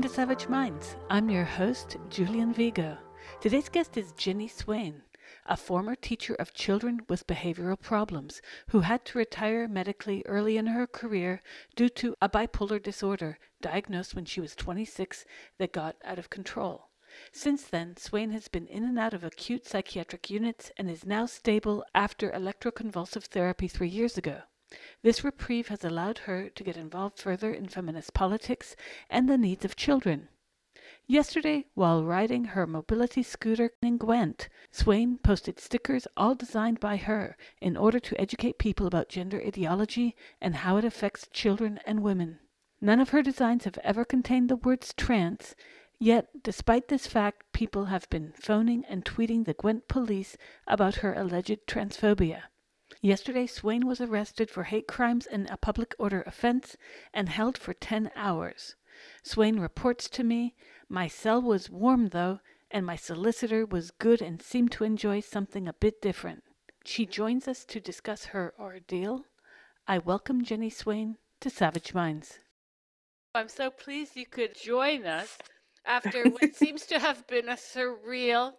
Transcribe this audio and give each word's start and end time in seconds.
Welcome 0.00 0.12
to 0.12 0.16
Savage 0.16 0.48
Minds. 0.48 0.96
I'm 1.10 1.28
your 1.28 1.44
host, 1.44 1.98
Julian 2.08 2.54
Vigo. 2.54 2.96
Today's 3.42 3.68
guest 3.68 3.98
is 3.98 4.12
Jenny 4.12 4.48
Swain, 4.48 5.02
a 5.44 5.58
former 5.58 5.94
teacher 5.94 6.32
of 6.36 6.54
children 6.54 7.00
with 7.06 7.26
behavioral 7.26 7.78
problems 7.78 8.40
who 8.68 8.80
had 8.80 9.04
to 9.04 9.18
retire 9.18 9.68
medically 9.68 10.22
early 10.24 10.56
in 10.56 10.68
her 10.68 10.86
career 10.86 11.42
due 11.76 11.90
to 11.90 12.16
a 12.22 12.30
bipolar 12.30 12.82
disorder 12.82 13.38
diagnosed 13.60 14.14
when 14.14 14.24
she 14.24 14.40
was 14.40 14.56
26 14.56 15.26
that 15.58 15.74
got 15.74 15.96
out 16.02 16.18
of 16.18 16.30
control. 16.30 16.88
Since 17.30 17.64
then, 17.64 17.98
Swain 17.98 18.30
has 18.30 18.48
been 18.48 18.68
in 18.68 18.84
and 18.84 18.98
out 18.98 19.12
of 19.12 19.22
acute 19.22 19.66
psychiatric 19.66 20.30
units 20.30 20.72
and 20.78 20.90
is 20.90 21.04
now 21.04 21.26
stable 21.26 21.84
after 21.94 22.30
electroconvulsive 22.30 23.24
therapy 23.24 23.68
three 23.68 23.90
years 23.90 24.16
ago. 24.16 24.44
This 25.02 25.24
reprieve 25.24 25.66
has 25.66 25.84
allowed 25.84 26.18
her 26.18 26.48
to 26.48 26.62
get 26.62 26.76
involved 26.76 27.18
further 27.18 27.52
in 27.52 27.66
feminist 27.66 28.14
politics 28.14 28.76
and 29.08 29.28
the 29.28 29.36
needs 29.36 29.64
of 29.64 29.74
children. 29.74 30.28
Yesterday, 31.06 31.66
while 31.74 32.04
riding 32.04 32.44
her 32.44 32.68
mobility 32.68 33.24
scooter 33.24 33.72
in 33.82 33.98
Gwent, 33.98 34.48
Swain 34.70 35.18
posted 35.18 35.58
stickers 35.58 36.06
all 36.16 36.36
designed 36.36 36.78
by 36.78 36.98
her 36.98 37.36
in 37.60 37.76
order 37.76 37.98
to 37.98 38.20
educate 38.20 38.58
people 38.58 38.86
about 38.86 39.08
gender 39.08 39.42
ideology 39.44 40.14
and 40.40 40.54
how 40.54 40.76
it 40.76 40.84
affects 40.84 41.26
children 41.32 41.80
and 41.84 42.04
women. 42.04 42.38
None 42.80 43.00
of 43.00 43.08
her 43.10 43.22
designs 43.22 43.64
have 43.64 43.78
ever 43.82 44.04
contained 44.04 44.48
the 44.48 44.54
words 44.54 44.94
trans, 44.96 45.56
yet, 45.98 46.44
despite 46.44 46.86
this 46.86 47.08
fact, 47.08 47.52
people 47.52 47.86
have 47.86 48.08
been 48.08 48.32
phoning 48.36 48.84
and 48.88 49.04
tweeting 49.04 49.46
the 49.46 49.54
Gwent 49.54 49.88
police 49.88 50.36
about 50.68 50.96
her 50.96 51.12
alleged 51.14 51.66
transphobia. 51.66 52.44
Yesterday, 53.02 53.46
Swain 53.46 53.86
was 53.86 54.00
arrested 54.00 54.50
for 54.50 54.64
hate 54.64 54.86
crimes 54.86 55.26
and 55.26 55.48
a 55.48 55.56
public 55.56 55.94
order 55.98 56.22
offense 56.26 56.76
and 57.14 57.28
held 57.28 57.56
for 57.56 57.72
10 57.72 58.10
hours. 58.16 58.74
Swain 59.22 59.58
reports 59.58 60.08
to 60.10 60.24
me, 60.24 60.54
My 60.88 61.08
cell 61.08 61.40
was 61.40 61.70
warm 61.70 62.08
though, 62.08 62.40
and 62.70 62.84
my 62.84 62.96
solicitor 62.96 63.64
was 63.64 63.90
good 63.90 64.20
and 64.20 64.42
seemed 64.42 64.72
to 64.72 64.84
enjoy 64.84 65.20
something 65.20 65.66
a 65.66 65.72
bit 65.72 66.02
different. 66.02 66.44
She 66.84 67.06
joins 67.06 67.48
us 67.48 67.64
to 67.66 67.80
discuss 67.80 68.26
her 68.26 68.54
ordeal. 68.58 69.24
I 69.86 69.98
welcome 69.98 70.44
Jenny 70.44 70.70
Swain 70.70 71.16
to 71.40 71.50
Savage 71.50 71.94
Minds. 71.94 72.38
I'm 73.34 73.48
so 73.48 73.70
pleased 73.70 74.16
you 74.16 74.26
could 74.26 74.54
join 74.54 75.06
us 75.06 75.38
after 75.84 76.24
what 76.30 76.54
seems 76.54 76.86
to 76.86 76.98
have 76.98 77.26
been 77.26 77.48
a 77.48 77.54
surreal 77.54 78.54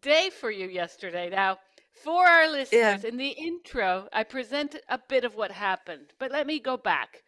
day 0.00 0.30
for 0.30 0.50
you 0.50 0.68
yesterday. 0.68 1.30
Now, 1.30 1.58
for 2.02 2.26
our 2.26 2.48
listeners, 2.48 3.02
Yeah. 3.02 3.08
in 3.08 3.16
the 3.16 3.30
intro, 3.30 4.08
I 4.12 4.22
presented 4.24 4.82
a 4.88 4.98
bit 4.98 5.24
of 5.24 5.34
what 5.34 5.50
happened, 5.50 6.12
but 6.18 6.30
let 6.30 6.46
me 6.46 6.58
go 6.58 6.76
back. 6.76 7.24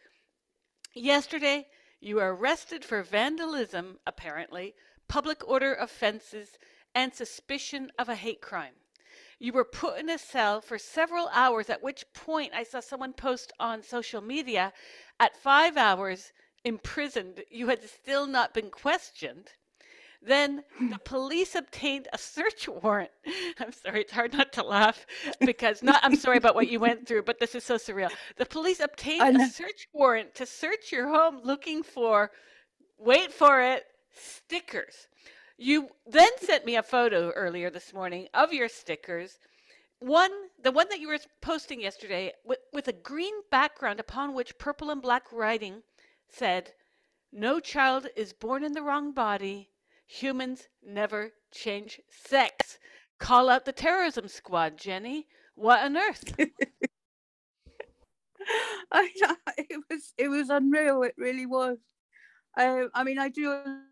Yesterday, 0.95 1.69
you 2.01 2.17
were 2.17 2.35
arrested 2.35 2.85
for 2.85 3.03
vandalism, 3.03 3.99
apparently, 4.07 4.75
public 5.09 5.47
order 5.47 5.75
offenses, 5.75 6.59
and 6.95 7.15
suspicion 7.15 7.93
of 7.99 8.09
a 8.09 8.15
hate 8.15 8.41
crime. 8.41 8.75
You 9.39 9.53
were 9.53 9.65
put 9.65 9.99
in 9.99 10.09
a 10.09 10.19
cell 10.19 10.61
for 10.61 10.79
several 10.79 11.29
hours, 11.29 11.71
at 11.71 11.83
which 11.83 12.13
point 12.13 12.53
I 12.55 12.65
saw 12.65 12.81
someone 12.81 13.13
post 13.13 13.53
on 13.61 13.83
social 13.83 14.21
media 14.21 14.73
at 15.21 15.37
five 15.37 15.77
hours 15.77 16.33
imprisoned, 16.65 17.45
you 17.51 17.69
had 17.69 17.89
still 17.89 18.27
not 18.27 18.53
been 18.53 18.71
questioned. 18.71 19.53
Then 20.21 20.65
the 20.91 20.99
police 20.99 21.55
obtained 21.55 22.09
a 22.13 22.19
search 22.19 22.69
warrant. 22.69 23.11
I'm 23.61 23.73
sorry, 23.73 24.01
it's 24.01 24.13
hard 24.13 24.33
not 24.33 24.53
to 24.55 24.65
laugh 24.65 25.07
because 25.41 25.83
not 25.83 26.01
I'm 26.03 26.17
sorry 26.17 26.39
about 26.39 26.55
what 26.55 26.69
you 26.69 26.81
went 26.81 27.07
through, 27.07 27.23
but 27.23 27.39
this 27.39 27.55
is 27.55 27.65
so 27.65 27.77
surreal. 27.77 28.11
The 28.37 28.47
police 28.47 28.81
obtained 28.81 29.41
a 29.41 29.49
search 29.49 29.89
warrant 29.93 30.35
to 30.35 30.47
search 30.47 30.91
your 30.91 31.09
home 31.09 31.41
looking 31.45 31.83
for 31.83 32.31
wait 32.99 33.33
for 33.33 33.63
it, 33.63 33.87
stickers. 34.11 35.07
You 35.57 35.89
then 36.07 36.31
sent 36.39 36.67
me 36.67 36.77
a 36.77 36.83
photo 36.83 37.31
earlier 37.31 37.71
this 37.71 37.93
morning 37.93 38.29
of 38.35 38.53
your 38.53 38.69
stickers. 38.69 39.39
One, 40.01 40.31
the 40.63 40.71
one 40.73 40.89
that 40.91 41.01
you 41.01 41.09
were 41.09 41.19
posting 41.41 41.81
yesterday, 41.81 42.33
with, 42.45 42.61
with 42.73 42.87
a 42.89 42.93
green 42.93 43.35
background 43.51 43.99
upon 43.99 44.35
which 44.35 44.59
purple 44.59 44.91
and 44.91 45.03
black 45.03 45.33
writing 45.33 45.83
said, 46.29 46.73
No 47.33 47.59
child 47.59 48.09
is 48.15 48.33
born 48.33 48.63
in 48.63 48.73
the 48.73 48.83
wrong 48.83 49.13
body. 49.13 49.71
Humans 50.09 50.69
never 50.85 51.33
change 51.53 52.01
sex. 52.11 52.79
Call 53.21 53.49
out 53.51 53.65
the 53.65 53.73
terrorism 53.73 54.27
squad, 54.27 54.77
Jenny. 54.79 55.27
What 55.55 55.85
on 55.85 55.97
earth? 55.97 56.35
I, 58.93 59.11
it 59.59 59.81
was 59.91 60.15
it 60.17 60.29
was 60.29 60.49
unreal. 60.51 61.03
It 61.03 61.15
really 61.19 61.47
was. 61.47 61.79
Uh, 62.57 62.85
I 62.95 63.05
mean, 63.05 63.19
I 63.19 63.29
do 63.29 63.53
a 63.53 63.83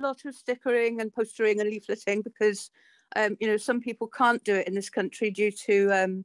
lot 0.00 0.24
of 0.24 0.34
stickering 0.34 1.00
and 1.00 1.12
postering 1.12 1.60
and 1.60 1.70
leafleting 1.70 2.24
because, 2.24 2.70
um, 3.14 3.36
you 3.38 3.46
know, 3.46 3.58
some 3.58 3.80
people 3.80 4.08
can't 4.08 4.42
do 4.44 4.54
it 4.54 4.66
in 4.66 4.74
this 4.74 4.90
country 4.90 5.30
due 5.30 5.52
to, 5.66 5.90
um, 5.92 6.24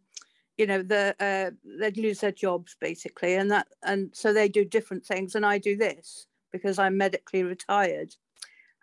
you 0.58 0.66
know, 0.66 0.82
the 0.82 1.16
uh, 1.20 1.52
they'd 1.80 1.98
lose 1.98 2.22
their 2.22 2.32
jobs 2.32 2.78
basically, 2.80 3.36
and 3.36 3.52
that 3.52 3.68
and 3.84 4.12
so 4.14 4.32
they 4.32 4.48
do 4.48 4.64
different 4.64 5.06
things, 5.06 5.36
and 5.36 5.46
I 5.46 5.58
do 5.58 5.76
this 5.76 6.28
because 6.54 6.80
I'm 6.80 6.98
medically 6.98 7.44
retired, 7.44 8.16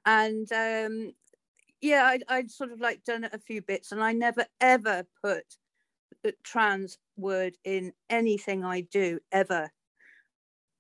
and 0.08 0.50
um, 0.52 1.12
yeah, 1.82 2.04
I'd, 2.06 2.24
I'd 2.28 2.50
sort 2.50 2.72
of 2.72 2.80
like 2.80 3.04
done 3.04 3.28
a 3.30 3.38
few 3.38 3.60
bits, 3.60 3.92
and 3.92 4.02
I 4.02 4.12
never 4.14 4.46
ever 4.58 5.06
put 5.22 5.44
the 6.22 6.32
trans 6.42 6.96
word 7.18 7.56
in 7.62 7.92
anything 8.08 8.64
I 8.64 8.80
do 8.80 9.20
ever. 9.30 9.70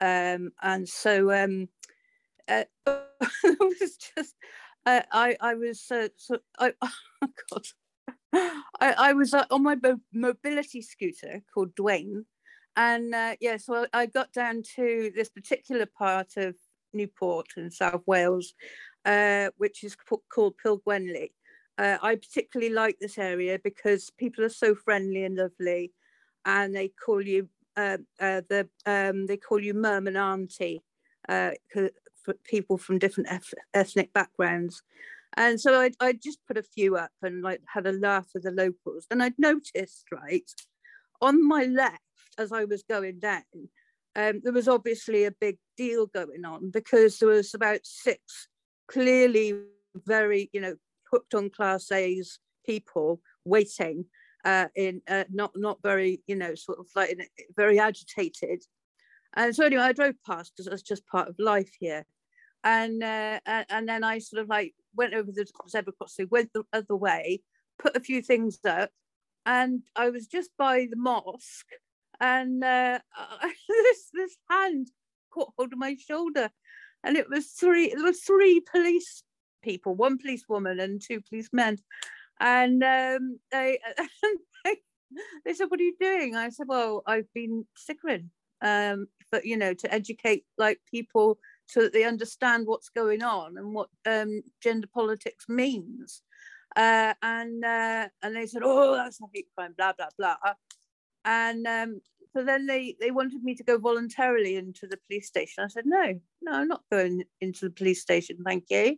Um, 0.00 0.52
and 0.62 0.88
so 0.88 1.30
um, 1.30 1.68
uh, 2.48 2.64
it 2.86 3.58
was 3.60 3.98
just, 4.16 4.34
uh, 4.86 5.02
I, 5.12 5.36
I 5.40 5.54
was, 5.54 5.84
uh, 5.90 6.08
so, 6.16 6.38
I, 6.58 6.72
oh 6.82 7.28
God, 7.50 7.66
I, 8.32 8.94
I 8.98 9.12
was 9.12 9.34
uh, 9.34 9.44
on 9.50 9.62
my 9.62 9.76
mo- 9.82 10.00
mobility 10.14 10.80
scooter 10.80 11.42
called 11.52 11.74
Dwayne. 11.76 12.24
And 12.76 13.14
uh, 13.14 13.36
yeah, 13.40 13.58
so 13.58 13.86
I 13.92 14.06
got 14.06 14.32
down 14.32 14.62
to 14.76 15.12
this 15.14 15.28
particular 15.28 15.86
part 15.86 16.36
of 16.36 16.54
Newport 16.92 17.48
in 17.56 17.70
South 17.70 18.02
Wales, 18.06 18.54
uh, 19.08 19.48
which 19.56 19.82
is 19.82 19.96
ca- 19.96 20.16
called 20.32 20.54
Pillgwenlly. 20.62 21.30
Uh, 21.78 21.96
I 22.02 22.16
particularly 22.16 22.72
like 22.72 22.98
this 23.00 23.18
area 23.18 23.58
because 23.62 24.10
people 24.18 24.44
are 24.44 24.50
so 24.50 24.74
friendly 24.74 25.24
and 25.24 25.36
lovely, 25.36 25.92
and 26.44 26.74
they 26.74 26.88
call 26.88 27.22
you 27.22 27.48
uh, 27.76 27.98
uh, 28.20 28.42
the 28.48 28.68
um, 28.84 29.26
they 29.26 29.36
call 29.36 29.60
you 29.60 29.74
mum 29.74 30.06
and 30.06 30.18
auntie 30.18 30.82
uh, 31.28 31.52
for 31.72 32.34
people 32.44 32.76
from 32.76 32.98
different 32.98 33.30
eth- 33.30 33.54
ethnic 33.72 34.12
backgrounds. 34.12 34.82
And 35.36 35.60
so 35.60 35.80
I 35.80 35.92
I 36.00 36.12
just 36.12 36.40
put 36.46 36.58
a 36.58 36.62
few 36.62 36.96
up 36.96 37.12
and 37.22 37.42
like 37.42 37.62
had 37.72 37.86
a 37.86 37.92
laugh 37.92 38.26
with 38.34 38.42
the 38.42 38.50
locals. 38.50 39.06
And 39.10 39.22
I'd 39.22 39.38
noticed 39.38 40.04
right 40.12 40.50
on 41.20 41.46
my 41.46 41.64
left 41.64 42.02
as 42.36 42.52
I 42.52 42.64
was 42.64 42.82
going 42.82 43.20
down, 43.20 43.42
um, 44.16 44.40
there 44.42 44.52
was 44.52 44.68
obviously 44.68 45.24
a 45.24 45.30
big 45.30 45.58
deal 45.76 46.06
going 46.06 46.44
on 46.44 46.70
because 46.70 47.18
there 47.18 47.28
was 47.28 47.54
about 47.54 47.80
six 47.84 48.48
clearly 48.88 49.60
very 50.06 50.50
you 50.52 50.60
know 50.60 50.74
hooked 51.10 51.34
on 51.34 51.50
class 51.50 51.90
A's 51.92 52.38
people 52.66 53.20
waiting 53.44 54.04
uh, 54.44 54.66
in 54.76 55.00
uh, 55.08 55.24
not 55.30 55.52
not 55.54 55.78
very 55.82 56.22
you 56.26 56.36
know 56.36 56.54
sort 56.54 56.78
of 56.78 56.86
like 56.94 57.10
in, 57.10 57.20
very 57.56 57.78
agitated. 57.78 58.62
And 59.36 59.54
so 59.54 59.64
anyway 59.66 59.82
I 59.82 59.92
drove 59.92 60.14
past 60.26 60.52
because 60.52 60.70
that's 60.70 60.82
just 60.82 61.06
part 61.06 61.28
of 61.28 61.36
life 61.38 61.70
here. 61.78 62.04
And 62.64 63.02
uh, 63.02 63.38
and, 63.46 63.88
then 63.88 64.02
I 64.02 64.18
sort 64.18 64.42
of 64.42 64.48
like 64.48 64.74
went 64.96 65.14
over 65.14 65.30
the 65.30 65.46
zebra 65.68 65.92
crossing 65.92 66.26
went 66.30 66.50
the 66.52 66.64
other 66.72 66.96
way 66.96 67.40
put 67.78 67.96
a 67.96 68.00
few 68.00 68.20
things 68.20 68.58
up 68.66 68.90
and 69.46 69.82
I 69.96 70.10
was 70.10 70.26
just 70.26 70.50
by 70.58 70.88
the 70.90 70.96
mosque 70.96 71.70
and 72.20 72.62
uh, 72.62 72.98
this 73.68 74.08
this 74.12 74.36
hand 74.50 74.90
caught 75.32 75.52
hold 75.56 75.72
of 75.72 75.78
my 75.78 75.96
shoulder 75.96 76.50
and 77.04 77.16
it 77.16 77.28
was 77.28 77.46
three 77.46 77.92
there 77.94 78.04
were 78.04 78.12
three 78.12 78.60
police 78.60 79.22
people 79.62 79.94
one 79.94 80.18
police 80.18 80.44
woman 80.48 80.80
and 80.80 81.00
two 81.00 81.20
policemen. 81.28 81.78
And 82.40 82.82
um, 82.84 83.40
they, 83.50 83.80
they 84.64 84.76
they 85.44 85.54
said 85.54 85.66
what 85.68 85.80
are 85.80 85.84
you 85.84 85.96
doing? 86.00 86.36
I 86.36 86.50
said 86.50 86.66
well 86.68 87.02
i've 87.06 87.32
been 87.34 87.66
stickering 87.76 88.30
um, 88.62 89.06
but 89.30 89.44
you 89.44 89.56
know 89.56 89.74
to 89.74 89.92
educate 89.92 90.44
like 90.56 90.80
people 90.90 91.38
so 91.66 91.82
that 91.82 91.92
they 91.92 92.04
understand 92.04 92.66
what's 92.66 92.88
going 92.88 93.22
on 93.22 93.58
and 93.58 93.74
what 93.74 93.88
um, 94.06 94.42
gender 94.62 94.88
politics 94.92 95.44
means. 95.48 96.22
Uh, 96.76 97.14
and 97.22 97.64
uh, 97.64 98.08
and 98.22 98.36
they 98.36 98.46
said 98.46 98.62
oh 98.64 98.94
that's 98.94 99.20
a 99.20 99.24
hate 99.34 99.48
crime 99.56 99.74
blah 99.76 99.92
blah 99.92 100.08
blah. 100.18 100.36
And 101.24 101.66
um, 101.66 102.00
so 102.38 102.44
then 102.44 102.66
they 102.66 102.94
they 103.00 103.10
wanted 103.10 103.42
me 103.42 103.56
to 103.56 103.64
go 103.64 103.78
voluntarily 103.78 104.54
into 104.54 104.86
the 104.86 104.98
police 105.08 105.26
station. 105.26 105.64
I 105.64 105.66
said 105.66 105.86
no 105.86 106.20
no 106.40 106.52
i'm 106.52 106.68
not 106.68 106.84
going 106.90 107.24
into 107.40 107.64
the 107.64 107.74
police 107.74 108.00
station 108.00 108.36
thank 108.46 108.66
you. 108.70 108.96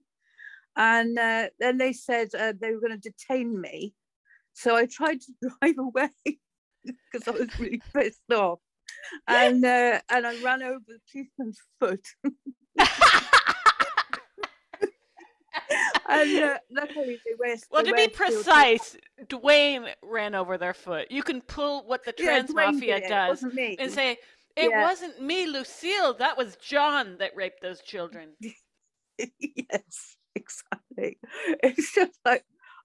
And 0.77 1.19
uh, 1.19 1.49
then 1.59 1.79
they 1.79 1.95
said 1.95 2.29
uh, 2.35 2.53
they 2.61 2.73
were 2.73 2.81
going 2.81 3.01
to 3.01 3.11
detain 3.11 3.59
me. 3.59 3.95
So 4.53 4.77
i 4.77 4.85
tried 4.85 5.21
to 5.23 5.33
drive 5.63 5.79
away 5.79 6.11
because 6.85 7.27
i 7.27 7.31
was 7.31 7.59
really 7.59 7.81
pissed 7.95 8.31
off. 8.31 8.59
And 9.27 9.65
uh, 9.65 10.01
and 10.11 10.27
i 10.27 10.43
ran 10.43 10.63
over 10.63 10.85
the 10.87 10.99
policeman's 11.11 11.61
foot 11.81 12.07
and 16.11 16.39
uh, 16.43 16.59
luckily 16.71 17.21
they 17.25 17.33
wear. 17.39 17.57
Well, 17.71 17.83
they 17.83 17.91
to 17.91 17.97
be 17.97 18.09
precise, 18.09 18.97
Dwayne 19.27 19.93
ran 20.03 20.35
over 20.35 20.59
their 20.59 20.75
foot. 20.75 21.11
You 21.11 21.23
can 21.23 21.41
pull 21.41 21.87
what 21.87 22.05
the 22.05 22.13
trans 22.13 22.51
Dwayne 22.51 22.75
mafia 22.75 23.09
does 23.09 23.43
and 23.79 23.93
say, 23.93 24.19
"It 24.57 24.71
Yeah. 24.71 24.83
wasn't 24.83 25.23
me, 25.23 25.47
Lucille. 25.47 26.15
That 26.15 26.37
was 26.37 26.57
John 26.57 27.17
that 27.19 27.37
raped 27.37 27.63
those 27.63 27.81
children." 27.81 28.31
yes, 29.19 30.17
exactly. 30.35 31.19
It's 31.63 31.93
just 31.95 32.19
like, 32.25 32.45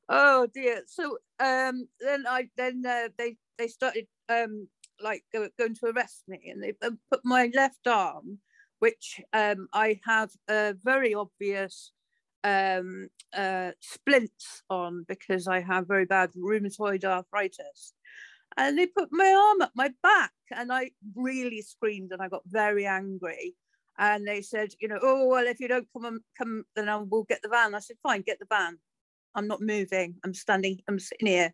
oh 0.09 0.47
dear. 0.53 0.83
So 0.87 1.17
um, 1.39 1.87
then 1.99 2.25
I 2.27 2.49
then 2.57 2.83
uh, 2.87 3.09
they 3.17 3.37
they 3.57 3.67
started 3.67 4.07
um 4.29 4.67
like 5.01 5.23
go, 5.33 5.49
going 5.57 5.75
to 5.75 5.87
arrest 5.87 6.23
me, 6.27 6.39
and 6.51 6.63
they 6.63 6.73
uh, 6.81 6.91
put 7.11 7.21
my 7.23 7.49
left 7.53 7.87
arm, 7.87 8.39
which 8.79 9.21
um 9.33 9.67
I 9.73 9.99
have 10.05 10.31
a 10.49 10.75
very 10.83 11.13
obvious 11.13 11.91
um 12.45 13.09
uh 13.33 13.71
splints 13.81 14.63
on 14.69 15.03
because 15.07 15.47
I 15.47 15.61
have 15.61 15.87
very 15.87 16.05
bad 16.05 16.31
rheumatoid 16.33 17.03
arthritis. 17.03 17.93
And 18.57 18.77
they 18.77 18.87
put 18.87 19.09
my 19.11 19.33
arm 19.33 19.61
up 19.61 19.71
my 19.75 19.91
back, 20.01 20.31
and 20.51 20.71
I 20.71 20.91
really 21.15 21.61
screamed, 21.61 22.11
and 22.13 22.21
I 22.21 22.29
got 22.29 22.43
very 22.45 22.85
angry 22.85 23.55
and 23.97 24.27
they 24.27 24.41
said, 24.41 24.69
you 24.79 24.87
know, 24.87 24.99
oh 25.01 25.27
well, 25.27 25.47
if 25.47 25.59
you 25.59 25.67
don't 25.67 25.87
come, 25.93 26.19
come, 26.37 26.63
then 26.75 26.89
I 26.89 26.97
will 26.97 27.23
get 27.23 27.41
the 27.41 27.49
van. 27.49 27.75
I 27.75 27.79
said, 27.79 27.97
fine, 28.03 28.21
get 28.21 28.39
the 28.39 28.45
van. 28.49 28.77
I'm 29.35 29.47
not 29.47 29.61
moving. 29.61 30.15
I'm 30.23 30.33
standing. 30.33 30.81
I'm 30.87 30.99
sitting 30.99 31.27
here. 31.27 31.53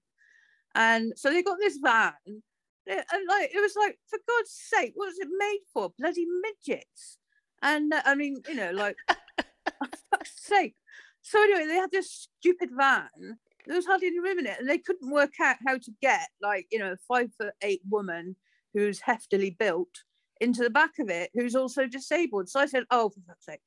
And 0.75 1.13
so 1.15 1.29
they 1.29 1.43
got 1.43 1.57
this 1.59 1.77
van, 1.83 2.13
and 2.27 3.27
like 3.27 3.51
it 3.53 3.61
was 3.61 3.75
like, 3.75 3.97
for 4.07 4.19
God's 4.27 4.51
sake, 4.51 4.93
what 4.95 5.07
was 5.07 5.19
it 5.19 5.27
made 5.37 5.59
for? 5.73 5.91
Bloody 5.97 6.25
midgets. 6.41 7.17
And 7.61 7.93
uh, 7.93 8.01
I 8.05 8.15
mean, 8.15 8.41
you 8.47 8.55
know, 8.55 8.71
like, 8.71 8.95
for 9.07 9.87
fuck's 10.09 10.41
sake. 10.41 10.75
So 11.21 11.41
anyway, 11.41 11.67
they 11.67 11.75
had 11.75 11.91
this 11.91 12.29
stupid 12.39 12.69
van. 12.75 13.37
There 13.67 13.75
was 13.75 13.85
hardly 13.85 14.07
any 14.07 14.19
room 14.19 14.39
in 14.39 14.47
it, 14.47 14.59
and 14.59 14.67
they 14.67 14.79
couldn't 14.79 15.11
work 15.11 15.33
out 15.39 15.57
how 15.65 15.77
to 15.77 15.91
get 16.01 16.27
like, 16.41 16.67
you 16.71 16.79
know, 16.79 16.93
a 16.93 16.97
five 17.07 17.29
foot 17.37 17.53
eight 17.61 17.81
woman 17.89 18.35
who's 18.73 18.99
heftily 18.99 19.57
built 19.57 20.03
into 20.39 20.63
the 20.63 20.69
back 20.69 20.97
of 20.99 21.09
it 21.09 21.29
who's 21.33 21.55
also 21.55 21.85
disabled. 21.85 22.49
So 22.49 22.59
I 22.59 22.65
said, 22.65 22.83
oh, 22.89 23.09
for 23.09 23.19
fuck's 23.27 23.45
sake. 23.45 23.61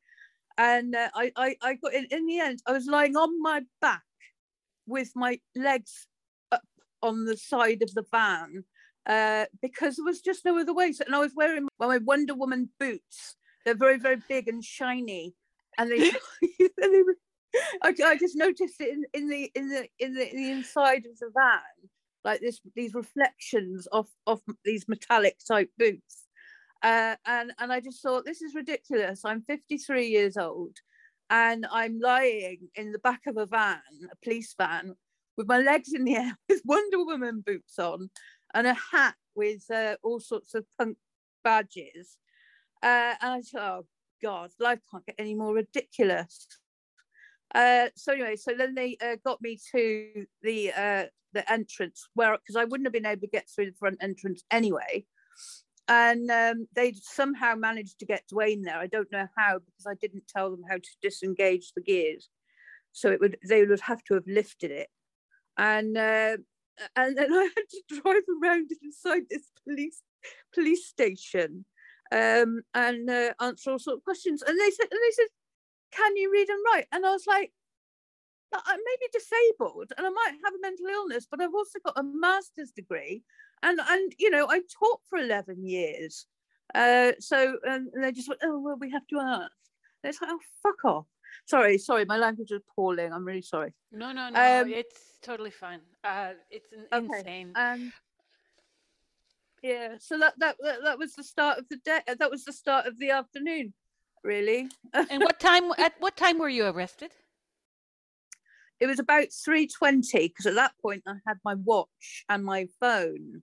And 0.58 0.94
uh, 0.94 1.08
I, 1.14 1.32
I, 1.36 1.56
I 1.62 1.74
got 1.74 1.94
in, 1.94 2.06
in 2.10 2.26
the 2.26 2.40
end, 2.40 2.60
I 2.66 2.72
was 2.72 2.86
lying 2.86 3.16
on 3.16 3.40
my 3.40 3.62
back 3.80 4.02
with 4.86 5.10
my 5.14 5.40
legs 5.56 6.06
up 6.52 6.62
on 7.02 7.24
the 7.24 7.36
side 7.36 7.82
of 7.82 7.92
the 7.94 8.04
van 8.10 8.64
uh, 9.06 9.46
because 9.62 9.96
there 9.96 10.04
was 10.04 10.20
just 10.20 10.44
no 10.44 10.58
other 10.58 10.74
way. 10.74 10.92
So, 10.92 11.04
and 11.06 11.14
I 11.14 11.20
was 11.20 11.32
wearing 11.34 11.68
my 11.78 11.98
Wonder 11.98 12.34
Woman 12.34 12.68
boots. 12.78 13.36
They're 13.64 13.74
very, 13.74 13.98
very 13.98 14.18
big 14.28 14.48
and 14.48 14.62
shiny. 14.62 15.34
And 15.78 15.90
they, 15.90 16.10
and 16.60 16.94
they 16.94 17.02
were, 17.02 17.16
I, 17.82 17.94
I 18.04 18.16
just 18.16 18.36
noticed 18.36 18.80
it 18.80 18.90
in, 18.90 19.04
in 19.12 19.28
the 19.28 19.50
in 19.54 19.68
the 19.68 19.88
in 19.98 20.14
the, 20.14 20.30
in 20.30 20.36
the 20.36 20.50
inside 20.50 21.06
of 21.06 21.18
the 21.18 21.30
van, 21.34 21.60
like 22.24 22.40
this 22.40 22.60
these 22.74 22.94
reflections 22.94 23.86
of 23.92 24.06
of 24.26 24.40
these 24.64 24.86
metallic 24.88 25.36
type 25.46 25.70
boots. 25.78 26.24
Uh, 26.82 27.16
and 27.26 27.52
and 27.58 27.72
I 27.72 27.80
just 27.80 28.02
thought 28.02 28.24
this 28.24 28.42
is 28.42 28.54
ridiculous. 28.54 29.24
I'm 29.24 29.42
53 29.42 30.06
years 30.06 30.36
old, 30.36 30.76
and 31.30 31.66
I'm 31.70 31.98
lying 32.00 32.68
in 32.74 32.92
the 32.92 32.98
back 32.98 33.22
of 33.26 33.36
a 33.36 33.46
van, 33.46 33.80
a 34.10 34.16
police 34.22 34.54
van, 34.58 34.94
with 35.36 35.48
my 35.48 35.58
legs 35.58 35.92
in 35.92 36.04
the 36.04 36.16
air, 36.16 36.36
with 36.48 36.62
Wonder 36.64 37.04
Woman 37.04 37.42
boots 37.44 37.78
on, 37.78 38.10
and 38.54 38.66
a 38.66 38.74
hat 38.74 39.14
with 39.34 39.64
uh, 39.70 39.96
all 40.02 40.20
sorts 40.20 40.54
of 40.54 40.64
punk 40.78 40.96
badges. 41.42 42.16
Uh, 42.82 43.14
and 43.20 43.32
I 43.32 43.40
thought, 43.40 43.80
oh 43.80 43.86
God, 44.22 44.50
life 44.60 44.80
can't 44.90 45.06
get 45.06 45.16
any 45.18 45.34
more 45.34 45.54
ridiculous. 45.54 46.46
Uh, 47.54 47.88
so 47.94 48.12
anyway, 48.12 48.36
so 48.36 48.52
then 48.56 48.74
they 48.74 48.96
uh, 49.00 49.16
got 49.24 49.40
me 49.40 49.58
to 49.72 50.26
the 50.42 50.72
uh, 50.72 51.04
the 51.32 51.52
entrance 51.52 52.08
where 52.14 52.36
because 52.36 52.56
I 52.56 52.64
wouldn't 52.64 52.86
have 52.86 52.92
been 52.92 53.06
able 53.06 53.20
to 53.20 53.26
get 53.26 53.48
through 53.48 53.66
the 53.66 53.76
front 53.78 53.98
entrance 54.00 54.42
anyway 54.50 55.04
and 55.88 56.30
um, 56.30 56.66
they 56.74 56.94
somehow 57.02 57.54
managed 57.54 57.98
to 57.98 58.06
get 58.06 58.24
Dwayne 58.32 58.64
there. 58.64 58.78
I 58.78 58.86
don't 58.86 59.10
know 59.12 59.26
how 59.36 59.58
because 59.58 59.86
I 59.86 59.94
didn't 59.94 60.28
tell 60.28 60.50
them 60.50 60.62
how 60.68 60.76
to 60.76 60.90
disengage 61.02 61.72
the 61.74 61.82
gears, 61.82 62.28
so 62.92 63.10
it 63.10 63.20
would 63.20 63.36
they 63.46 63.64
would 63.64 63.80
have 63.80 64.02
to 64.04 64.14
have 64.14 64.26
lifted 64.26 64.70
it, 64.70 64.88
and 65.58 65.96
uh, 65.96 66.36
and 66.96 67.18
then 67.18 67.32
I 67.32 67.50
had 67.54 67.68
to 67.70 68.00
drive 68.00 68.22
around 68.42 68.70
inside 68.82 69.22
this 69.28 69.50
police 69.66 70.02
police 70.54 70.86
station 70.86 71.66
um, 72.12 72.62
and 72.72 73.10
uh, 73.10 73.34
answer 73.40 73.72
all 73.72 73.78
sorts 73.78 73.98
of 73.98 74.04
questions. 74.04 74.42
And 74.42 74.58
they 74.58 74.70
said, 74.70 74.86
and 74.90 75.00
they 75.02 75.12
said, 75.12 75.26
"Can 75.96 76.16
you 76.16 76.30
read 76.32 76.48
and 76.48 76.62
write?" 76.72 76.86
And 76.92 77.04
I 77.06 77.10
was 77.10 77.26
like. 77.26 77.52
I 78.56 78.76
may 78.76 78.96
be 79.00 79.08
disabled 79.12 79.92
and 79.98 80.06
I 80.06 80.10
might 80.10 80.34
have 80.44 80.54
a 80.54 80.60
mental 80.60 80.86
illness, 80.86 81.26
but 81.28 81.40
I've 81.40 81.54
also 81.54 81.80
got 81.84 81.98
a 81.98 82.04
master's 82.04 82.70
degree 82.70 83.24
and 83.64 83.80
and 83.88 84.14
you 84.18 84.30
know 84.30 84.46
I 84.48 84.60
taught 84.78 85.00
for 85.08 85.18
11 85.18 85.64
years 85.66 86.26
uh 86.74 87.12
so 87.18 87.56
and 87.64 87.88
they 88.00 88.12
just 88.12 88.28
went 88.28 88.40
oh 88.44 88.60
well 88.60 88.76
we 88.78 88.90
have 88.90 89.06
to 89.08 89.18
ask 89.18 89.50
and 90.02 90.10
it's 90.10 90.20
like 90.22 90.30
oh 90.32 90.38
fuck 90.62 90.84
off 90.84 91.06
sorry 91.46 91.78
sorry 91.78 92.04
my 92.04 92.16
language 92.16 92.50
is 92.52 92.60
appalling 92.68 93.12
i'm 93.12 93.24
really 93.24 93.42
sorry 93.42 93.74
No, 93.90 94.12
no, 94.12 94.28
no. 94.30 94.62
Um, 94.62 94.72
it's 94.72 95.18
totally 95.20 95.50
fine. 95.50 95.80
Uh, 96.04 96.34
it's 96.50 96.68
Okay. 96.92 97.04
insane. 97.18 97.52
um 97.56 97.92
yeah 99.62 99.94
so 99.98 100.18
that, 100.18 100.34
that 100.38 100.56
that 100.62 100.78
that 100.84 100.98
was 100.98 101.12
the 101.14 101.24
start 101.24 101.58
of 101.58 101.68
the 101.68 101.76
day 101.78 102.00
uh, 102.06 102.14
that 102.18 102.30
was 102.30 102.44
the 102.44 102.52
start 102.52 102.86
of 102.86 102.98
the 102.98 103.10
afternoon 103.10 103.72
really. 104.24 104.68
And 104.92 105.22
what 105.22 105.38
time? 105.38 105.70
At 105.78 105.94
what 106.00 106.16
time 106.16 106.38
were 106.38 106.48
you 106.48 106.66
arrested? 106.66 107.12
it 108.80 108.86
was 108.86 108.98
about 108.98 109.28
3.20 109.28 110.12
because 110.12 110.46
at 110.46 110.54
that 110.54 110.72
point 110.82 111.02
i 111.06 111.14
had 111.26 111.38
my 111.44 111.54
watch 111.54 112.24
and 112.28 112.44
my 112.44 112.66
phone. 112.80 113.42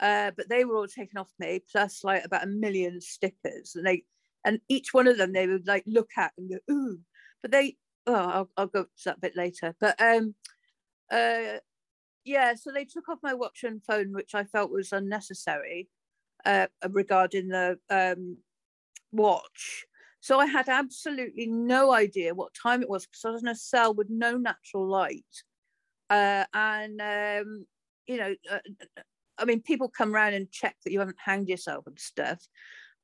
Uh, 0.00 0.32
but 0.36 0.48
they 0.48 0.64
were 0.64 0.76
all 0.76 0.88
taken 0.88 1.18
off 1.18 1.30
me 1.38 1.62
plus 1.70 2.02
like 2.02 2.24
about 2.24 2.42
a 2.42 2.48
million 2.48 3.00
stickers. 3.00 3.76
And 3.76 3.86
they 3.86 4.04
and 4.44 4.60
each 4.68 4.92
one 4.92 5.06
of 5.06 5.18
them 5.18 5.32
they 5.32 5.46
would 5.46 5.68
like 5.68 5.84
look 5.86 6.10
at 6.16 6.32
and 6.36 6.50
go 6.50 6.72
ooh. 6.72 6.98
But 7.42 7.52
they 7.52 7.76
oh 8.06 8.14
i'll, 8.14 8.50
I'll 8.56 8.66
go 8.66 8.84
to 8.84 8.88
that 9.04 9.20
bit 9.20 9.36
later. 9.36 9.74
But 9.80 10.00
um 10.00 10.34
uh 11.12 11.58
yeah 12.24 12.54
so 12.54 12.72
they 12.72 12.84
took 12.84 13.08
off 13.08 13.18
my 13.22 13.34
watch 13.34 13.64
and 13.64 13.82
phone 13.84 14.12
which 14.12 14.32
i 14.32 14.44
felt 14.44 14.70
was 14.70 14.92
unnecessary 14.92 15.88
uh 16.44 16.68
regarding 16.88 17.48
the 17.48 17.76
um 17.90 18.36
watch 19.10 19.84
so 20.22 20.38
I 20.38 20.46
had 20.46 20.68
absolutely 20.68 21.48
no 21.48 21.92
idea 21.92 22.32
what 22.32 22.54
time 22.54 22.80
it 22.80 22.88
was 22.88 23.04
because 23.04 23.24
I 23.24 23.30
was 23.30 23.42
in 23.42 23.48
a 23.48 23.56
cell 23.56 23.92
with 23.92 24.06
no 24.08 24.38
natural 24.38 24.86
light. 24.86 25.26
Uh, 26.08 26.44
and, 26.54 27.00
um, 27.00 27.66
you 28.06 28.18
know, 28.18 28.32
uh, 28.48 28.60
I 29.36 29.44
mean, 29.44 29.62
people 29.62 29.88
come 29.88 30.14
around 30.14 30.34
and 30.34 30.48
check 30.48 30.76
that 30.84 30.92
you 30.92 31.00
haven't 31.00 31.18
hanged 31.18 31.48
yourself 31.48 31.88
and 31.88 31.98
stuff. 31.98 32.38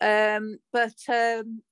Um, 0.00 0.58
but, 0.72 0.94
um, 1.08 1.62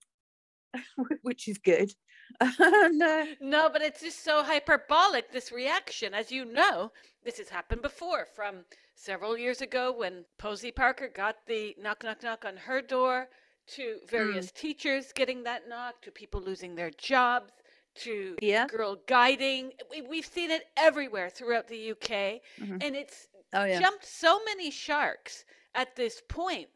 which 1.22 1.46
is 1.46 1.58
good. 1.58 1.92
and, 2.40 3.00
uh, 3.00 3.26
No, 3.40 3.70
but 3.72 3.82
it's 3.82 4.00
just 4.00 4.24
so 4.24 4.42
hyperbolic, 4.42 5.30
this 5.30 5.52
reaction. 5.52 6.12
As 6.12 6.32
you 6.32 6.44
know, 6.44 6.90
this 7.24 7.38
has 7.38 7.50
happened 7.50 7.82
before 7.82 8.26
from 8.34 8.64
several 8.96 9.38
years 9.38 9.60
ago 9.60 9.94
when 9.96 10.24
Posie 10.38 10.72
Parker 10.72 11.06
got 11.06 11.36
the 11.46 11.76
knock, 11.80 12.02
knock, 12.02 12.24
knock 12.24 12.44
on 12.44 12.56
her 12.56 12.82
door, 12.82 13.28
to 13.68 13.98
various 14.08 14.50
teachers 14.52 15.12
getting 15.12 15.42
that 15.44 15.68
knock, 15.68 16.00
to 16.02 16.10
people 16.10 16.40
losing 16.40 16.74
their 16.74 16.90
jobs, 16.90 17.52
to 17.96 18.36
Yeah. 18.40 18.66
girl 18.66 18.96
guiding. 19.06 19.72
We, 19.90 20.02
we've 20.02 20.26
seen 20.26 20.50
it 20.50 20.64
everywhere 20.76 21.30
throughout 21.30 21.66
the 21.68 21.90
UK. 21.92 22.42
Mhm. 22.58 22.82
And 22.82 22.94
it's 22.96 23.28
oh, 23.52 23.64
yeah. 23.64 23.80
jumped 23.80 24.04
so 24.04 24.42
many 24.44 24.70
sharks 24.70 25.44
at 25.74 25.96
this 25.96 26.22
point, 26.28 26.68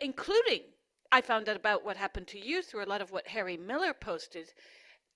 including 0.00 0.62
I 1.12 1.20
found 1.20 1.48
out 1.48 1.56
about 1.56 1.84
what 1.84 1.96
happened 1.96 2.28
to 2.28 2.38
you 2.38 2.62
through 2.62 2.84
a 2.84 2.86
lot 2.86 3.00
of 3.00 3.10
what 3.10 3.26
Harry 3.28 3.56
Miller 3.56 3.92
posted. 3.94 4.52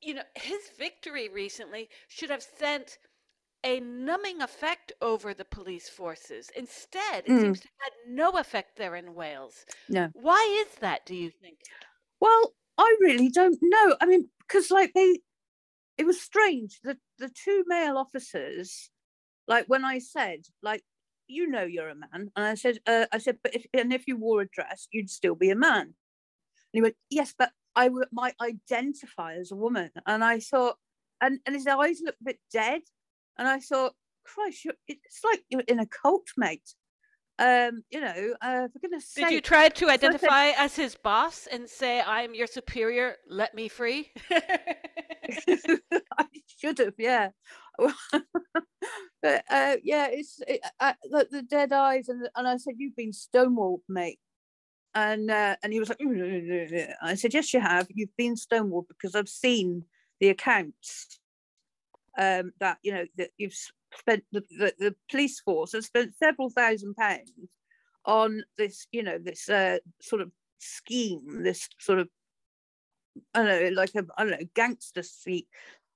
You 0.00 0.14
know, 0.14 0.22
his 0.34 0.70
victory 0.76 1.28
recently 1.28 1.88
should 2.08 2.30
have 2.30 2.42
sent 2.42 2.98
a 3.64 3.80
numbing 3.80 4.42
effect 4.42 4.92
over 5.00 5.34
the 5.34 5.44
police 5.44 5.88
forces. 5.88 6.50
Instead, 6.50 7.26
it 7.26 7.34
Mm. 7.34 7.40
seems 7.40 7.60
to 7.60 7.68
have 7.80 7.92
had 7.92 8.12
no 8.12 8.32
effect 8.38 8.76
there 8.76 8.94
in 8.96 9.14
Wales. 9.14 9.66
No. 9.88 10.12
Why 10.12 10.42
is 10.66 10.76
that, 10.76 11.06
do 11.06 11.14
you 11.16 11.30
think? 11.30 11.60
Well, 12.20 12.54
I 12.78 12.96
really 13.00 13.28
don't 13.28 13.58
know. 13.62 13.96
I 14.00 14.06
mean, 14.06 14.30
because 14.40 14.70
like 14.70 14.92
they, 14.94 15.20
it 15.98 16.06
was 16.06 16.20
strange. 16.22 16.80
The 16.82 16.98
the 17.18 17.30
two 17.30 17.64
male 17.68 17.98
officers, 17.98 18.90
like 19.48 19.66
when 19.68 19.84
I 19.84 20.00
said, 20.00 20.46
like, 20.62 20.84
you 21.28 21.46
know, 21.48 21.64
you're 21.64 21.90
a 21.90 21.96
man, 21.96 22.32
and 22.36 22.46
I 22.46 22.54
said, 22.56 22.78
uh, 22.86 23.06
I 23.12 23.18
said, 23.18 23.38
but 23.42 23.54
if 23.56 23.66
and 23.74 23.92
if 23.94 24.06
you 24.08 24.16
wore 24.18 24.42
a 24.42 24.48
dress, 24.48 24.88
you'd 24.92 25.10
still 25.10 25.36
be 25.36 25.50
a 25.50 25.56
man. 25.56 25.82
And 25.82 25.94
he 26.72 26.82
went, 26.82 26.96
yes, 27.10 27.34
but 27.38 27.52
I 27.76 27.88
would 27.88 28.08
might 28.12 28.36
identify 28.42 29.34
as 29.36 29.52
a 29.52 29.56
woman. 29.56 29.90
And 30.06 30.24
I 30.24 30.40
thought, 30.40 30.78
and 31.20 31.40
and 31.46 31.54
his 31.56 31.66
eyes 31.66 32.00
looked 32.02 32.20
a 32.22 32.24
bit 32.24 32.40
dead, 32.52 32.82
and 33.38 33.48
I 33.48 33.60
thought, 33.60 33.94
Christ, 34.24 34.64
you're, 34.64 34.74
it's 34.88 35.20
like 35.24 35.44
you're 35.48 35.62
in 35.62 35.78
a 35.78 35.86
cult, 35.86 36.26
mate. 36.36 36.74
Um, 37.38 37.82
you 37.90 38.00
know, 38.00 38.34
uh, 38.40 38.68
for 38.72 38.78
goodness 38.80 39.12
Did 39.12 39.32
you 39.32 39.40
try 39.40 39.68
to 39.68 39.88
I 39.88 39.94
identify 39.94 40.50
as 40.56 40.76
his 40.76 40.94
boss 40.94 41.48
and 41.50 41.68
say, 41.68 42.00
I'm 42.00 42.32
your 42.32 42.46
superior, 42.46 43.16
let 43.28 43.54
me 43.54 43.66
free? 43.66 44.12
I 44.30 46.26
should 46.46 46.78
have, 46.78 46.94
yeah. 46.96 47.30
but 48.12 49.44
uh, 49.50 49.76
yeah, 49.82 50.06
it's 50.10 50.40
it, 50.46 50.60
uh, 50.78 50.92
the, 51.10 51.26
the, 51.28 51.42
dead 51.42 51.72
eyes, 51.72 52.08
and 52.08 52.28
and 52.36 52.46
I 52.46 52.56
said, 52.56 52.74
"You've 52.78 52.94
been 52.94 53.10
stonewalled, 53.10 53.80
mate." 53.88 54.20
And 54.94 55.28
uh, 55.28 55.56
and 55.60 55.72
he 55.72 55.80
was 55.80 55.88
like, 55.88 55.98
I 57.02 57.14
said, 57.14 57.34
"Yes, 57.34 57.52
you 57.52 57.58
have. 57.58 57.88
You've 57.90 58.16
been 58.16 58.36
stonewalled 58.36 58.86
because 58.88 59.16
I've 59.16 59.28
seen 59.28 59.86
the 60.20 60.28
accounts 60.28 61.18
um, 62.18 62.52
that 62.60 62.78
you 62.82 62.92
know 62.92 63.06
that 63.16 63.30
you've 63.38 63.56
spent 63.98 64.24
the, 64.32 64.42
the, 64.58 64.74
the 64.78 64.94
police 65.10 65.40
force 65.40 65.72
has 65.72 65.86
spent 65.86 66.14
several 66.16 66.50
thousand 66.50 66.94
pounds 66.94 67.32
on 68.06 68.42
this, 68.58 68.86
you 68.92 69.02
know, 69.02 69.18
this 69.18 69.48
uh, 69.48 69.78
sort 70.00 70.22
of 70.22 70.30
scheme, 70.58 71.42
this 71.42 71.68
sort 71.78 71.98
of 71.98 72.08
I 73.34 73.44
don't 73.44 73.62
know, 73.62 73.80
like 73.80 73.94
a 73.94 74.04
I 74.18 74.24
don't 74.24 74.32
know, 74.32 74.48
gangster 74.54 75.02
street 75.02 75.48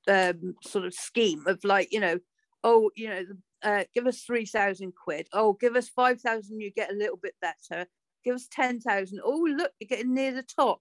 um, 0.06 0.54
sort 0.62 0.84
of 0.84 0.94
scheme 0.94 1.46
of 1.46 1.62
like, 1.64 1.92
you 1.92 2.00
know, 2.00 2.18
oh, 2.64 2.90
you 2.94 3.08
know, 3.08 3.22
uh, 3.62 3.84
give 3.94 4.06
us 4.06 4.22
three 4.22 4.46
thousand 4.46 4.92
quid. 4.94 5.28
Oh, 5.32 5.54
give 5.54 5.76
us 5.76 5.88
five 5.88 6.20
thousand, 6.20 6.60
you 6.60 6.70
get 6.70 6.92
a 6.92 6.96
little 6.96 7.16
bit 7.16 7.34
better. 7.40 7.86
Give 8.24 8.34
us 8.34 8.48
ten 8.50 8.80
thousand. 8.80 9.20
Oh, 9.24 9.46
look, 9.50 9.72
you're 9.80 9.88
getting 9.88 10.14
near 10.14 10.32
the 10.32 10.42
top, 10.42 10.80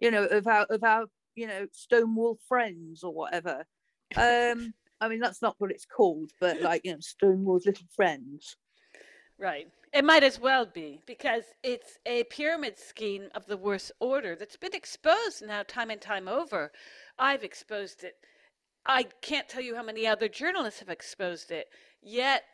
you 0.00 0.10
know, 0.10 0.24
of 0.24 0.46
our 0.46 0.64
of 0.64 0.84
our 0.84 1.06
you 1.34 1.46
know 1.46 1.66
Stonewall 1.72 2.38
friends 2.48 3.02
or 3.02 3.12
whatever. 3.12 3.64
Um, 4.16 4.74
I 5.00 5.08
mean, 5.08 5.20
that's 5.20 5.42
not 5.42 5.56
what 5.58 5.70
it's 5.70 5.86
called, 5.86 6.30
but 6.40 6.60
like 6.62 6.82
you 6.84 6.92
know, 6.92 7.00
Stonewall's 7.00 7.66
little 7.66 7.86
friends. 7.94 8.56
Right. 9.38 9.68
It 9.92 10.04
might 10.04 10.24
as 10.24 10.40
well 10.40 10.66
be 10.66 11.02
because 11.06 11.44
it's 11.62 11.98
a 12.06 12.24
pyramid 12.24 12.78
scheme 12.78 13.28
of 13.34 13.46
the 13.46 13.56
worst 13.56 13.92
order 14.00 14.34
that's 14.34 14.56
been 14.56 14.74
exposed 14.74 15.44
now 15.46 15.62
time 15.62 15.90
and 15.90 16.00
time 16.00 16.26
over. 16.28 16.72
I've 17.18 17.44
exposed 17.44 18.02
it. 18.04 18.14
I 18.86 19.04
can't 19.22 19.48
tell 19.48 19.62
you 19.62 19.76
how 19.76 19.82
many 19.82 20.06
other 20.06 20.28
journalists 20.28 20.80
have 20.80 20.88
exposed 20.88 21.50
it. 21.50 21.68
Yet, 22.02 22.44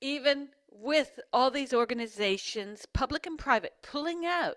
even 0.00 0.48
with 0.70 1.20
all 1.32 1.50
these 1.50 1.72
organizations, 1.72 2.86
public 2.92 3.26
and 3.26 3.38
private, 3.38 3.74
pulling 3.82 4.24
out, 4.26 4.56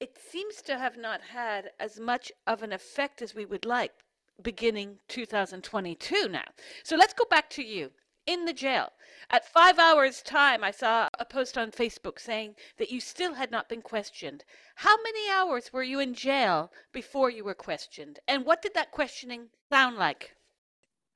it 0.00 0.16
seems 0.16 0.62
to 0.62 0.78
have 0.78 0.96
not 0.96 1.20
had 1.22 1.70
as 1.78 1.98
much 1.98 2.30
of 2.46 2.62
an 2.62 2.72
effect 2.72 3.20
as 3.20 3.34
we 3.34 3.44
would 3.44 3.64
like 3.64 3.92
beginning 4.42 4.98
2022 5.08 6.28
now. 6.28 6.44
So 6.84 6.96
let's 6.96 7.14
go 7.14 7.24
back 7.30 7.50
to 7.50 7.62
you 7.62 7.90
in 8.26 8.44
the 8.44 8.52
jail. 8.52 8.92
At 9.30 9.50
five 9.52 9.78
hours' 9.78 10.22
time, 10.22 10.62
I 10.62 10.70
saw 10.70 11.08
a 11.18 11.24
post 11.24 11.58
on 11.58 11.70
Facebook 11.70 12.18
saying 12.18 12.54
that 12.78 12.90
you 12.90 13.00
still 13.00 13.34
had 13.34 13.50
not 13.50 13.68
been 13.68 13.82
questioned. 13.82 14.44
How 14.76 14.96
many 15.02 15.30
hours 15.30 15.72
were 15.72 15.82
you 15.82 15.98
in 16.00 16.14
jail 16.14 16.70
before 16.92 17.30
you 17.30 17.44
were 17.44 17.54
questioned? 17.54 18.20
And 18.28 18.44
what 18.44 18.62
did 18.62 18.74
that 18.74 18.90
questioning 18.90 19.48
sound 19.70 19.96
like? 19.96 20.34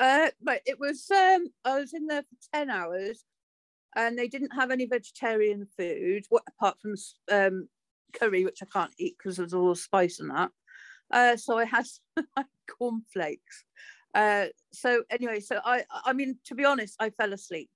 Uh, 0.01 0.31
but 0.43 0.63
it 0.67 0.81
was, 0.81 1.11
um, 1.11 1.49
I 1.65 1.79
was 1.79 1.93
in 1.93 2.07
there 2.07 2.23
for 2.23 2.59
10 2.59 2.71
hours 2.71 3.25
and 3.95 4.19
they 4.19 4.29
didn't 4.29 4.55
have 4.55 4.71
any 4.71 4.87
vegetarian 4.87 5.67
food, 5.77 6.25
what, 6.29 6.43
apart 6.49 6.77
from 6.81 6.95
um, 7.31 7.69
curry, 8.13 8.45
which 8.45 8.63
I 8.63 8.67
can't 8.67 8.93
eat 8.99 9.17
because 9.19 9.37
there's 9.37 9.55
all 9.55 9.69
the 9.69 9.77
spice 9.77 10.19
in 10.19 10.29
that. 10.29 10.51
Uh, 11.13 11.37
so 11.37 11.59
I 11.59 11.65
had 11.67 11.87
cornflakes 12.79 13.65
uh, 14.15 14.47
so 14.73 15.03
anyway, 15.11 15.41
so 15.41 15.61
I, 15.65 15.85
I 16.05 16.13
mean, 16.13 16.39
to 16.47 16.55
be 16.55 16.65
honest, 16.65 16.97
I 17.01 17.11
fell 17.11 17.33
asleep, 17.33 17.71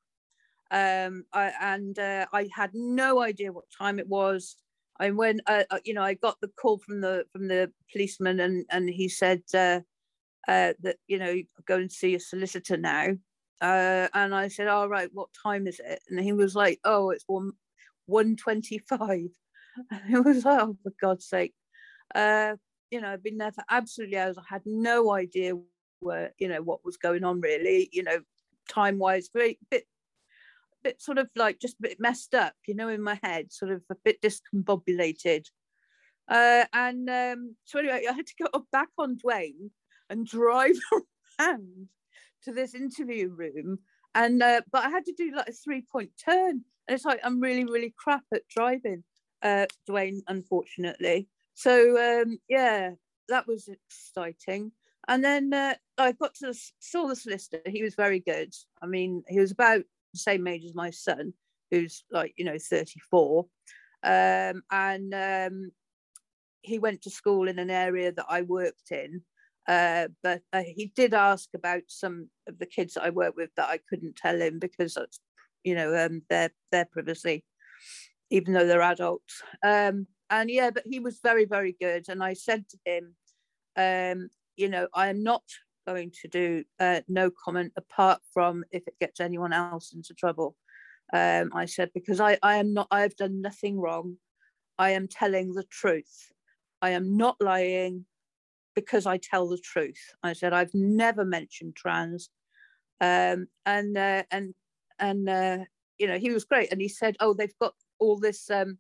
um, 0.71 1.25
I, 1.33 1.53
and 1.61 1.99
uh, 1.99 2.27
I 2.33 2.49
had 2.55 2.71
no 2.75 3.21
idea 3.21 3.53
what 3.53 3.65
time 3.77 3.99
it 3.99 4.09
was. 4.09 4.57
I 4.99 5.11
when 5.11 5.41
uh, 5.47 5.65
uh, 5.71 5.79
you 5.85 5.95
know 5.95 6.03
I 6.03 6.15
got 6.15 6.41
the 6.41 6.49
call 6.49 6.79
from 6.79 7.01
the 7.01 7.25
from 7.33 7.49
the 7.49 7.71
policeman, 7.93 8.41
and 8.41 8.67
and 8.71 8.89
he 8.89 9.09
said 9.09 9.43
uh, 9.55 9.81
uh, 10.49 10.75
that 10.83 10.97
you 11.07 11.19
know 11.19 11.37
go 11.67 11.77
and 11.77 11.91
see 11.91 12.15
a 12.15 12.21
solicitor 12.21 12.77
now, 12.77 13.09
uh, 13.63 14.09
and 14.13 14.35
I 14.35 14.49
said, 14.49 14.69
all 14.69 14.89
right, 14.89 15.09
what 15.13 15.29
time 15.43 15.67
is 15.67 15.81
it? 15.81 16.01
And 16.09 16.21
he 16.21 16.33
was 16.33 16.55
like, 16.55 16.81
oh, 16.85 17.11
it's 17.11 17.25
one 17.27 17.53
one 18.07 18.37
twenty 18.37 18.79
five. 18.79 19.29
It 20.11 20.19
was 20.25 20.45
like, 20.45 20.61
oh, 20.63 20.77
for 20.83 20.93
God's 21.01 21.27
sake. 21.27 21.55
Uh, 22.15 22.57
you 22.91 23.01
know, 23.01 23.09
I've 23.09 23.23
been 23.23 23.39
there 23.39 23.53
for 23.53 23.65
absolutely 23.71 24.19
hours. 24.19 24.39
I 24.39 24.43
had 24.49 24.63
no 24.65 25.13
idea 25.13 25.55
were 26.01 26.31
you 26.39 26.49
know 26.49 26.63
what 26.63 26.85
was 26.85 26.97
going 26.97 27.25
on 27.25 27.41
really 27.41 27.89
you 27.93 28.03
know 28.03 28.21
time 28.69 28.99
wise 28.99 29.29
very 29.33 29.59
bit 29.71 29.85
bit 30.83 31.01
sort 31.01 31.19
of 31.19 31.29
like 31.35 31.59
just 31.59 31.79
a 31.79 31.83
bit 31.83 32.01
messed 32.01 32.35
up 32.35 32.55
you 32.67 32.75
know 32.75 32.89
in 32.89 33.03
my 33.03 33.19
head 33.23 33.53
sort 33.53 33.73
of 33.73 33.83
a 33.91 33.97
bit 34.05 34.21
discombobulated 34.23 35.45
uh, 36.29 36.65
and 36.73 37.09
um, 37.09 37.57
so 37.65 37.79
anyway 37.79 38.05
i 38.09 38.13
had 38.13 38.27
to 38.27 38.45
go 38.45 38.67
back 38.73 38.89
on 38.99 39.17
Dwayne 39.17 39.71
and 40.11 40.27
drive 40.27 40.77
around 41.41 41.89
to 42.45 42.53
this 42.53 42.75
interview 42.75 43.29
room 43.29 43.79
and 44.15 44.43
uh, 44.43 44.61
but 44.71 44.85
i 44.85 44.91
had 44.91 45.05
to 45.05 45.15
do 45.17 45.35
like 45.35 45.49
a 45.49 45.53
three 45.53 45.83
point 45.91 46.11
turn 46.25 46.63
and 46.89 46.95
it's 46.95 47.05
like 47.05 47.21
i'm 47.25 47.41
really 47.41 47.65
really 47.65 47.95
crap 47.97 48.23
at 48.33 48.47
driving 48.49 49.03
uh, 49.43 49.67
Dwayne 49.89 50.21
unfortunately 50.29 51.29
so 51.57 52.23
um, 52.23 52.39
yeah 52.49 52.91
that 53.29 53.49
was 53.49 53.69
exciting 53.69 54.71
and 55.09 55.23
then 55.23 55.53
uh, 55.53 55.75
I 55.99 56.13
got 56.13 56.35
to 56.37 56.53
saw 56.81 57.07
the 57.07 57.17
solicitor. 57.17 57.61
He 57.67 57.83
was 57.83 57.95
very 57.95 58.21
good. 58.21 58.53
I 58.83 58.87
mean, 58.87 59.23
he 59.29 59.39
was 59.39 59.53
about 59.53 59.83
the 60.13 60.19
same 60.19 60.47
age 60.47 60.65
as 60.65 60.75
my 60.75 60.91
son, 60.91 61.33
who's 61.71 62.05
like 62.11 62.35
you 62.37 62.45
know 62.45 62.59
34, 62.59 63.47
um, 64.03 64.63
and 64.71 65.15
um, 65.15 65.71
he 66.63 66.79
went 66.79 67.03
to 67.03 67.11
school 67.11 67.49
in 67.49 67.59
an 67.59 67.71
area 67.71 68.13
that 68.13 68.27
I 68.29 68.43
worked 68.43 68.91
in. 68.91 69.23
Uh, 69.69 70.09
but 70.23 70.43
uh, 70.53 70.63
he 70.65 70.93
did 70.95 71.13
ask 71.13 71.49
about 71.55 71.83
some 71.89 72.29
of 72.49 72.59
the 72.59 72.67
kids 72.67 72.95
that 72.95 73.03
I 73.05 73.11
work 73.11 73.37
with 73.37 73.51
that 73.57 73.69
I 73.69 73.81
couldn't 73.89 74.17
tell 74.17 74.41
him 74.41 74.59
because 74.61 74.95
that's 74.95 75.21
you 75.63 75.75
know 75.77 75.97
um, 75.97 76.23
their 76.29 76.51
their 76.73 76.87
privacy, 76.87 77.45
even 78.31 78.55
though 78.55 78.67
they're 78.67 78.83
adults. 78.83 79.41
Um, 79.65 80.09
and 80.31 80.51
yeah, 80.51 80.71
but 80.71 80.85
he 80.87 81.01
was 81.01 81.21
very 81.23 81.45
very 81.45 81.77
good. 81.81 82.09
And 82.09 82.23
I 82.23 82.35
said 82.35 82.65
to 82.69 82.79
him, 82.85 83.15
um, 83.77 84.31
you 84.57 84.69
know, 84.69 84.89
I 84.95 85.09
am 85.09 85.23
not 85.23 85.43
going 85.87 86.11
to 86.23 86.29
do 86.29 86.65
uh, 86.81 87.01
no 87.09 87.31
comment 87.31 87.73
apart 87.77 88.21
from 88.35 88.65
if 88.73 88.87
it 88.87 88.99
gets 89.01 89.21
anyone 89.21 89.53
else 89.53 89.93
into 89.93 90.15
trouble. 90.15 90.57
Um, 91.13 91.53
I 91.55 91.67
said, 91.67 91.91
because 91.95 92.21
I, 92.21 92.39
I 92.43 92.57
am 92.57 92.75
not, 92.75 92.89
I 92.91 93.03
have 93.03 93.17
done 93.17 93.41
nothing 93.41 93.79
wrong. 93.79 94.17
I 94.79 94.91
am 94.91 95.07
telling 95.07 95.55
the 95.55 95.65
truth. 95.65 96.33
I 96.83 96.91
am 96.91 97.17
not 97.17 97.37
lying 97.41 98.05
because 98.75 99.07
I 99.07 99.19
tell 99.19 99.49
the 99.49 99.59
truth. 99.59 100.01
I 100.23 100.33
said, 100.33 100.53
I've 100.53 100.75
never 100.75 101.25
mentioned 101.25 101.77
trans. 101.77 102.31
Um, 103.01 103.47
and, 103.65 103.97
uh, 103.97 104.25
and, 104.31 104.55
and, 104.99 105.29
uh, 105.29 105.59
you 105.99 106.09
know, 106.09 106.19
he 106.19 106.31
was 106.31 106.45
great. 106.45 106.73
And 106.73 106.81
he 106.81 106.89
said, 106.89 107.17
oh, 107.21 107.33
they've 107.33 107.59
got 107.61 107.75
all 107.99 108.19
this 108.19 108.51
um, 108.51 108.79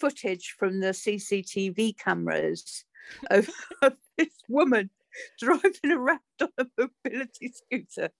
footage 0.00 0.54
from 0.58 0.80
the 0.80 0.88
CCTV 0.88 1.96
cameras 1.98 2.84
of, 3.30 3.48
of 3.82 3.94
this 4.16 4.34
woman 4.48 4.90
driving 5.38 5.92
around 5.92 6.20
on 6.40 6.48
a 6.58 6.66
mobility 6.78 7.52
scooter, 7.52 8.10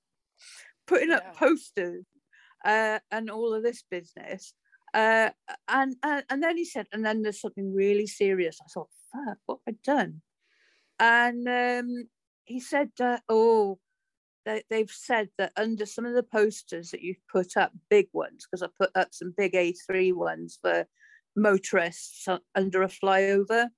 putting 0.87 1.11
up 1.11 1.37
posters 1.37 2.05
uh, 2.65 2.99
and 3.11 3.31
all 3.31 3.55
of 3.55 3.63
this 3.63 3.85
business. 3.91 4.55
Uh, 4.93 5.31
and, 5.69 5.95
and 6.03 6.25
and 6.29 6.43
then 6.43 6.57
he 6.57 6.65
said, 6.65 6.87
and 6.93 7.07
then 7.07 7.23
there's 7.23 7.41
something 7.41 7.73
really 7.73 8.09
serious. 8.09 8.59
I 8.61 8.67
thought, 8.75 8.89
fuck, 9.13 9.39
what 9.47 9.59
have 9.67 9.75
I 9.75 9.79
done? 9.85 10.21
And 10.99 11.49
um, 11.49 12.09
he 12.45 12.59
said, 12.59 12.91
uh, 13.01 13.19
oh, 13.29 13.79
they, 14.45 14.63
they've 14.69 14.91
said 14.91 15.29
that 15.39 15.53
under 15.57 15.87
some 15.87 16.07
of 16.07 16.15
the 16.15 16.25
posters 16.25 16.91
that 16.91 17.03
you've 17.03 17.27
put 17.31 17.57
up, 17.57 17.73
big 17.89 18.09
ones, 18.13 18.47
because 18.47 18.63
I 18.63 18.69
put 18.79 18.91
up 18.97 19.09
some 19.13 19.33
big 19.37 19.53
A3 19.53 20.13
ones 20.13 20.59
for 20.61 20.87
motorists 21.37 22.27
under 22.55 22.83
a 22.83 22.89
flyover, 22.89 23.69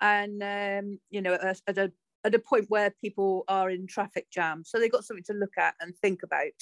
and 0.00 0.42
um, 0.42 0.98
you 1.10 1.22
know, 1.22 1.34
at, 1.34 1.78
a 1.78 1.92
at 2.24 2.34
a 2.34 2.38
point 2.38 2.66
where 2.68 2.94
people 3.00 3.44
are 3.48 3.70
in 3.70 3.86
traffic 3.86 4.26
jam. 4.30 4.62
So 4.64 4.78
they've 4.78 4.92
got 4.92 5.04
something 5.04 5.24
to 5.24 5.32
look 5.32 5.56
at 5.58 5.74
and 5.80 5.94
think 5.96 6.22
about. 6.22 6.52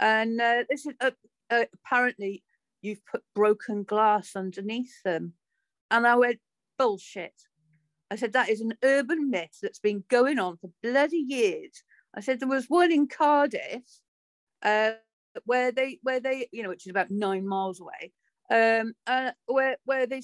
And 0.00 0.40
uh, 0.40 0.64
this 0.70 0.86
is 0.86 0.94
uh, 1.00 1.10
uh, 1.50 1.64
apparently 1.74 2.44
you've 2.82 3.04
put 3.06 3.22
broken 3.34 3.82
glass 3.82 4.36
underneath 4.36 5.02
them. 5.04 5.32
And 5.90 6.06
I 6.06 6.16
went, 6.16 6.38
bullshit. 6.78 7.34
I 8.10 8.16
said, 8.16 8.32
that 8.34 8.48
is 8.48 8.60
an 8.60 8.74
urban 8.82 9.30
myth 9.30 9.58
that's 9.60 9.80
been 9.80 10.04
going 10.08 10.38
on 10.38 10.56
for 10.56 10.70
bloody 10.82 11.18
years. 11.18 11.82
I 12.14 12.20
said, 12.20 12.40
there 12.40 12.48
was 12.48 12.66
one 12.68 12.92
in 12.92 13.06
Cardiff 13.06 13.82
uh, 14.62 14.92
where 15.44 15.72
they, 15.72 15.98
where 16.02 16.20
they, 16.20 16.48
you 16.52 16.62
know, 16.62 16.68
which 16.70 16.86
is 16.86 16.90
about 16.90 17.10
nine 17.10 17.46
miles 17.46 17.80
away, 17.80 18.12
um, 18.50 18.94
uh, 19.06 19.32
where, 19.46 19.76
where 19.84 20.06
they 20.06 20.22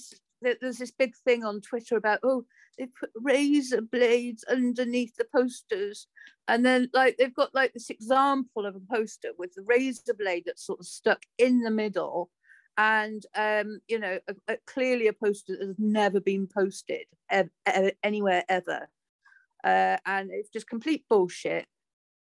there's 0.61 0.79
this 0.79 0.91
big 0.91 1.15
thing 1.25 1.45
on 1.45 1.61
Twitter 1.61 1.97
about 1.97 2.21
oh 2.23 2.45
they 2.79 2.87
put 2.87 3.11
razor 3.15 3.81
blades 3.81 4.45
underneath 4.45 5.15
the 5.17 5.27
posters, 5.35 6.07
and 6.49 6.65
then 6.65 6.91
like 6.93 7.17
they've 7.17 7.35
got 7.35 7.55
like 7.55 7.73
this 7.73 7.91
example 7.91 8.67
of 8.67 8.75
a 8.75 8.95
poster 8.95 9.31
with 9.39 9.55
the 9.55 9.63
razor 9.63 10.15
blade 10.15 10.45
that's 10.47 10.67
sort 10.67 10.81
of 10.81 10.87
stuck 10.87 11.23
in 11.39 11.61
the 11.61 11.71
middle, 11.71 12.31
and 12.77 13.25
um, 13.37 13.81
you 13.89 13.99
know 13.99 14.19
a, 14.29 14.55
a, 14.55 14.57
clearly 14.67 15.07
a 15.07 15.13
poster 15.13 15.57
that 15.57 15.67
has 15.67 15.77
never 15.79 16.21
been 16.21 16.49
posted 16.53 17.07
anywhere 18.03 18.45
ever, 18.49 18.89
uh, 19.63 19.97
and 20.05 20.31
it's 20.33 20.51
just 20.51 20.69
complete 20.69 21.05
bullshit. 21.09 21.67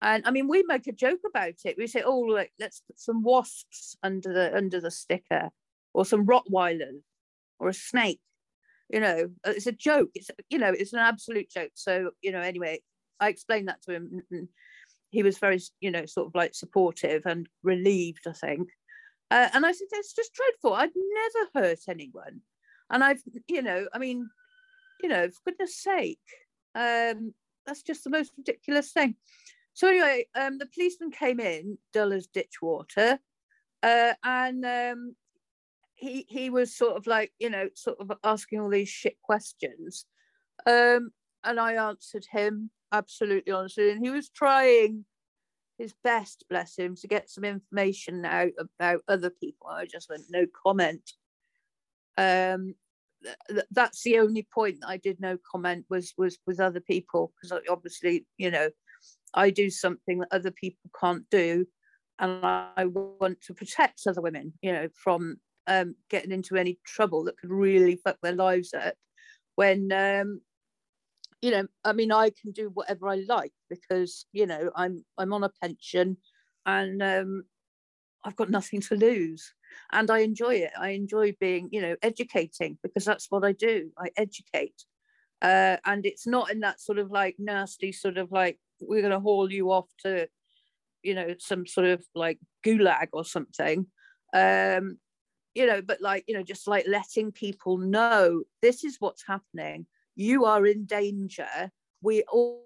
And 0.01 0.27
I 0.27 0.31
mean, 0.31 0.49
we 0.49 0.63
make 0.67 0.87
a 0.87 0.91
joke 0.91 1.21
about 1.25 1.53
it. 1.65 1.77
We 1.77 1.87
say, 1.87 2.03
"Oh, 2.05 2.45
let's 2.59 2.81
put 2.81 2.99
some 2.99 3.23
wasps 3.23 3.95
under 4.03 4.33
the 4.33 4.55
under 4.55 4.79
the 4.79 4.91
sticker, 4.91 5.49
or 5.93 6.05
some 6.05 6.25
Rottweilers, 6.25 7.01
or 7.59 7.69
a 7.69 7.73
snake." 7.73 8.19
You 8.89 8.99
know, 8.99 9.29
it's 9.45 9.67
a 9.67 9.71
joke. 9.71 10.09
It's 10.13 10.29
you 10.49 10.59
know, 10.59 10.71
it's 10.71 10.93
an 10.93 10.99
absolute 10.99 11.49
joke. 11.49 11.71
So 11.75 12.11
you 12.21 12.31
know, 12.31 12.41
anyway, 12.41 12.81
I 13.19 13.29
explained 13.29 13.67
that 13.67 13.81
to 13.83 13.93
him. 13.93 14.21
And 14.31 14.47
he 15.11 15.23
was 15.23 15.37
very, 15.37 15.59
you 15.79 15.91
know, 15.91 16.05
sort 16.05 16.27
of 16.27 16.35
like 16.35 16.55
supportive 16.55 17.23
and 17.25 17.47
relieved. 17.63 18.27
I 18.27 18.33
think. 18.33 18.69
Uh, 19.31 19.49
and 19.53 19.65
I 19.65 19.71
said, 19.71 19.87
"It's 19.93 20.13
just 20.13 20.33
dreadful. 20.33 20.73
I'd 20.73 20.91
never 20.95 21.67
hurt 21.67 21.79
anyone." 21.87 22.41
And 22.89 23.03
I've, 23.03 23.21
you 23.47 23.61
know, 23.61 23.87
I 23.93 23.97
mean, 23.97 24.29
you 25.01 25.09
know, 25.09 25.29
for 25.29 25.51
goodness 25.51 25.81
sake, 25.81 26.19
um, 26.75 27.33
that's 27.65 27.81
just 27.81 28.03
the 28.03 28.09
most 28.09 28.31
ridiculous 28.37 28.91
thing. 28.91 29.15
So 29.73 29.87
anyway, 29.87 30.27
um, 30.35 30.59
the 30.59 30.67
policeman 30.67 31.11
came 31.11 31.39
in, 31.39 31.77
dull 31.93 32.13
as 32.13 32.27
ditch 32.27 32.61
water, 32.61 33.19
uh, 33.81 34.13
and 34.23 34.65
um, 34.65 35.15
he 36.03 36.25
he 36.27 36.49
was 36.49 36.75
sort 36.75 36.97
of 36.97 37.07
like 37.07 37.31
you 37.39 37.49
know 37.49 37.69
sort 37.75 37.97
of 37.99 38.11
asking 38.23 38.59
all 38.59 38.69
these 38.69 38.89
shit 38.89 39.15
questions, 39.23 40.05
um, 40.65 41.11
and 41.43 41.59
I 41.59 41.73
answered 41.73 42.25
him 42.29 42.69
absolutely 42.91 43.53
honestly, 43.53 43.89
and 43.89 44.03
he 44.05 44.11
was 44.11 44.29
trying 44.29 45.05
his 45.77 45.93
best, 46.03 46.45
bless 46.49 46.77
him, 46.77 46.95
to 46.95 47.07
get 47.07 47.29
some 47.29 47.43
information 47.43 48.25
out 48.25 48.51
about 48.59 49.01
other 49.07 49.29
people. 49.29 49.67
I 49.67 49.85
just 49.85 50.09
went 50.09 50.23
no 50.29 50.45
comment. 50.65 51.11
Um, 52.17 52.75
th- 53.49 53.65
that's 53.71 54.03
the 54.03 54.19
only 54.19 54.47
point 54.53 54.81
that 54.81 54.89
I 54.89 54.97
did 54.97 55.19
no 55.19 55.37
comment 55.49 55.85
was 55.89 56.13
was 56.17 56.37
with 56.45 56.59
other 56.59 56.81
people 56.81 57.31
because 57.41 57.57
obviously 57.69 58.25
you 58.37 58.51
know 58.51 58.69
I 59.33 59.49
do 59.49 59.69
something 59.69 60.19
that 60.19 60.27
other 60.31 60.51
people 60.51 60.89
can't 60.99 61.23
do, 61.31 61.65
and 62.19 62.45
I 62.45 62.85
want 62.85 63.41
to 63.43 63.53
protect 63.53 64.01
other 64.05 64.21
women, 64.21 64.53
you 64.61 64.73
know, 64.73 64.89
from 64.93 65.37
um, 65.67 65.95
getting 66.09 66.31
into 66.31 66.55
any 66.55 66.79
trouble 66.85 67.23
that 67.25 67.37
could 67.37 67.51
really 67.51 67.95
fuck 68.03 68.17
their 68.21 68.35
lives 68.35 68.73
up. 68.73 68.95
When 69.55 69.91
um, 69.91 70.41
you 71.41 71.51
know, 71.51 71.67
I 71.83 71.93
mean, 71.93 72.11
I 72.11 72.29
can 72.29 72.51
do 72.51 72.69
whatever 72.73 73.09
I 73.09 73.23
like 73.27 73.53
because 73.69 74.25
you 74.31 74.45
know 74.45 74.71
I'm 74.75 75.03
I'm 75.17 75.33
on 75.33 75.43
a 75.43 75.51
pension, 75.61 76.17
and 76.65 77.01
um, 77.01 77.43
I've 78.23 78.35
got 78.35 78.49
nothing 78.49 78.81
to 78.81 78.95
lose, 78.95 79.53
and 79.91 80.09
I 80.09 80.19
enjoy 80.19 80.55
it. 80.55 80.71
I 80.79 80.89
enjoy 80.89 81.35
being, 81.39 81.69
you 81.71 81.81
know, 81.81 81.95
educating 82.01 82.77
because 82.81 83.05
that's 83.05 83.27
what 83.29 83.43
I 83.43 83.51
do. 83.51 83.91
I 83.97 84.09
educate, 84.17 84.83
uh, 85.41 85.77
and 85.85 86.05
it's 86.05 86.25
not 86.25 86.51
in 86.51 86.61
that 86.61 86.79
sort 86.79 86.97
of 86.97 87.11
like 87.11 87.35
nasty 87.37 87.91
sort 87.91 88.17
of 88.17 88.31
like 88.31 88.59
we're 88.81 89.01
going 89.01 89.11
to 89.11 89.19
haul 89.19 89.51
you 89.51 89.71
off 89.71 89.87
to 90.03 90.27
you 91.03 91.13
know 91.13 91.35
some 91.39 91.67
sort 91.67 91.87
of 91.87 92.03
like 92.15 92.39
gulag 92.65 93.07
or 93.13 93.25
something 93.25 93.85
um 94.33 94.97
you 95.55 95.65
know 95.65 95.81
but 95.81 96.01
like 96.01 96.23
you 96.27 96.33
know 96.33 96.43
just 96.43 96.67
like 96.67 96.85
letting 96.87 97.31
people 97.31 97.77
know 97.77 98.43
this 98.61 98.83
is 98.83 98.97
what's 98.99 99.23
happening. 99.25 99.85
You 100.15 100.45
are 100.45 100.65
in 100.65 100.85
danger. 100.85 101.71
We 102.01 102.23
all 102.31 102.63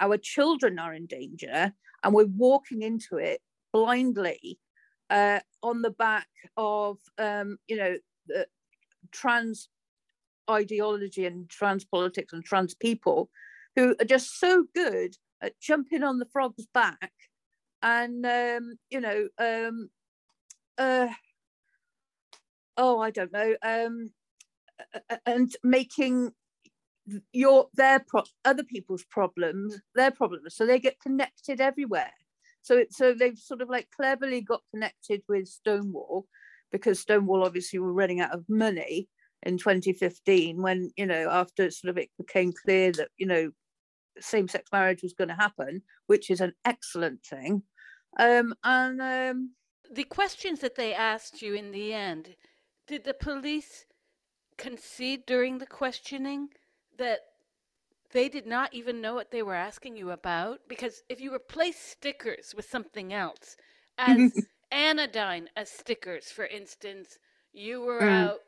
our 0.00 0.16
children 0.16 0.78
are 0.78 0.94
in 0.94 1.06
danger 1.06 1.72
and 2.02 2.14
we're 2.14 2.26
walking 2.26 2.82
into 2.82 3.16
it 3.18 3.40
blindly 3.72 4.58
uh, 5.10 5.40
on 5.62 5.82
the 5.82 5.90
back 5.90 6.28
of 6.56 6.98
um, 7.18 7.58
you 7.68 7.76
know 7.76 7.96
the 8.26 8.46
trans 9.12 9.68
ideology 10.50 11.26
and 11.26 11.48
trans 11.48 11.84
politics 11.84 12.32
and 12.32 12.44
trans 12.44 12.74
people 12.74 13.28
who 13.76 13.94
are 14.00 14.04
just 14.04 14.40
so 14.40 14.64
good 14.74 15.14
at 15.42 15.58
jumping 15.60 16.02
on 16.02 16.18
the 16.18 16.26
frog's 16.32 16.66
back 16.74 17.12
and 17.82 18.26
um, 18.26 18.74
you 18.90 19.00
know 19.00 19.28
um, 19.38 19.88
uh, 20.80 21.08
oh 22.76 22.98
i 22.98 23.10
don't 23.10 23.32
know 23.32 23.54
um, 23.62 24.10
and 25.26 25.54
making 25.62 26.32
your 27.32 27.68
their 27.74 28.00
pro- 28.06 28.22
other 28.44 28.64
people's 28.64 29.04
problems 29.04 29.80
their 29.94 30.10
problems 30.10 30.54
so 30.54 30.66
they 30.66 30.78
get 30.78 31.00
connected 31.00 31.60
everywhere 31.60 32.12
so 32.62 32.76
it, 32.76 32.92
so 32.92 33.14
they've 33.14 33.38
sort 33.38 33.62
of 33.62 33.68
like 33.68 33.88
cleverly 33.94 34.40
got 34.40 34.62
connected 34.72 35.22
with 35.28 35.46
stonewall 35.48 36.26
because 36.72 37.00
stonewall 37.00 37.44
obviously 37.44 37.78
were 37.78 37.92
running 37.92 38.20
out 38.20 38.32
of 38.32 38.44
money 38.48 39.08
in 39.42 39.56
2015 39.56 40.60
when 40.60 40.90
you 40.96 41.06
know 41.06 41.28
after 41.30 41.70
sort 41.70 41.90
of 41.90 41.98
it 41.98 42.10
became 42.18 42.52
clear 42.52 42.92
that 42.92 43.08
you 43.16 43.26
know 43.26 43.50
same-sex 44.18 44.70
marriage 44.72 45.02
was 45.02 45.14
going 45.14 45.28
to 45.28 45.34
happen, 45.34 45.82
which 46.06 46.30
is 46.30 46.40
an 46.40 46.52
excellent 46.64 47.24
thing. 47.24 47.62
Um, 48.18 48.54
and 48.64 49.00
um, 49.00 49.50
the 49.90 50.04
questions 50.04 50.60
that 50.60 50.76
they 50.76 50.94
asked 50.94 51.42
you 51.42 51.54
in 51.54 51.72
the 51.72 51.92
end, 51.92 52.36
did 52.86 53.04
the 53.04 53.14
police 53.14 53.84
concede 54.56 55.26
during 55.26 55.58
the 55.58 55.66
questioning 55.66 56.48
that 56.98 57.20
they 58.12 58.28
did 58.28 58.46
not 58.46 58.72
even 58.74 59.00
know 59.00 59.14
what 59.14 59.30
they 59.30 59.42
were 59.42 59.54
asking 59.54 59.96
you 59.96 60.10
about? 60.10 60.60
Because 60.68 61.02
if 61.08 61.20
you 61.20 61.34
replace 61.34 61.78
stickers 61.78 62.54
with 62.56 62.68
something 62.68 63.12
else, 63.12 63.56
as 63.98 64.46
anodyne 64.70 65.48
as 65.56 65.70
stickers, 65.70 66.30
for 66.30 66.46
instance, 66.46 67.18
you 67.52 67.80
were 67.80 68.02
mm. 68.02 68.10
out 68.10 68.40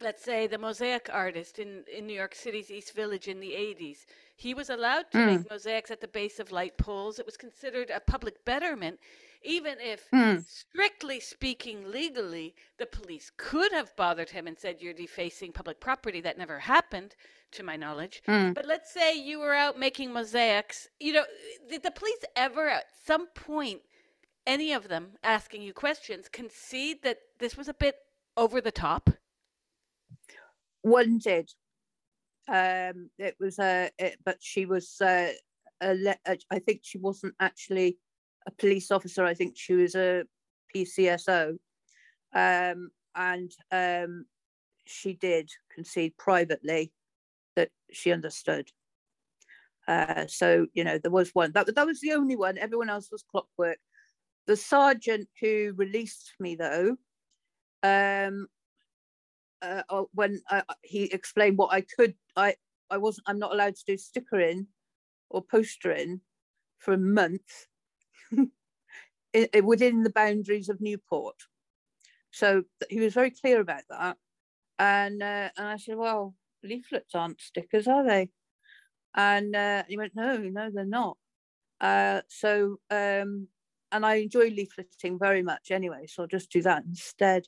let's 0.00 0.22
say 0.22 0.46
the 0.46 0.58
mosaic 0.58 1.08
artist 1.12 1.58
in, 1.58 1.84
in 1.94 2.06
New 2.06 2.14
York 2.14 2.34
City's 2.34 2.70
East 2.70 2.94
Village 2.94 3.28
in 3.28 3.40
the 3.40 3.52
80s. 3.52 4.04
He 4.36 4.52
was 4.52 4.68
allowed 4.68 5.10
to 5.12 5.18
mm. 5.18 5.26
make 5.26 5.50
mosaics 5.50 5.90
at 5.90 6.00
the 6.00 6.08
base 6.08 6.38
of 6.38 6.52
light 6.52 6.76
poles. 6.76 7.18
It 7.18 7.26
was 7.26 7.36
considered 7.36 7.90
a 7.90 8.00
public 8.00 8.44
betterment, 8.44 8.98
even 9.42 9.76
if, 9.80 10.10
mm. 10.10 10.44
strictly 10.46 11.20
speaking, 11.20 11.90
legally, 11.90 12.54
the 12.78 12.86
police 12.86 13.30
could 13.36 13.72
have 13.72 13.96
bothered 13.96 14.30
him 14.30 14.46
and 14.46 14.58
said, 14.58 14.82
You're 14.82 14.92
defacing 14.92 15.52
public 15.52 15.80
property. 15.80 16.20
That 16.20 16.36
never 16.36 16.58
happened, 16.58 17.14
to 17.52 17.62
my 17.62 17.76
knowledge. 17.76 18.22
Mm. 18.28 18.54
But 18.54 18.66
let's 18.66 18.92
say 18.92 19.18
you 19.18 19.38
were 19.38 19.54
out 19.54 19.78
making 19.78 20.12
mosaics. 20.12 20.88
You 21.00 21.14
know, 21.14 21.24
did 21.68 21.82
the 21.82 21.90
police 21.90 22.24
ever, 22.34 22.68
at 22.68 22.86
some 23.04 23.28
point, 23.28 23.80
any 24.46 24.72
of 24.72 24.88
them 24.88 25.12
asking 25.22 25.62
you 25.62 25.72
questions, 25.72 26.28
concede 26.28 27.02
that 27.02 27.18
this 27.38 27.56
was 27.56 27.68
a 27.68 27.74
bit 27.74 27.96
over 28.36 28.60
the 28.60 28.70
top? 28.70 29.10
One 30.86 31.18
did. 31.18 31.50
Um, 32.46 33.10
it 33.18 33.34
was 33.40 33.58
a, 33.58 33.90
it, 33.98 34.20
but 34.24 34.36
she 34.38 34.66
was 34.66 35.00
uh, 35.00 35.32
a, 35.80 36.14
a, 36.24 36.38
I 36.48 36.60
think 36.60 36.82
she 36.84 36.96
wasn't 36.96 37.34
actually 37.40 37.98
a 38.46 38.52
police 38.52 38.92
officer. 38.92 39.24
I 39.24 39.34
think 39.34 39.56
she 39.56 39.74
was 39.74 39.96
a 39.96 40.22
PCSO, 40.72 41.56
um, 42.32 42.90
and 43.16 43.50
um, 43.72 44.26
she 44.84 45.14
did 45.14 45.50
concede 45.74 46.16
privately 46.18 46.92
that 47.56 47.70
she 47.90 48.12
understood. 48.12 48.70
Uh, 49.88 50.28
so 50.28 50.66
you 50.72 50.84
know 50.84 50.98
there 50.98 51.10
was 51.10 51.30
one 51.30 51.50
that 51.50 51.74
that 51.74 51.86
was 51.86 52.00
the 52.00 52.12
only 52.12 52.36
one. 52.36 52.58
Everyone 52.58 52.90
else 52.90 53.08
was 53.10 53.24
clockwork. 53.28 53.78
The 54.46 54.56
sergeant 54.56 55.28
who 55.40 55.74
released 55.76 56.34
me 56.38 56.54
though, 56.54 56.96
um, 57.82 58.46
uh, 59.66 59.82
uh, 59.88 60.04
when 60.14 60.40
uh, 60.50 60.62
he 60.82 61.04
explained 61.04 61.58
what 61.58 61.72
I 61.72 61.82
could, 61.82 62.14
I 62.36 62.54
I 62.90 62.98
wasn't. 62.98 63.28
I'm 63.28 63.38
not 63.38 63.52
allowed 63.52 63.76
to 63.76 63.84
do 63.86 63.96
stickering 63.96 64.66
or 65.28 65.42
postering 65.42 66.20
for 66.78 66.94
a 66.94 66.98
month 66.98 67.66
within 69.62 70.02
the 70.02 70.10
boundaries 70.10 70.68
of 70.68 70.80
Newport. 70.80 71.36
So 72.30 72.64
he 72.90 73.00
was 73.00 73.14
very 73.14 73.30
clear 73.30 73.60
about 73.60 73.82
that, 73.90 74.16
and 74.78 75.22
uh, 75.22 75.50
and 75.56 75.68
I 75.68 75.76
said, 75.76 75.96
well, 75.96 76.34
leaflets 76.62 77.14
aren't 77.14 77.40
stickers, 77.40 77.88
are 77.88 78.06
they? 78.06 78.30
And 79.14 79.56
uh, 79.56 79.84
he 79.88 79.96
went, 79.96 80.14
no, 80.14 80.36
no, 80.36 80.70
they're 80.70 80.84
not. 80.84 81.16
Uh, 81.80 82.20
so 82.28 82.78
um, 82.90 83.48
and 83.92 84.04
I 84.04 84.16
enjoy 84.16 84.50
leafleting 84.50 85.18
very 85.18 85.42
much 85.42 85.70
anyway, 85.70 86.06
so 86.06 86.22
I'll 86.22 86.28
just 86.28 86.50
do 86.50 86.62
that 86.62 86.84
instead. 86.84 87.46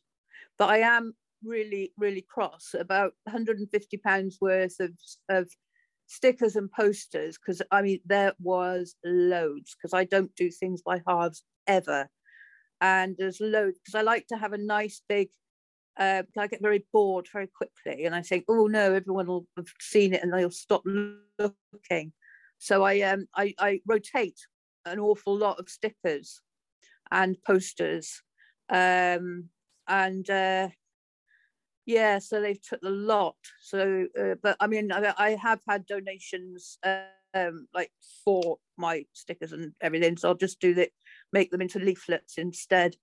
But 0.57 0.71
I 0.71 0.79
am 0.79 1.15
really, 1.44 1.92
really 1.96 2.24
cross 2.29 2.74
about 2.79 3.12
150 3.24 3.96
pounds 3.98 4.38
worth 4.40 4.79
of, 4.81 4.92
of 5.29 5.48
stickers 6.07 6.57
and 6.57 6.72
posters 6.72 7.38
because 7.38 7.61
I 7.70 7.83
mean 7.83 8.01
there 8.07 8.33
was 8.40 8.96
loads 9.05 9.77
because 9.77 9.92
I 9.94 10.05
don't 10.05 10.35
do 10.35 10.51
things 10.51 10.83
by 10.83 11.03
halves 11.07 11.44
ever, 11.66 12.09
and 12.81 13.14
there's 13.18 13.40
loads 13.40 13.79
because 13.79 13.94
I 13.94 14.03
like 14.03 14.27
to 14.29 14.37
have 14.37 14.53
a 14.53 14.59
nice 14.59 15.03
big. 15.09 15.29
Uh, 15.98 16.22
I 16.38 16.46
get 16.46 16.62
very 16.62 16.87
bored 16.92 17.27
very 17.33 17.48
quickly, 17.48 18.05
and 18.05 18.14
I 18.14 18.22
think, 18.22 18.44
oh 18.48 18.66
no, 18.66 18.94
everyone 18.94 19.27
will 19.27 19.46
have 19.57 19.66
seen 19.81 20.14
it 20.14 20.22
and 20.22 20.33
they'll 20.33 20.51
stop 20.51 20.83
looking. 21.38 22.12
So 22.59 22.85
I 22.85 23.01
um 23.03 23.27
I, 23.37 23.55
I 23.59 23.81
rotate 23.87 24.38
an 24.85 24.98
awful 24.98 25.37
lot 25.37 25.59
of 25.59 25.68
stickers 25.68 26.40
and 27.11 27.37
posters, 27.46 28.22
um, 28.70 29.48
and 29.87 30.29
uh, 30.31 30.68
yeah, 31.88 32.18
so 32.18 32.42
they've 32.42 32.61
took 32.61 32.83
a 32.85 32.90
lot. 32.90 33.37
So, 33.62 34.07
uh, 34.20 34.35
but 34.42 34.59
I 34.61 34.66
mean, 34.66 34.92
I, 34.92 35.14
I, 35.16 35.31
have 35.31 35.61
had 35.66 35.87
donations 35.87 36.77
um, 36.85 37.66
like 37.72 37.90
for 38.22 38.59
my 38.77 39.07
stickers 39.14 39.53
and 39.53 39.72
everything. 39.81 40.18
So 40.18 40.29
I'll 40.29 40.35
just 40.35 40.61
do 40.61 40.74
that, 40.74 40.90
make 41.33 41.51
them 41.51 41.62
into 41.62 41.79
leaflets 41.79 42.37
instead, 42.37 42.96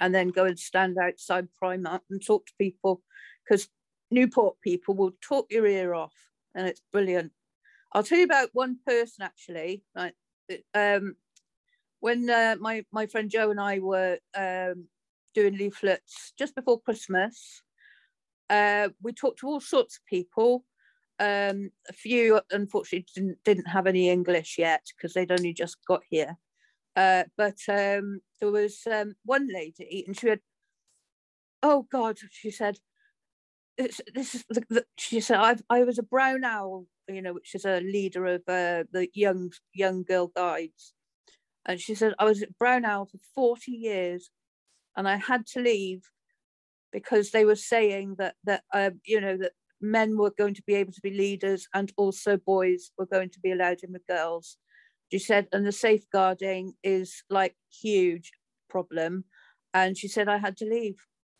and 0.00 0.14
then 0.14 0.28
go 0.28 0.46
and 0.46 0.58
stand 0.58 0.96
outside 0.96 1.48
Primark 1.62 2.00
and 2.08 2.24
talk 2.24 2.46
to 2.46 2.52
people 2.58 3.02
because 3.46 3.68
Newport 4.10 4.56
people 4.62 4.94
will 4.94 5.12
talk 5.20 5.48
your 5.50 5.66
ear 5.66 5.92
off, 5.92 6.14
and 6.54 6.66
it's 6.66 6.80
brilliant. 6.90 7.30
I'll 7.92 8.04
tell 8.04 8.16
you 8.16 8.24
about 8.24 8.48
one 8.54 8.78
person 8.86 9.22
actually. 9.22 9.84
Like, 9.94 10.14
um, 10.72 11.16
when 12.00 12.30
uh, 12.30 12.56
my 12.58 12.86
my 12.90 13.04
friend 13.04 13.28
Joe 13.28 13.50
and 13.50 13.60
I 13.60 13.80
were 13.80 14.16
um, 14.34 14.86
doing 15.34 15.58
leaflets 15.58 16.32
just 16.38 16.54
before 16.54 16.80
Christmas, 16.80 17.60
uh, 18.50 18.88
we 19.02 19.12
talked 19.12 19.40
to 19.40 19.48
all 19.48 19.60
sorts 19.60 19.96
of 19.96 20.06
people. 20.06 20.64
Um, 21.20 21.70
a 21.88 21.92
few, 21.92 22.40
unfortunately, 22.50 23.06
didn't, 23.14 23.38
didn't 23.44 23.68
have 23.68 23.86
any 23.86 24.08
English 24.08 24.56
yet 24.58 24.84
because 24.96 25.14
they'd 25.14 25.30
only 25.30 25.52
just 25.52 25.76
got 25.86 26.02
here. 26.10 26.36
Uh, 26.96 27.24
but 27.36 27.58
um, 27.68 28.20
there 28.40 28.50
was 28.50 28.80
um, 28.92 29.14
one 29.24 29.48
lady, 29.52 30.04
and 30.06 30.18
she 30.18 30.28
had, 30.28 30.40
oh 31.62 31.86
God, 31.90 32.18
she 32.30 32.50
said, 32.50 32.78
this, 33.78 34.00
this 34.14 34.34
is 34.34 34.44
the, 34.48 34.62
the, 34.70 34.84
she 34.98 35.20
said 35.20 35.38
I've, 35.38 35.62
I 35.68 35.82
was 35.84 35.98
a 35.98 36.04
brown 36.04 36.44
owl, 36.44 36.86
you 37.08 37.22
know, 37.22 37.32
which 37.32 37.54
is 37.54 37.64
a 37.64 37.80
leader 37.80 38.26
of 38.26 38.42
uh, 38.48 38.84
the 38.92 39.08
young 39.14 39.50
young 39.72 40.04
girl 40.04 40.28
guides, 40.28 40.94
and 41.66 41.80
she 41.80 41.94
said 41.94 42.14
I 42.18 42.24
was 42.24 42.42
a 42.42 42.46
brown 42.58 42.84
owl 42.84 43.06
for 43.06 43.18
forty 43.34 43.72
years, 43.72 44.30
and 44.96 45.08
I 45.08 45.16
had 45.16 45.46
to 45.48 45.60
leave 45.60 46.02
because 46.94 47.32
they 47.32 47.44
were 47.44 47.56
saying 47.56 48.14
that 48.18 48.36
that 48.44 48.62
uh, 48.72 48.90
you 49.04 49.20
know 49.20 49.36
that 49.36 49.52
men 49.80 50.16
were 50.16 50.32
going 50.38 50.54
to 50.54 50.62
be 50.62 50.74
able 50.74 50.92
to 50.92 51.00
be 51.02 51.10
leaders 51.10 51.68
and 51.74 51.92
also 51.98 52.38
boys 52.38 52.92
were 52.96 53.06
going 53.06 53.28
to 53.28 53.40
be 53.40 53.52
allowed 53.52 53.82
in 53.82 53.92
with 53.92 54.06
girls. 54.06 54.56
She 55.12 55.18
said, 55.18 55.48
and 55.52 55.66
the 55.66 55.72
safeguarding 55.72 56.72
is 56.82 57.22
like 57.28 57.54
huge 57.82 58.32
problem. 58.70 59.24
And 59.74 59.98
she 59.98 60.08
said 60.08 60.28
I 60.28 60.38
had 60.38 60.56
to 60.58 60.64
leave. 60.64 60.96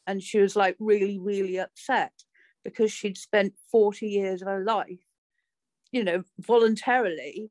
And 0.06 0.22
she 0.22 0.38
was 0.38 0.54
like 0.54 0.76
really, 0.78 1.18
really 1.18 1.58
upset 1.58 2.12
because 2.64 2.92
she'd 2.92 3.16
spent 3.16 3.54
40 3.72 4.06
years 4.06 4.42
of 4.42 4.48
her 4.48 4.64
life, 4.64 5.04
you 5.92 6.04
know, 6.04 6.22
voluntarily 6.38 7.50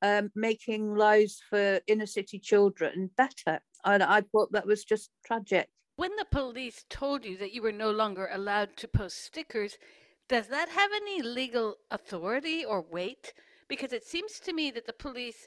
um, 0.00 0.30
making 0.34 0.94
lives 0.94 1.42
for 1.50 1.80
inner 1.86 2.06
city 2.06 2.38
children 2.38 3.10
better. 3.16 3.60
And 3.84 4.02
I 4.02 4.22
thought 4.22 4.52
that 4.52 4.66
was 4.66 4.84
just 4.84 5.10
tragic. 5.26 5.68
When 6.00 6.16
the 6.16 6.24
police 6.24 6.86
told 6.88 7.26
you 7.26 7.36
that 7.36 7.52
you 7.52 7.60
were 7.60 7.72
no 7.72 7.90
longer 7.90 8.30
allowed 8.32 8.74
to 8.78 8.88
post 8.88 9.22
stickers, 9.22 9.76
does 10.30 10.46
that 10.46 10.70
have 10.70 10.90
any 10.94 11.20
legal 11.20 11.76
authority 11.90 12.64
or 12.64 12.80
weight? 12.80 13.34
Because 13.68 13.92
it 13.92 14.06
seems 14.06 14.40
to 14.40 14.54
me 14.54 14.70
that 14.70 14.86
the 14.86 14.94
police 14.94 15.46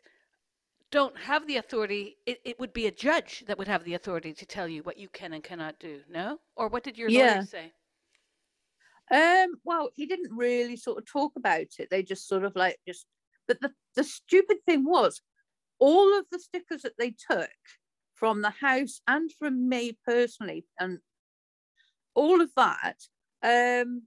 don't 0.92 1.18
have 1.18 1.48
the 1.48 1.58
authority. 1.58 2.18
It, 2.28 2.40
it 2.46 2.60
would 2.60 2.72
be 2.72 2.86
a 2.86 2.92
judge 2.92 3.46
that 3.48 3.58
would 3.58 3.68
have 3.68 3.84
the 3.84 3.96
authority 3.96 4.32
to 4.32 4.46
tell 4.46 4.68
you 4.68 4.84
what 4.84 5.00
you 5.00 5.10
can 5.10 5.34
and 5.34 5.44
cannot 5.44 5.80
do, 5.80 6.02
no? 6.08 6.38
Or 6.56 6.68
what 6.68 6.84
did 6.84 7.00
your 7.00 7.10
yeah. 7.10 7.34
lawyer 7.34 7.46
say? 7.48 7.72
Um, 9.10 9.56
well, 9.64 9.90
he 9.96 10.06
didn't 10.06 10.38
really 10.38 10.76
sort 10.76 11.00
of 11.00 11.08
talk 11.08 11.32
about 11.36 11.80
it. 11.80 11.88
They 11.90 12.04
just 12.04 12.28
sort 12.28 12.44
of 12.44 12.56
like 12.56 12.78
just 12.88 13.08
but 13.48 13.60
the, 13.60 13.72
the 13.96 14.04
stupid 14.04 14.58
thing 14.68 14.86
was 14.86 15.20
all 15.80 16.16
of 16.16 16.26
the 16.32 16.38
stickers 16.38 16.84
that 16.84 17.00
they 17.00 17.16
took 17.28 17.50
from 18.24 18.42
the 18.42 18.54
house 18.62 19.02
and 19.08 19.32
from 19.38 19.68
me 19.68 19.98
personally 20.06 20.66
and 20.80 21.00
all 22.16 22.42
of 22.42 22.52
that 22.56 22.98
um 23.44 24.04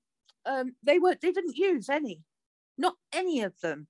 um, 0.46 0.74
they 0.82 0.98
were 0.98 1.16
they 1.20 1.32
didn't 1.32 1.56
use 1.56 1.88
any, 1.88 2.22
not 2.78 2.94
any 3.12 3.42
of 3.42 3.60
them. 3.60 3.88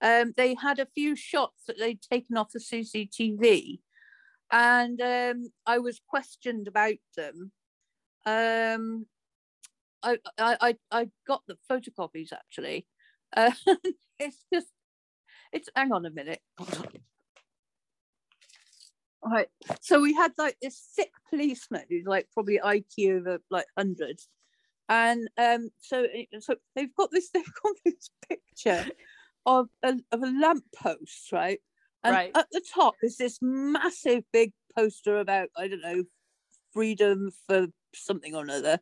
Um, 0.00 0.32
they 0.36 0.54
had 0.54 0.78
a 0.78 0.88
few 0.94 1.16
shots 1.16 1.64
that 1.66 1.78
they'd 1.78 2.00
taken 2.00 2.36
off 2.36 2.52
the 2.52 2.60
CCTV, 2.60 3.80
and 4.52 5.00
um, 5.00 5.52
I 5.66 5.78
was 5.78 6.00
questioned 6.06 6.68
about 6.68 6.94
them. 7.16 7.52
Um, 8.24 9.06
I, 10.02 10.18
I 10.38 10.76
I 10.90 11.08
got 11.26 11.42
the 11.46 11.58
photocopies 11.70 12.32
actually. 12.32 12.86
Uh, 13.36 13.50
it's 14.18 14.44
just 14.52 14.68
it's 15.52 15.68
hang 15.74 15.92
on 15.92 16.06
a 16.06 16.10
minute. 16.10 16.40
Right. 19.24 19.48
So 19.80 20.00
we 20.00 20.12
had 20.12 20.32
like 20.36 20.56
this 20.60 20.78
sick 20.92 21.10
policeman 21.30 21.84
who's 21.88 22.04
like 22.06 22.28
probably 22.34 22.60
IQ 22.62 23.26
of 23.26 23.40
like 23.50 23.66
hundreds, 23.76 24.28
and 24.88 25.28
um, 25.38 25.70
so 25.80 26.06
so 26.40 26.56
they've 26.76 26.94
got 26.94 27.10
this 27.10 27.30
they've 27.34 27.44
got 27.62 27.74
this 27.84 28.10
picture 28.28 28.86
of 29.46 29.68
a, 29.82 29.94
of 30.12 30.22
a 30.22 30.26
lamppost, 30.26 31.32
right? 31.32 31.58
And 32.02 32.14
right. 32.14 32.30
at 32.34 32.46
the 32.52 32.62
top 32.74 32.96
is 33.02 33.16
this 33.16 33.38
massive 33.40 34.24
big 34.30 34.52
poster 34.76 35.18
about 35.18 35.48
I 35.56 35.68
don't 35.68 35.80
know 35.80 36.04
freedom 36.74 37.30
for 37.46 37.68
something 37.94 38.34
or 38.34 38.42
another, 38.42 38.78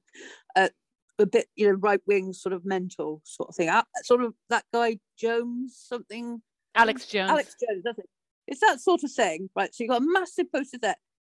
uh, 0.56 0.70
a 1.18 1.26
bit 1.26 1.46
you 1.54 1.68
know 1.68 1.74
right 1.74 2.00
wing 2.06 2.32
sort 2.32 2.52
of 2.52 2.64
mental 2.64 3.22
sort 3.24 3.48
of 3.48 3.54
thing. 3.54 3.68
Uh, 3.68 3.84
sort 4.02 4.24
of 4.24 4.34
that 4.48 4.64
guy 4.74 4.98
Jones 5.16 5.80
something. 5.86 6.42
Alex 6.74 7.06
Jones. 7.06 7.30
Alex 7.30 7.54
Jones, 7.60 7.84
does 7.84 7.98
it? 7.98 8.08
It's 8.46 8.60
that 8.60 8.80
sort 8.80 9.04
of 9.04 9.12
thing, 9.12 9.50
right? 9.54 9.74
So 9.74 9.84
you've 9.84 9.90
got 9.90 10.02
a 10.02 10.06
massive 10.06 10.50
poster 10.52 10.78
there, 10.80 10.96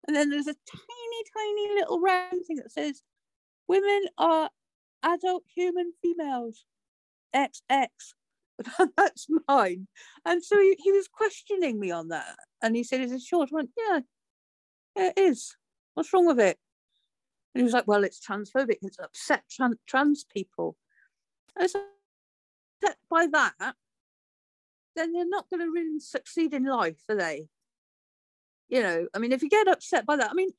and 0.07 0.15
then 0.15 0.29
there's 0.29 0.47
a 0.47 0.53
tiny, 0.53 1.23
tiny 1.37 1.79
little 1.79 1.99
round 1.99 2.45
thing 2.45 2.57
that 2.57 2.71
says 2.71 3.01
women 3.67 4.05
are 4.17 4.49
adult 5.03 5.43
human 5.53 5.93
females. 6.01 6.65
XX. 7.35 7.87
That's 8.97 9.27
mine. 9.47 9.87
And 10.25 10.43
so 10.43 10.59
he, 10.59 10.75
he 10.79 10.91
was 10.91 11.07
questioning 11.07 11.79
me 11.79 11.91
on 11.91 12.09
that. 12.09 12.35
And 12.61 12.75
he 12.75 12.83
said, 12.83 13.01
Is 13.01 13.11
it 13.11 13.21
short? 13.21 13.49
I 13.51 13.55
went, 13.55 13.69
Yeah, 13.77 13.99
yeah, 14.95 15.11
it 15.15 15.19
is. 15.19 15.55
What's 15.95 16.13
wrong 16.13 16.27
with 16.27 16.39
it? 16.39 16.57
And 17.53 17.61
he 17.61 17.63
was 17.63 17.73
like, 17.73 17.87
Well, 17.87 18.03
it's 18.03 18.25
transphobic. 18.25 18.77
It's 18.81 18.99
upset 18.99 19.43
tran- 19.49 19.77
trans 19.87 20.23
people. 20.23 20.77
I 21.57 21.67
said, 21.67 21.81
upset 22.81 22.97
by 23.09 23.27
that, 23.31 23.75
then 24.95 25.13
they're 25.13 25.27
not 25.27 25.49
going 25.49 25.61
to 25.61 25.71
really 25.71 25.99
succeed 25.99 26.53
in 26.53 26.65
life, 26.65 27.01
are 27.09 27.15
they? 27.15 27.47
You 28.69 28.81
know, 28.81 29.07
I 29.13 29.19
mean, 29.19 29.31
if 29.31 29.43
you 29.43 29.49
get 29.49 29.67
upset 29.67 30.05
by 30.05 30.15
that, 30.15 30.31
I 30.31 30.33
mean, 30.33 30.49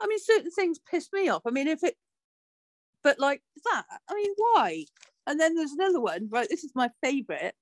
I 0.00 0.06
mean, 0.06 0.18
certain 0.18 0.50
things 0.50 0.78
piss 0.78 1.08
me 1.12 1.28
off. 1.28 1.42
I 1.46 1.50
mean, 1.50 1.68
if 1.68 1.82
it, 1.82 1.96
but 3.02 3.18
like 3.18 3.42
that, 3.64 3.84
I 4.08 4.14
mean, 4.14 4.32
why? 4.36 4.84
And 5.26 5.38
then 5.38 5.54
there's 5.54 5.72
another 5.72 6.00
one, 6.00 6.28
right? 6.30 6.48
This 6.48 6.64
is 6.64 6.72
my 6.74 6.90
favourite. 7.02 7.52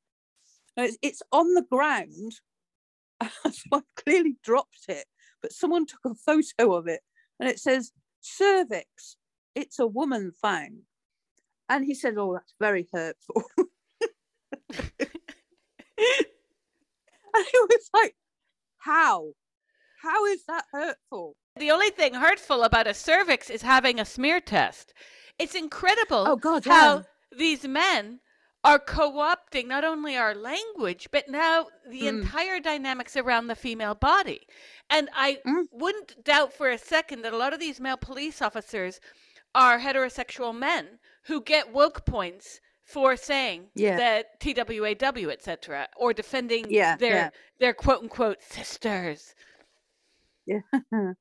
Uh, 0.78 0.82
it's, 0.82 0.98
it's 1.02 1.22
on 1.32 1.54
the 1.54 1.62
ground. 1.62 2.32
so 3.22 3.62
I 3.72 3.80
clearly 3.96 4.36
dropped 4.42 4.86
it, 4.88 5.06
but 5.42 5.52
someone 5.52 5.86
took 5.86 6.04
a 6.04 6.14
photo 6.14 6.74
of 6.74 6.86
it 6.86 7.00
and 7.40 7.48
it 7.48 7.58
says 7.58 7.92
cervix. 8.20 9.16
It's 9.54 9.78
a 9.78 9.86
woman 9.86 10.32
thing. 10.42 10.82
And 11.68 11.84
he 11.84 11.94
said, 11.94 12.14
Oh, 12.18 12.34
that's 12.34 12.54
very 12.60 12.88
hurtful. 12.92 13.42
and 15.98 17.46
it 17.52 17.70
was 17.70 17.90
like, 17.94 18.14
How? 18.78 19.32
How 20.02 20.26
is 20.26 20.44
that 20.46 20.64
hurtful? 20.70 21.36
The 21.56 21.70
only 21.70 21.90
thing 21.90 22.14
hurtful 22.14 22.62
about 22.62 22.86
a 22.86 22.94
cervix 22.94 23.48
is 23.50 23.62
having 23.62 23.98
a 23.98 24.04
smear 24.04 24.40
test. 24.40 24.92
It's 25.38 25.54
incredible 25.54 26.24
oh, 26.26 26.36
God, 26.36 26.64
how 26.64 26.96
yeah. 26.96 27.02
these 27.36 27.64
men 27.64 28.20
are 28.66 28.78
co-opting 28.80 29.68
not 29.68 29.84
only 29.84 30.16
our 30.16 30.34
language 30.34 31.08
but 31.12 31.28
now 31.28 31.66
the 31.88 32.02
mm. 32.02 32.08
entire 32.08 32.58
dynamics 32.58 33.16
around 33.16 33.46
the 33.46 33.54
female 33.54 33.94
body 33.94 34.40
and 34.90 35.08
i 35.14 35.38
mm. 35.46 35.62
wouldn't 35.70 36.24
doubt 36.24 36.52
for 36.52 36.68
a 36.68 36.78
second 36.78 37.22
that 37.22 37.32
a 37.32 37.36
lot 37.36 37.52
of 37.52 37.60
these 37.60 37.78
male 37.78 37.96
police 37.96 38.42
officers 38.42 38.98
are 39.54 39.78
heterosexual 39.78 40.52
men 40.52 40.98
who 41.26 41.40
get 41.40 41.72
woke 41.72 42.04
points 42.04 42.60
for 42.86 43.16
saying 43.16 43.66
yeah. 43.74 43.96
that 43.96 44.40
TWAW, 44.40 45.30
etc., 45.30 45.88
or 45.96 46.12
defending 46.12 46.66
yeah, 46.70 46.96
their 46.96 47.14
yeah. 47.14 47.30
their 47.60 47.74
quote 47.74 48.02
unquote 48.02 48.42
sisters. 48.42 49.34
Yeah, 50.46 50.60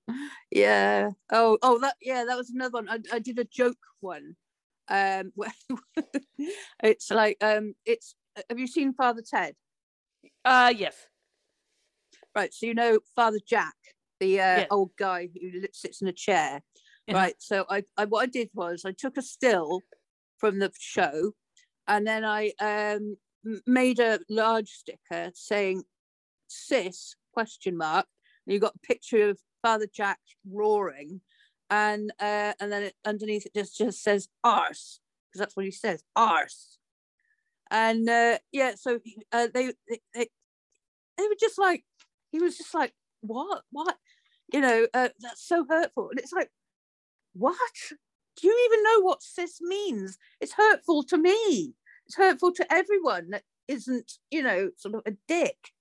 yeah. 0.51 1.10
Oh, 1.32 1.58
oh, 1.63 1.80
that 1.80 1.95
yeah, 2.01 2.23
that 2.25 2.38
was 2.38 2.51
another 2.51 2.73
one. 2.73 2.89
I, 2.89 2.99
I 3.12 3.19
did 3.19 3.39
a 3.39 3.45
joke 3.45 3.78
one. 3.99 4.36
Um, 4.88 5.32
it's 6.84 7.12
like 7.12 7.38
um, 7.41 7.73
it's. 7.86 8.15
Have 8.49 8.60
you 8.60 8.67
seen 8.67 8.93
Father 8.93 9.23
Ted? 9.28 9.56
Uh, 10.43 10.73
yes. 10.75 10.95
Right. 12.36 12.54
So 12.54 12.67
you 12.67 12.75
know 12.75 12.99
Father 13.15 13.39
Jack, 13.47 13.75
the 14.19 14.39
uh, 14.39 14.58
yes. 14.58 14.67
old 14.69 14.91
guy 14.99 15.30
who 15.34 15.62
sits 15.73 16.01
in 16.01 16.08
a 16.08 16.13
chair. 16.13 16.62
Right. 17.12 17.36
So 17.39 17.65
I, 17.69 17.84
I, 17.97 18.06
what 18.06 18.23
I 18.23 18.25
did 18.25 18.49
was 18.54 18.84
I 18.84 18.91
took 18.91 19.17
a 19.17 19.21
still 19.21 19.82
from 20.38 20.60
the 20.60 20.71
show, 20.80 21.34
and 21.88 22.06
then 22.08 22.26
I 22.26 22.54
um 22.60 23.17
made 23.67 24.00
a 24.00 24.19
large 24.30 24.69
sticker 24.69 25.32
saying 25.34 25.84
"cis?" 26.48 27.15
question 27.34 27.78
mark. 27.78 28.08
And 28.45 28.54
you 28.54 28.60
got 28.60 28.76
a 28.76 28.88
picture 28.88 29.30
of 29.30 29.39
Father 29.62 29.88
Jack 29.93 30.19
roaring, 30.50 31.21
and 31.69 32.12
uh, 32.19 32.54
and 32.60 32.71
then 32.71 32.84
it, 32.84 32.95
underneath 33.06 33.45
it 33.45 33.54
just 33.56 33.78
just 33.78 34.04
says 34.04 34.30
arse. 34.43 35.00
Because 35.32 35.39
that's 35.39 35.56
what 35.58 35.65
he 35.65 35.71
says 35.71 36.04
arse. 36.15 36.78
and 37.71 38.08
uh, 38.10 38.38
yeah, 38.52 38.74
so 38.76 39.00
uh, 39.32 39.48
they, 39.54 39.74
they 39.89 40.00
they 40.13 40.28
they 41.17 41.24
were 41.28 41.36
just 41.39 41.58
like 41.58 41.84
he 42.32 42.39
was 42.39 42.58
just 42.58 42.74
like 42.74 42.93
what? 43.21 43.63
What? 43.71 43.98
You 44.54 44.62
know 44.62 44.88
uh, 44.93 45.10
that's 45.19 45.45
so 45.48 45.65
hurtful, 45.67 46.10
and 46.12 46.19
it's 46.19 46.34
like 46.34 46.52
what 47.34 47.58
do 48.36 48.48
you 48.48 48.69
even 48.69 48.84
know 48.84 49.02
what 49.02 49.24
cis 49.24 49.60
means? 49.62 50.17
It's 50.41 50.54
hurtful 50.54 51.04
to 51.04 51.17
me. 51.17 51.74
It's 52.06 52.15
hurtful 52.15 52.52
to 52.54 52.74
everyone 52.74 53.30
that 53.32 53.43
isn't 53.67 54.13
you 54.32 54.43
know 54.43 54.71
sort 54.78 54.95
of 54.95 55.02
a 55.06 55.15
dick. 55.28 55.71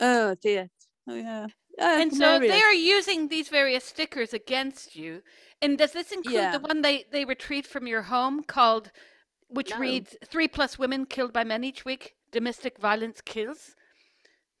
Oh 0.00 0.34
dear. 0.40 0.70
Oh 1.08 1.14
yeah. 1.14 1.46
Uh, 1.78 1.96
and 2.00 2.14
so 2.14 2.38
they 2.38 2.60
are 2.60 2.74
using 2.74 3.28
these 3.28 3.48
various 3.48 3.84
stickers 3.84 4.34
against 4.34 4.96
you. 4.96 5.22
And 5.62 5.78
does 5.78 5.92
this 5.92 6.12
include 6.12 6.34
yeah. 6.34 6.52
the 6.52 6.60
one 6.60 6.82
they, 6.82 7.04
they 7.10 7.24
retrieved 7.24 7.66
from 7.66 7.86
your 7.86 8.02
home 8.02 8.42
called, 8.42 8.90
which 9.48 9.70
no. 9.70 9.78
reads 9.78 10.16
three 10.26 10.48
plus 10.48 10.78
women 10.78 11.06
killed 11.06 11.32
by 11.32 11.44
men 11.44 11.64
each 11.64 11.84
week, 11.84 12.14
domestic 12.32 12.78
violence 12.78 13.20
kills? 13.20 13.76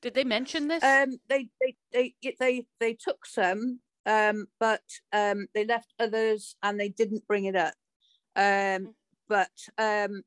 Did 0.02 0.14
they 0.14 0.24
mention 0.24 0.68
this? 0.68 0.82
Um, 0.82 1.18
they, 1.28 1.48
they, 1.60 1.74
they, 1.92 2.14
they, 2.38 2.66
they 2.78 2.94
took 2.94 3.26
some, 3.26 3.80
um, 4.06 4.46
but 4.58 4.82
um, 5.12 5.46
they 5.54 5.64
left 5.64 5.92
others 5.98 6.56
and 6.62 6.78
they 6.78 6.88
didn't 6.88 7.26
bring 7.26 7.44
it 7.44 7.56
up. 7.56 7.74
Um, 8.36 8.44
mm. 8.44 8.94
but, 9.28 9.50
um, 9.78 10.22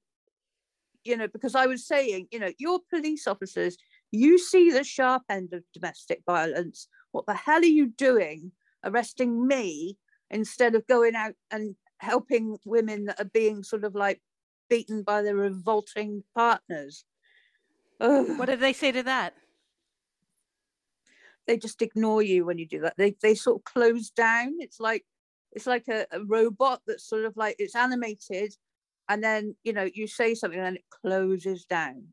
you 1.03 1.17
know, 1.17 1.27
because 1.27 1.55
I 1.55 1.65
was 1.65 1.86
saying, 1.86 2.27
you 2.31 2.39
know, 2.39 2.51
your 2.57 2.79
police 2.89 3.27
officers, 3.27 3.77
you 4.12 4.38
see 4.38 4.71
the 4.71 4.83
sharp 4.83 5.23
end 5.29 5.53
of 5.53 5.63
domestic 5.73 6.21
violence. 6.25 6.88
What 7.12 7.25
the 7.25 7.33
hell 7.33 7.62
are 7.62 7.65
you 7.65 7.88
doing 7.88 8.51
arresting 8.83 9.47
me 9.47 9.97
instead 10.29 10.75
of 10.75 10.88
going 10.88 11.15
out 11.15 11.33
and 11.51 11.75
helping 11.97 12.57
women 12.65 13.05
that 13.05 13.19
are 13.19 13.25
being 13.25 13.63
sort 13.63 13.83
of 13.83 13.95
like 13.95 14.21
beaten 14.69 15.03
by 15.03 15.21
their 15.21 15.36
revolting 15.36 16.23
partners? 16.36 17.05
Ugh. 17.99 18.38
What 18.38 18.45
did 18.45 18.59
they 18.59 18.73
say 18.73 18.91
to 18.91 19.03
that? 19.03 19.33
They 21.47 21.58
just 21.58 21.82
ignore 21.82 22.21
you 22.21 22.45
when 22.45 22.58
you 22.58 22.67
do 22.67 22.82
that. 22.82 22.95
They 22.97 23.15
they 23.21 23.36
sort 23.36 23.58
of 23.58 23.63
close 23.65 24.10
down. 24.10 24.56
It's 24.60 24.79
like 24.79 25.06
it's 25.51 25.67
like 25.67 25.88
a, 25.88 26.06
a 26.12 26.23
robot 26.23 26.82
that's 26.88 27.08
sort 27.08 27.25
of 27.25 27.38
like 27.38 27.56
it's 27.60 27.75
animated 27.75 28.56
and 29.10 29.23
then 29.23 29.56
you 29.63 29.73
know 29.73 29.88
you 29.93 30.08
say 30.08 30.34
something 30.34 30.60
and 30.60 30.77
it 30.77 30.84
closes 31.01 31.65
down 31.65 32.08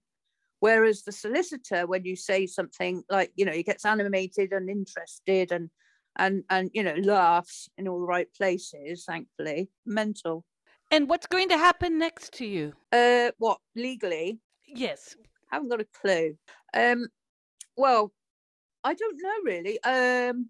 Whereas 0.60 1.02
the 1.02 1.12
solicitor, 1.12 1.86
when 1.86 2.04
you 2.04 2.14
say 2.14 2.46
something 2.46 3.02
like, 3.10 3.32
you 3.34 3.46
know, 3.46 3.52
he 3.52 3.62
gets 3.62 3.84
animated 3.84 4.52
and 4.52 4.68
interested 4.68 5.52
and 5.52 5.70
and 6.16 6.42
and 6.50 6.70
you 6.74 6.82
know 6.82 6.94
laughs 6.96 7.68
in 7.78 7.88
all 7.88 8.00
the 8.00 8.06
right 8.06 8.28
places, 8.34 9.04
thankfully, 9.06 9.70
mental. 9.86 10.44
And 10.90 11.08
what's 11.08 11.26
going 11.26 11.48
to 11.48 11.58
happen 11.58 11.98
next 11.98 12.34
to 12.34 12.46
you? 12.46 12.74
Uh, 12.92 13.30
what 13.38 13.58
legally? 13.74 14.38
Yes, 14.66 15.16
I 15.50 15.56
haven't 15.56 15.70
got 15.70 15.80
a 15.80 15.86
clue. 16.00 16.36
Um, 16.74 17.06
well, 17.76 18.12
I 18.82 18.94
don't 18.94 19.18
know 19.20 19.34
really. 19.44 19.82
Um, 19.82 20.48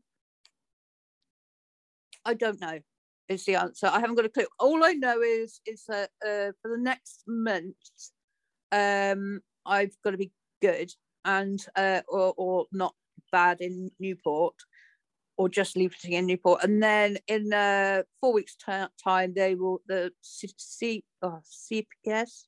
I 2.25 2.35
don't 2.35 2.61
know 2.61 2.81
is 3.29 3.45
the 3.45 3.55
answer. 3.55 3.87
I 3.87 4.01
haven't 4.01 4.17
got 4.17 4.25
a 4.25 4.29
clue. 4.29 4.47
All 4.59 4.85
I 4.85 4.93
know 4.93 5.21
is 5.21 5.61
is 5.67 5.85
that 5.89 6.11
uh, 6.25 6.53
for 6.61 6.77
the 6.77 6.83
next 6.83 7.23
month, 7.27 7.77
um, 8.73 9.41
I've 9.65 9.97
got 10.05 10.11
to 10.13 10.17
be 10.17 10.33
good 10.61 10.91
and 11.25 11.65
uh, 11.77 12.01
or, 12.09 12.35
or 12.37 12.67
not 12.73 12.95
bad 13.31 13.61
in 13.61 13.91
Newport 14.01 14.55
or 15.37 15.49
just 15.49 15.75
leafleting 15.75 16.13
in 16.13 16.27
Newport. 16.27 16.63
And 16.63 16.83
then 16.83 17.17
in 17.27 17.53
uh, 17.53 18.03
four 18.21 18.35
weeks' 18.35 18.57
time, 18.57 19.33
they 19.35 19.55
will, 19.55 19.81
the 19.87 20.13
C, 20.21 20.51
C 20.59 21.05
oh, 21.23 21.41
CPS, 21.73 22.45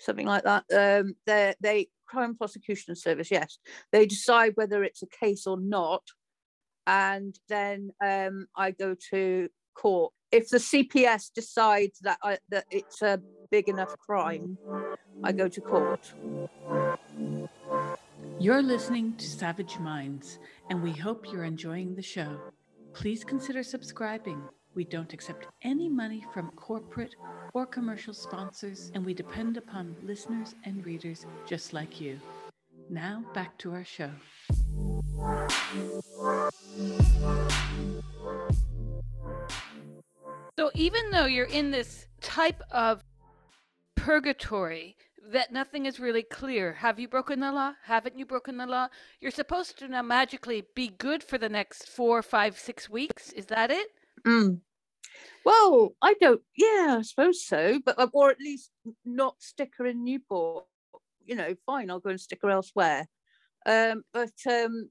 something 0.00 0.26
like 0.26 0.44
that, 0.44 0.64
um, 0.72 1.14
they, 1.26 1.54
they, 1.60 1.88
Crime 2.14 2.36
Prosecution 2.36 2.94
Service, 2.94 3.30
yes, 3.30 3.58
they 3.92 4.06
decide 4.06 4.52
whether 4.54 4.84
it's 4.84 5.02
a 5.02 5.06
case 5.06 5.46
or 5.46 5.58
not. 5.58 6.02
And 6.86 7.38
then 7.48 7.90
um, 8.02 8.46
I 8.56 8.70
go 8.70 8.94
to 9.10 9.48
court. 9.74 10.12
If 10.30 10.48
the 10.48 10.58
CPS 10.58 11.32
decides 11.34 11.98
that 12.00 12.18
I, 12.22 12.38
that 12.50 12.66
it's 12.70 13.02
a 13.02 13.20
big 13.50 13.68
enough 13.68 13.96
crime, 13.98 14.58
I 15.22 15.32
go 15.32 15.48
to 15.48 15.60
court. 15.60 16.12
You're 18.38 18.62
listening 18.62 19.16
to 19.16 19.26
Savage 19.26 19.78
Minds, 19.78 20.38
and 20.70 20.82
we 20.82 20.92
hope 20.92 21.32
you're 21.32 21.44
enjoying 21.44 21.94
the 21.94 22.02
show. 22.02 22.40
Please 22.92 23.24
consider 23.24 23.62
subscribing. 23.62 24.42
We 24.74 24.84
don't 24.84 25.12
accept 25.12 25.46
any 25.62 25.88
money 25.88 26.24
from 26.32 26.50
corporate 26.56 27.14
or 27.52 27.64
commercial 27.64 28.12
sponsors, 28.12 28.90
and 28.94 29.04
we 29.04 29.14
depend 29.14 29.56
upon 29.56 29.94
listeners 30.02 30.56
and 30.64 30.84
readers 30.84 31.26
just 31.46 31.72
like 31.72 32.00
you. 32.00 32.18
Now, 32.90 33.24
back 33.34 33.56
to 33.58 33.72
our 33.72 33.84
show. 33.84 34.10
So, 40.58 40.70
even 40.74 41.10
though 41.10 41.26
you're 41.26 41.46
in 41.46 41.70
this 41.70 42.06
type 42.20 42.60
of 42.72 43.04
purgatory 43.94 44.96
that 45.32 45.52
nothing 45.52 45.86
is 45.86 45.98
really 45.98 46.22
clear. 46.22 46.74
Have 46.74 46.98
you 46.98 47.08
broken 47.08 47.40
the 47.40 47.50
law? 47.50 47.72
Haven't 47.84 48.18
you 48.18 48.26
broken 48.26 48.58
the 48.58 48.66
law? 48.66 48.88
You're 49.20 49.30
supposed 49.30 49.78
to 49.78 49.88
now 49.88 50.02
magically 50.02 50.64
be 50.74 50.88
good 50.88 51.22
for 51.22 51.38
the 51.38 51.48
next 51.48 51.88
four, 51.88 52.22
five, 52.22 52.58
six 52.58 52.90
weeks. 52.90 53.32
Is 53.32 53.46
that 53.46 53.70
it? 53.70 53.88
Mm. 54.26 54.60
Well, 55.44 55.94
I 56.02 56.14
don't. 56.20 56.40
Yeah, 56.56 56.96
I 56.98 57.02
suppose 57.02 57.44
so. 57.44 57.80
But 57.84 57.98
uh, 57.98 58.08
or 58.12 58.30
at 58.30 58.40
least 58.40 58.70
not 59.04 59.36
sticker 59.40 59.86
in 59.86 60.04
Newport. 60.04 60.64
You 61.24 61.36
know, 61.36 61.54
fine. 61.66 61.90
I'll 61.90 62.00
go 62.00 62.10
and 62.10 62.20
sticker 62.20 62.50
elsewhere. 62.50 63.06
Um, 63.66 64.02
but 64.12 64.32
um, 64.50 64.90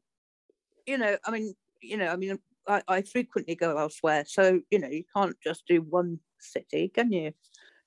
you 0.85 0.97
know, 0.97 1.17
I 1.25 1.31
mean, 1.31 1.53
you 1.81 1.97
know, 1.97 2.07
I 2.07 2.15
mean, 2.15 2.37
I, 2.67 2.81
I 2.87 3.01
frequently 3.01 3.55
go 3.55 3.77
elsewhere. 3.77 4.25
So 4.27 4.61
you 4.69 4.79
know, 4.79 4.89
you 4.89 5.03
can't 5.15 5.35
just 5.43 5.63
do 5.67 5.81
one 5.81 6.19
city, 6.39 6.91
can 6.93 7.11
you? 7.11 7.31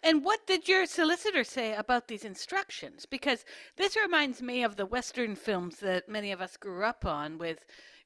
And 0.02 0.24
what 0.24 0.46
did 0.46 0.68
your 0.68 0.86
solicitor 0.86 1.42
say 1.42 1.74
about 1.74 2.06
these 2.06 2.24
instructions? 2.24 3.06
Because 3.06 3.44
this 3.76 3.96
reminds 3.96 4.42
me 4.42 4.62
of 4.62 4.76
the 4.76 4.86
Western 4.86 5.34
films 5.34 5.78
that 5.80 6.08
many 6.08 6.32
of 6.32 6.40
us 6.40 6.56
grew 6.56 6.84
up 6.84 7.04
on 7.04 7.38
with 7.38 7.64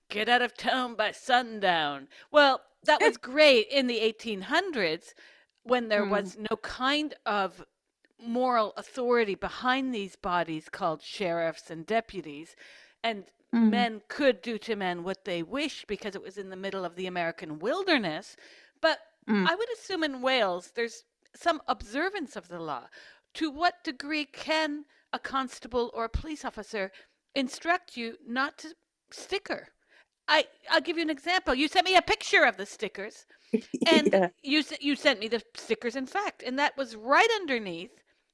get 0.08 0.28
out 0.28 0.42
of 0.42 0.56
town 0.56 0.94
by 0.94 1.12
sundown. 1.12 2.08
Well, 2.30 2.62
that 2.84 3.00
was 3.00 3.16
great 3.18 3.68
in 3.70 3.86
the 3.86 4.00
1800s 4.00 5.14
when 5.62 5.88
there 5.88 6.04
mm. 6.04 6.10
was 6.10 6.36
no 6.38 6.56
kind 6.56 7.14
of 7.26 7.64
moral 8.22 8.72
authority 8.76 9.34
behind 9.34 9.94
these 9.94 10.16
bodies 10.16 10.68
called 10.70 11.02
sheriffs 11.02 11.70
and 11.70 11.86
deputies. 11.86 12.56
And 13.02 13.24
mm. 13.54 13.70
men 13.70 14.02
could 14.08 14.42
do 14.42 14.58
to 14.58 14.76
men 14.76 15.02
what 15.02 15.24
they 15.24 15.42
wished 15.42 15.86
because 15.86 16.14
it 16.14 16.22
was 16.22 16.38
in 16.38 16.50
the 16.50 16.56
middle 16.56 16.84
of 16.84 16.96
the 16.96 17.06
American 17.06 17.58
wilderness. 17.58 18.36
But 18.80 18.98
mm. 19.28 19.46
I 19.48 19.54
would 19.54 19.68
assume 19.72 20.04
in 20.04 20.22
Wales, 20.22 20.72
there's 20.74 21.04
some 21.34 21.62
observance 21.68 22.36
of 22.36 22.48
the 22.48 22.60
law. 22.60 22.88
To 23.34 23.50
what 23.50 23.84
degree 23.84 24.24
can 24.24 24.84
a 25.12 25.18
constable 25.18 25.90
or 25.94 26.04
a 26.04 26.08
police 26.08 26.44
officer 26.44 26.90
instruct 27.34 27.96
you 27.96 28.16
not 28.26 28.58
to 28.58 28.74
sticker? 29.10 29.68
I, 30.30 30.44
I'll 30.70 30.80
give 30.80 30.96
you 30.96 31.02
an 31.02 31.10
example. 31.10 31.54
You 31.54 31.66
sent 31.66 31.84
me 31.84 31.96
a 31.96 32.02
picture 32.02 32.44
of 32.44 32.56
the 32.56 32.64
stickers, 32.64 33.26
and 33.88 34.10
yeah. 34.12 34.28
you 34.42 34.62
you 34.80 34.94
sent 34.94 35.18
me 35.18 35.26
the 35.26 35.42
stickers. 35.56 35.96
In 35.96 36.06
fact, 36.06 36.44
and 36.46 36.58
that 36.58 36.76
was 36.76 36.94
right 36.94 37.28
underneath 37.40 37.90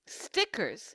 stickers, 0.07 0.95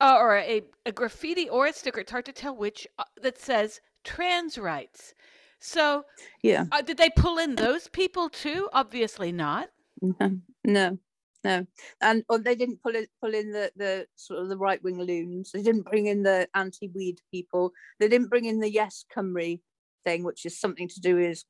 uh, 0.00 0.16
or 0.16 0.38
a, 0.38 0.62
a 0.86 0.92
graffiti 0.92 1.48
or 1.48 1.66
a 1.66 1.72
sticker. 1.72 2.00
It's 2.00 2.12
hard 2.12 2.24
to 2.26 2.32
tell 2.32 2.56
which 2.56 2.86
uh, 2.98 3.04
that 3.20 3.38
says 3.38 3.80
trans 4.04 4.56
rights. 4.56 5.12
So, 5.58 6.04
yeah, 6.42 6.66
uh, 6.70 6.82
did 6.82 6.98
they 6.98 7.10
pull 7.10 7.38
in 7.38 7.56
those 7.56 7.88
people 7.88 8.28
too? 8.28 8.68
Obviously 8.72 9.32
not. 9.32 9.70
No, 10.00 10.38
no 10.64 10.98
no 11.44 11.66
and 12.00 12.24
or 12.28 12.38
they 12.38 12.54
didn't 12.54 12.82
pull 12.82 12.94
it 12.94 13.08
pull 13.20 13.34
in 13.34 13.52
the 13.52 13.70
the 13.76 14.06
sort 14.16 14.40
of 14.40 14.48
the 14.48 14.56
right 14.56 14.82
wing 14.82 15.00
loons 15.00 15.52
they 15.52 15.62
didn't 15.62 15.88
bring 15.88 16.06
in 16.06 16.22
the 16.22 16.48
anti-weed 16.54 17.20
people 17.30 17.72
they 18.00 18.08
didn't 18.08 18.28
bring 18.28 18.46
in 18.46 18.58
the 18.58 18.70
yes 18.70 19.04
cymru 19.14 19.58
thing 20.04 20.22
which 20.24 20.44
is 20.44 20.60
something 20.60 20.88
to 20.88 21.00
do 21.00 21.16
with 21.16 21.42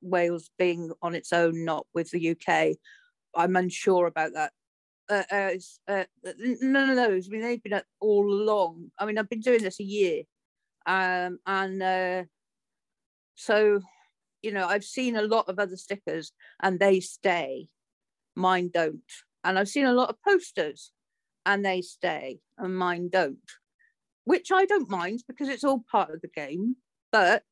wales 0.00 0.50
being 0.58 0.92
on 1.02 1.14
its 1.14 1.32
own 1.32 1.64
not 1.64 1.86
with 1.94 2.10
the 2.10 2.30
uk 2.30 2.76
i'm 3.36 3.56
unsure 3.56 4.06
about 4.06 4.32
that. 4.34 4.52
Uh, 5.10 5.22
uh, 5.32 5.50
uh, 5.88 6.04
none 6.60 6.90
of 6.90 6.96
those 6.96 7.28
i 7.28 7.30
mean 7.30 7.40
they've 7.40 7.62
been 7.62 7.80
all 7.98 8.30
along. 8.30 8.90
I 8.98 9.06
mean 9.06 9.16
i've 9.16 9.30
been 9.30 9.40
doing 9.40 9.62
this 9.62 9.80
a 9.80 9.84
year. 9.84 10.22
Um, 10.84 11.38
and 11.46 11.82
uh, 11.82 12.22
so 13.34 13.80
you 14.42 14.52
know 14.52 14.66
i've 14.66 14.84
seen 14.84 15.16
a 15.16 15.22
lot 15.22 15.48
of 15.48 15.58
other 15.58 15.76
stickers 15.76 16.32
and 16.62 16.78
they 16.78 17.00
stay. 17.00 17.68
Mine 18.34 18.70
don't. 18.72 19.00
And 19.44 19.58
I've 19.58 19.68
seen 19.68 19.84
a 19.84 19.92
lot 19.92 20.10
of 20.10 20.22
posters 20.22 20.92
and 21.44 21.64
they 21.64 21.80
stay 21.80 22.40
and 22.56 22.76
mine 22.76 23.08
don't, 23.10 23.38
which 24.24 24.52
I 24.52 24.64
don't 24.64 24.90
mind 24.90 25.24
because 25.26 25.48
it's 25.48 25.64
all 25.64 25.84
part 25.90 26.10
of 26.10 26.20
the 26.20 26.28
game. 26.28 26.76
But 27.10 27.42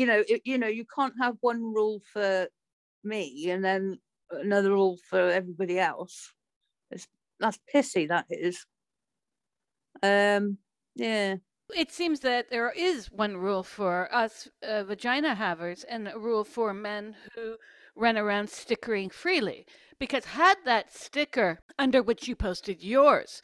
you 0.00 0.06
know, 0.06 0.24
it, 0.28 0.42
you 0.46 0.58
know, 0.58 0.68
you 0.68 0.86
can't 0.96 1.14
have 1.20 1.36
one 1.42 1.62
rule 1.78 2.00
for 2.12 2.48
me 3.04 3.50
and 3.50 3.64
then 3.64 3.98
another 4.30 4.70
rule 4.70 4.98
for 5.10 5.20
everybody 5.30 5.78
else. 5.78 6.32
It's 6.90 7.06
that's 7.40 7.58
pissy. 7.74 8.08
That 8.08 8.26
is. 8.30 8.66
Um. 10.02 10.58
Yeah. 10.94 11.36
It 11.74 11.92
seems 11.92 12.20
that 12.20 12.50
there 12.50 12.70
is 12.72 13.12
one 13.12 13.36
rule 13.36 13.62
for 13.62 14.12
us 14.12 14.48
uh, 14.62 14.82
vagina 14.84 15.34
havers 15.36 15.84
and 15.84 16.08
a 16.08 16.18
rule 16.18 16.44
for 16.44 16.74
men 16.74 17.14
who 17.34 17.56
run 17.94 18.16
around 18.18 18.50
stickering 18.50 19.10
freely. 19.10 19.66
Because 19.98 20.24
had 20.24 20.56
that 20.64 20.92
sticker 20.92 21.60
under 21.78 22.02
which 22.02 22.26
you 22.26 22.34
posted 22.34 22.82
yours 22.82 23.42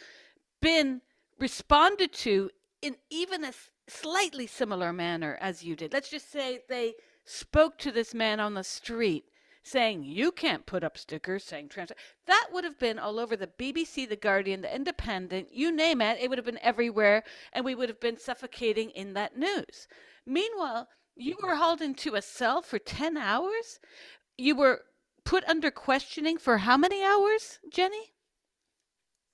been 0.62 1.03
responded 1.38 2.12
to 2.12 2.51
in 2.83 2.97
even 3.11 3.45
a 3.45 3.53
slightly 3.88 4.46
similar 4.46 4.92
manner 4.92 5.38
as 5.40 5.62
you 5.62 5.77
did, 5.77 5.92
let's 5.92 6.11
just 6.11 6.31
say 6.31 6.61
they 6.68 6.94
spoke 7.25 7.79
to 7.79 7.92
this 7.92 8.14
man 8.14 8.40
on 8.40 8.55
the 8.55 8.64
street 8.64 9.25
saying 9.62 10.05
you 10.05 10.31
can't 10.31 10.64
put 10.64 10.85
up 10.85 10.96
stickers 10.96 11.42
saying 11.42 11.68
trans 11.68 11.90
that 12.27 12.46
would 12.53 12.62
have 12.62 12.79
been 12.79 13.01
all 13.01 13.18
over 13.18 13.37
the 13.37 13.49
BBC, 13.49 14.09
the 14.09 14.14
Guardian, 14.14 14.61
the 14.61 14.75
Independent, 14.75 15.53
you 15.53 15.72
name 15.72 16.01
it, 16.01 16.18
it 16.20 16.29
would 16.29 16.38
have 16.38 16.44
been 16.44 16.59
everywhere 16.62 17.25
and 17.53 17.64
we 17.64 17.75
would 17.75 17.88
have 17.88 18.01
been 18.01 18.16
suffocating 18.16 18.90
in 18.90 19.14
that 19.14 19.37
news. 19.37 19.88
Meanwhile, 20.25 20.88
you 21.16 21.37
were 21.42 21.57
hauled 21.57 21.81
into 21.81 22.14
a 22.14 22.22
cell 22.22 22.62
for 22.62 22.79
10 22.79 23.16
hours? 23.16 23.81
You 24.37 24.55
were 24.55 24.83
put 25.25 25.44
under 25.49 25.70
questioning 25.70 26.38
for 26.38 26.59
how 26.59 26.77
many 26.77 27.03
hours, 27.03 27.59
Jenny? 27.72 28.12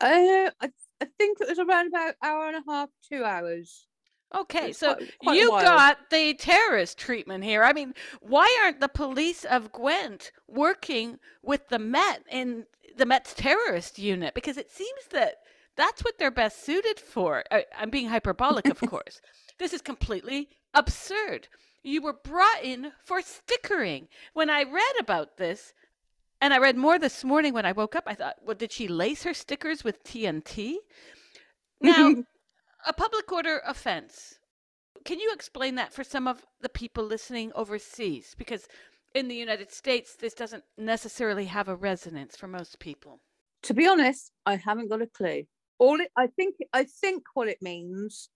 Uh, 0.00 0.50
I, 0.60 0.70
I 1.00 1.04
think 1.18 1.38
it 1.40 1.48
was 1.48 1.58
around 1.58 1.88
about 1.88 2.14
hour 2.22 2.48
and 2.48 2.56
a 2.56 2.70
half, 2.70 2.88
two 3.08 3.24
hours. 3.24 3.86
Okay, 4.34 4.72
so 4.72 4.94
quite, 4.94 5.18
quite 5.22 5.38
you 5.38 5.48
got 5.50 6.10
the 6.10 6.34
terrorist 6.34 6.98
treatment 6.98 7.44
here. 7.44 7.62
I 7.62 7.72
mean, 7.72 7.94
why 8.20 8.58
aren't 8.64 8.80
the 8.80 8.88
police 8.88 9.44
of 9.44 9.72
Gwent 9.72 10.32
working 10.48 11.18
with 11.42 11.68
the 11.68 11.78
Met 11.78 12.22
in 12.30 12.64
the 12.96 13.06
Met's 13.06 13.34
terrorist 13.34 13.98
unit? 13.98 14.34
Because 14.34 14.56
it 14.56 14.70
seems 14.70 15.06
that 15.10 15.36
that's 15.76 16.02
what 16.02 16.18
they're 16.18 16.30
best 16.30 16.64
suited 16.64 16.98
for. 16.98 17.44
I, 17.50 17.64
I'm 17.78 17.90
being 17.90 18.08
hyperbolic, 18.08 18.66
of 18.68 18.80
course. 18.88 19.20
This 19.58 19.72
is 19.72 19.82
completely 19.82 20.48
absurd. 20.74 21.48
You 21.82 22.02
were 22.02 22.12
brought 22.12 22.62
in 22.62 22.92
for 23.04 23.20
stickering. 23.20 24.08
When 24.32 24.48
I 24.48 24.62
read 24.62 24.94
about 25.00 25.36
this, 25.36 25.74
and 26.40 26.52
I 26.52 26.58
read 26.58 26.76
more 26.76 26.98
this 26.98 27.22
morning 27.22 27.54
when 27.54 27.66
I 27.66 27.72
woke 27.72 27.94
up, 27.94 28.04
I 28.06 28.14
thought, 28.14 28.36
well, 28.44 28.56
did 28.56 28.72
she 28.72 28.88
lace 28.88 29.22
her 29.22 29.34
stickers 29.34 29.84
with 29.84 30.02
TNT? 30.04 30.76
Now, 31.80 32.14
a 32.86 32.92
public 32.92 33.30
order 33.32 33.60
offense. 33.66 34.38
Can 35.04 35.18
you 35.18 35.32
explain 35.32 35.74
that 35.76 35.92
for 35.92 36.04
some 36.04 36.28
of 36.28 36.44
the 36.60 36.68
people 36.68 37.04
listening 37.04 37.52
overseas? 37.54 38.34
Because 38.36 38.66
in 39.14 39.28
the 39.28 39.34
United 39.34 39.72
States, 39.72 40.16
this 40.16 40.34
doesn't 40.34 40.64
necessarily 40.78 41.44
have 41.46 41.68
a 41.68 41.76
resonance 41.76 42.36
for 42.36 42.46
most 42.46 42.78
people. 42.78 43.20
To 43.64 43.74
be 43.74 43.86
honest, 43.86 44.32
I 44.46 44.56
haven't 44.56 44.88
got 44.88 45.02
a 45.02 45.06
clue. 45.06 45.44
All 45.78 46.00
it, 46.00 46.10
I 46.16 46.28
think, 46.28 46.56
I 46.72 46.84
think 46.84 47.24
what 47.34 47.48
it 47.48 47.58
means 47.60 48.28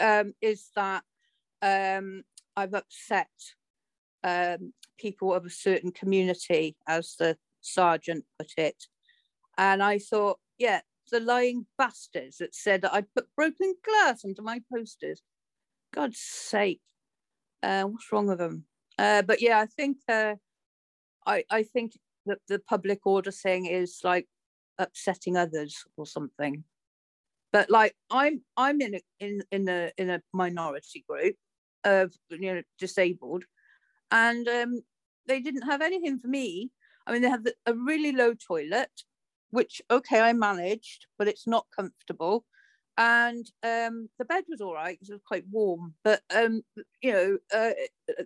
um, 0.00 0.32
is 0.40 0.70
that 0.74 1.02
um, 1.60 2.22
I've 2.56 2.74
upset 2.74 3.28
um, 4.24 4.72
people 4.98 5.34
of 5.34 5.44
a 5.44 5.50
certain 5.50 5.92
community, 5.92 6.76
as 6.86 7.14
the 7.18 7.36
sergeant 7.60 8.24
put 8.38 8.52
it, 8.56 8.86
and 9.58 9.82
I 9.82 9.98
thought, 9.98 10.38
yeah, 10.58 10.80
the 11.10 11.20
lying 11.20 11.66
bastards 11.78 12.38
that 12.38 12.54
said 12.54 12.82
that 12.82 12.94
I'd 12.94 13.12
put 13.14 13.28
broken 13.36 13.74
glass 13.84 14.24
onto 14.24 14.42
my 14.42 14.60
posters. 14.72 15.22
God's 15.94 16.18
sake, 16.18 16.80
uh, 17.62 17.84
what's 17.84 18.10
wrong 18.10 18.26
with 18.26 18.38
them? 18.38 18.64
Uh, 18.98 19.22
but 19.22 19.40
yeah, 19.40 19.58
I 19.58 19.66
think 19.66 19.98
uh, 20.08 20.34
I 21.26 21.44
I 21.50 21.62
think 21.62 21.92
that 22.26 22.38
the 22.48 22.58
public 22.58 23.00
order 23.04 23.30
thing 23.30 23.66
is 23.66 24.00
like 24.04 24.26
upsetting 24.78 25.36
others 25.36 25.84
or 25.96 26.06
something. 26.06 26.64
But 27.52 27.70
like 27.70 27.94
I'm 28.10 28.42
I'm 28.56 28.80
in 28.80 28.94
a 28.94 29.00
in 29.20 29.42
in 29.50 29.68
a 29.68 29.90
in 29.98 30.10
a 30.10 30.22
minority 30.32 31.04
group 31.08 31.36
of 31.84 32.12
you 32.30 32.54
know 32.54 32.62
disabled, 32.78 33.44
and 34.10 34.48
um, 34.48 34.82
they 35.26 35.40
didn't 35.40 35.62
have 35.62 35.82
anything 35.82 36.18
for 36.18 36.28
me. 36.28 36.70
I 37.06 37.12
mean, 37.12 37.22
they 37.22 37.28
have 37.28 37.46
a 37.66 37.74
really 37.74 38.12
low 38.12 38.34
toilet 38.34 38.90
which 39.52 39.80
okay 39.90 40.20
I 40.20 40.32
managed, 40.32 41.06
but 41.18 41.28
it's 41.28 41.46
not 41.46 41.66
comfortable. 41.74 42.44
And 42.98 43.46
um, 43.62 44.08
the 44.18 44.24
bed 44.24 44.44
was 44.48 44.60
all 44.60 44.74
right 44.74 44.94
because 44.94 45.10
it 45.10 45.14
was 45.14 45.22
quite 45.26 45.44
warm, 45.50 45.94
but 46.02 46.20
um, 46.34 46.62
you 47.00 47.12
know 47.12 47.38
uh, 47.54 47.70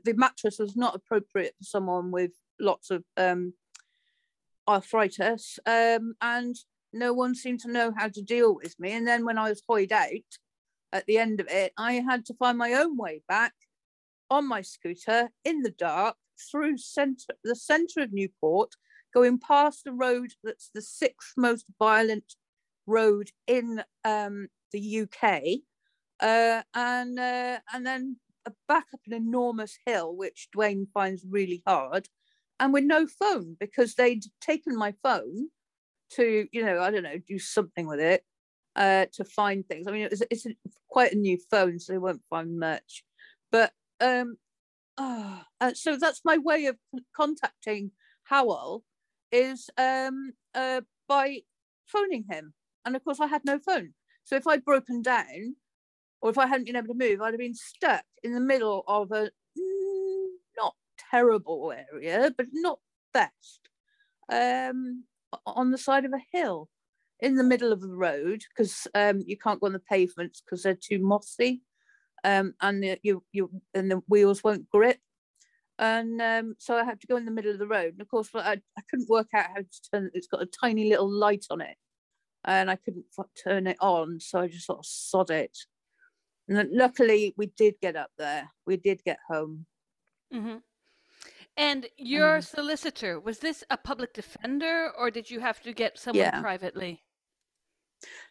the 0.05 0.15
mattress 0.15 0.59
was 0.59 0.75
not 0.77 0.95
appropriate 0.95 1.55
for 1.59 1.65
someone 1.65 2.11
with 2.11 2.33
lots 2.59 2.91
of 2.91 3.05
um, 3.17 3.53
arthritis, 4.67 5.59
um, 5.67 6.15
and 6.21 6.57
no 6.93 7.13
one 7.13 7.35
seemed 7.35 7.61
to 7.61 7.71
know 7.71 7.93
how 7.97 8.09
to 8.09 8.23
deal 8.23 8.55
with 8.55 8.75
me. 8.79 8.93
And 8.93 9.07
then 9.07 9.25
when 9.25 9.39
I 9.39 9.51
was 9.51 9.63
hoyed 9.69 9.93
out 9.93 10.09
at 10.93 11.07
the 11.07 11.19
end 11.19 11.41
of 11.41 11.49
it, 11.49 11.73
I 11.77 11.95
had 11.95 12.25
to 12.27 12.35
find 12.35 12.57
my 12.57 12.73
own 12.75 12.97
way 12.97 13.23
back 13.29 13.53
on 14.31 14.49
my 14.49 14.63
scooter 14.63 15.31
in 15.45 15.63
the 15.63 15.71
dark 15.71 16.17
through 16.51 16.77
center 16.77 17.35
the 17.45 17.57
centre 17.57 18.01
of 18.01 18.13
Newport 18.13 18.73
going 19.15 19.39
past 19.39 19.85
the 19.85 19.93
road 19.93 20.33
that's 20.43 20.71
the 20.75 20.83
sixth 20.83 21.33
most 21.37 21.67
violent 21.79 22.35
road 22.87 23.31
in 23.47 23.83
um, 24.05 24.49
the 24.73 25.01
UK, 25.03 25.43
uh, 26.21 26.63
and 26.75 27.19
uh, 27.19 27.59
and 27.73 27.87
then 27.87 28.17
back 28.69 28.87
up 28.95 29.01
an 29.07 29.13
enormous 29.13 29.79
hill, 29.87 30.15
which 30.15 30.49
Dwayne 30.57 30.87
finds 30.93 31.25
really 31.29 31.63
hard, 31.67 32.09
and 32.61 32.73
with 32.73 32.85
no 32.85 33.07
phone 33.07 33.57
because 33.59 33.95
they'd 33.95 34.25
taken 34.41 34.77
my 34.77 34.95
phone 35.03 35.49
to, 36.11 36.47
you 36.53 36.65
know, 36.65 36.81
I 36.81 36.91
don't 36.91 37.03
know, 37.03 37.19
do 37.27 37.39
something 37.39 37.87
with 37.87 38.01
it 38.01 38.23
uh, 38.77 39.07
to 39.15 39.25
find 39.25 39.67
things. 39.67 39.87
I 39.87 39.91
mean, 39.91 40.03
it 40.03 40.11
was, 40.11 40.23
it's 40.31 40.47
a, 40.47 40.51
quite 40.89 41.13
a 41.13 41.19
new 41.19 41.39
phone, 41.51 41.79
so 41.79 41.93
they 41.93 41.99
won't 41.99 42.23
find 42.31 42.59
much. 42.59 43.05
But 43.51 43.73
um, 44.01 44.37
oh, 44.99 45.43
so 45.75 45.97
that's 45.97 46.23
my 46.25 46.39
way 46.39 46.67
of 46.67 46.77
contacting 47.15 47.93
Howell 48.25 48.85
is 49.33 49.71
um, 49.77 50.33
uh, 50.55 50.83
by 51.09 51.41
phoning 51.87 52.25
him. 52.31 52.55
And 52.85 52.97
of 52.97 53.05
course, 53.05 53.21
I 53.21 53.27
had 53.27 53.45
no 53.45 53.59
phone. 53.59 53.95
So 54.25 54.37
if 54.37 54.47
I'd 54.47 54.65
broken 54.65 55.03
down 55.03 55.57
or 56.21 56.31
if 56.31 56.39
I 56.39 56.47
hadn't 56.47 56.67
been 56.67 56.77
able 56.77 56.95
to 56.95 56.99
move, 56.99 57.21
I'd 57.21 57.35
have 57.35 57.39
been 57.39 57.55
stuck 57.55 58.05
in 58.23 58.35
the 58.35 58.41
middle 58.41 58.85
of 58.87 59.13
a 59.13 59.31
mm, 59.59 60.27
not 60.57 60.75
terrible 61.11 61.73
area, 61.93 62.33
but 62.37 62.47
not 62.53 62.79
best, 63.13 63.61
um, 64.31 65.05
on 65.47 65.71
the 65.71 65.79
side 65.79 66.05
of 66.05 66.13
a 66.13 66.37
hill 66.37 66.69
in 67.21 67.37
the 67.37 67.45
middle 67.45 67.73
of 67.73 67.81
the 67.81 67.97
road 67.97 68.43
because 68.51 68.87
um, 68.95 69.23
you 69.27 69.37
can't 69.37 69.61
go 69.61 69.67
on 69.67 69.73
the 69.73 69.79
pavements 69.79 70.43
because 70.43 70.63
they're 70.63 70.75
too 70.75 70.99
mossy. 70.99 71.63
Um, 72.25 72.55
and 72.61 72.83
the, 72.83 72.99
you 73.03 73.23
you 73.33 73.51
and 73.75 73.91
the 73.91 74.03
wheels 74.09 74.43
won't 74.43 74.69
grip 74.69 74.99
and 75.79 76.21
um, 76.23 76.55
so 76.59 76.77
I 76.77 76.85
had 76.85 77.01
to 77.01 77.07
go 77.07 77.17
in 77.17 77.25
the 77.25 77.31
middle 77.31 77.53
of 77.53 77.59
the 77.59 77.67
road. 77.67 77.93
And 77.93 78.01
of 78.01 78.09
course, 78.09 78.31
I, 78.35 78.61
I 78.79 78.83
couldn't 78.89 79.09
work 79.09 79.29
out 79.35 79.47
how 79.55 79.61
to 79.61 79.91
turn. 79.93 80.11
It's 80.15 80.27
got 80.27 80.43
a 80.43 80.47
tiny 80.47 80.89
little 80.89 81.11
light 81.11 81.47
on 81.51 81.61
it, 81.61 81.77
and 82.45 82.71
I 82.71 82.77
couldn't 82.77 83.05
turn 83.43 83.67
it 83.67 83.77
on. 83.81 84.21
So 84.21 84.41
I 84.41 84.49
just 84.49 84.67
sort 84.67 84.79
of 84.79 84.87
sod 84.87 85.31
it. 85.31 85.57
And 86.49 86.71
luckily, 86.73 87.35
we 87.37 87.47
did 87.59 87.75
get 87.83 87.97
up 87.97 88.11
there. 88.17 88.49
We 88.67 88.77
did 88.77 89.03
get 89.05 89.19
home. 89.29 89.67
Mm-hmm. 90.33 90.57
And 91.59 91.87
your 91.97 92.37
um, 92.37 92.43
solicitor 92.43 93.19
was 93.19 93.39
this 93.39 93.65
a 93.71 93.77
public 93.77 94.15
defender, 94.15 94.91
or 94.97 95.11
did 95.11 95.31
you 95.31 95.41
have 95.41 95.63
to 95.63 95.73
get 95.73 95.99
someone 95.99 96.25
yeah. 96.25 96.41
privately? 96.41 97.03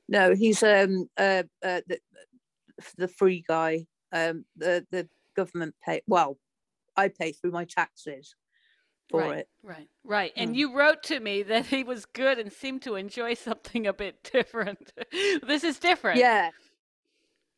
No, 0.07 0.33
he's 0.35 0.61
um 0.63 1.09
uh, 1.17 1.43
uh 1.63 1.81
the, 1.87 1.99
the 2.97 3.07
free 3.07 3.43
guy. 3.47 3.85
Um, 4.11 4.45
the 4.55 4.85
the 4.91 5.09
government 5.35 5.75
pay 5.83 6.01
well 6.07 6.37
I 6.97 7.09
pay 7.09 7.31
through 7.31 7.51
my 7.51 7.65
taxes 7.65 8.35
for 9.09 9.21
right, 9.21 9.39
it. 9.39 9.49
Right, 9.63 9.89
right. 10.03 10.33
And 10.35 10.51
mm. 10.51 10.57
you 10.57 10.75
wrote 10.75 11.03
to 11.03 11.19
me 11.19 11.43
that 11.43 11.67
he 11.67 11.83
was 11.83 12.05
good 12.05 12.39
and 12.39 12.51
seemed 12.51 12.81
to 12.83 12.95
enjoy 12.95 13.33
something 13.35 13.87
a 13.87 13.93
bit 13.93 14.29
different. 14.31 14.91
this 15.11 15.63
is 15.63 15.79
different. 15.79 16.19
Yeah. 16.19 16.49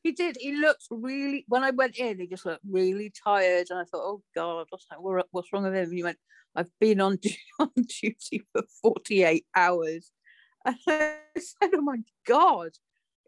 He 0.03 0.11
did. 0.11 0.37
He 0.39 0.55
looked 0.55 0.87
really. 0.89 1.45
When 1.47 1.63
I 1.63 1.71
went 1.71 1.97
in, 1.97 2.19
he 2.19 2.27
just 2.27 2.45
looked 2.45 2.61
really 2.69 3.11
tired, 3.11 3.67
and 3.69 3.79
I 3.79 3.83
thought, 3.83 4.03
"Oh 4.03 4.21
God, 4.33 4.67
what's 4.69 4.85
what's 5.31 5.51
wrong 5.51 5.63
with 5.63 5.73
him?" 5.73 5.83
And 5.83 5.93
he 5.93 6.03
went, 6.03 6.17
"I've 6.55 6.69
been 6.79 7.01
on 7.01 7.19
on 7.59 7.71
duty 7.75 8.43
for 8.53 8.63
forty 8.81 9.23
eight 9.23 9.45
hours," 9.53 10.11
and 10.65 10.77
I 10.87 11.17
said, 11.35 11.71
"Oh 11.73 11.81
my 11.81 11.97
God," 12.25 12.69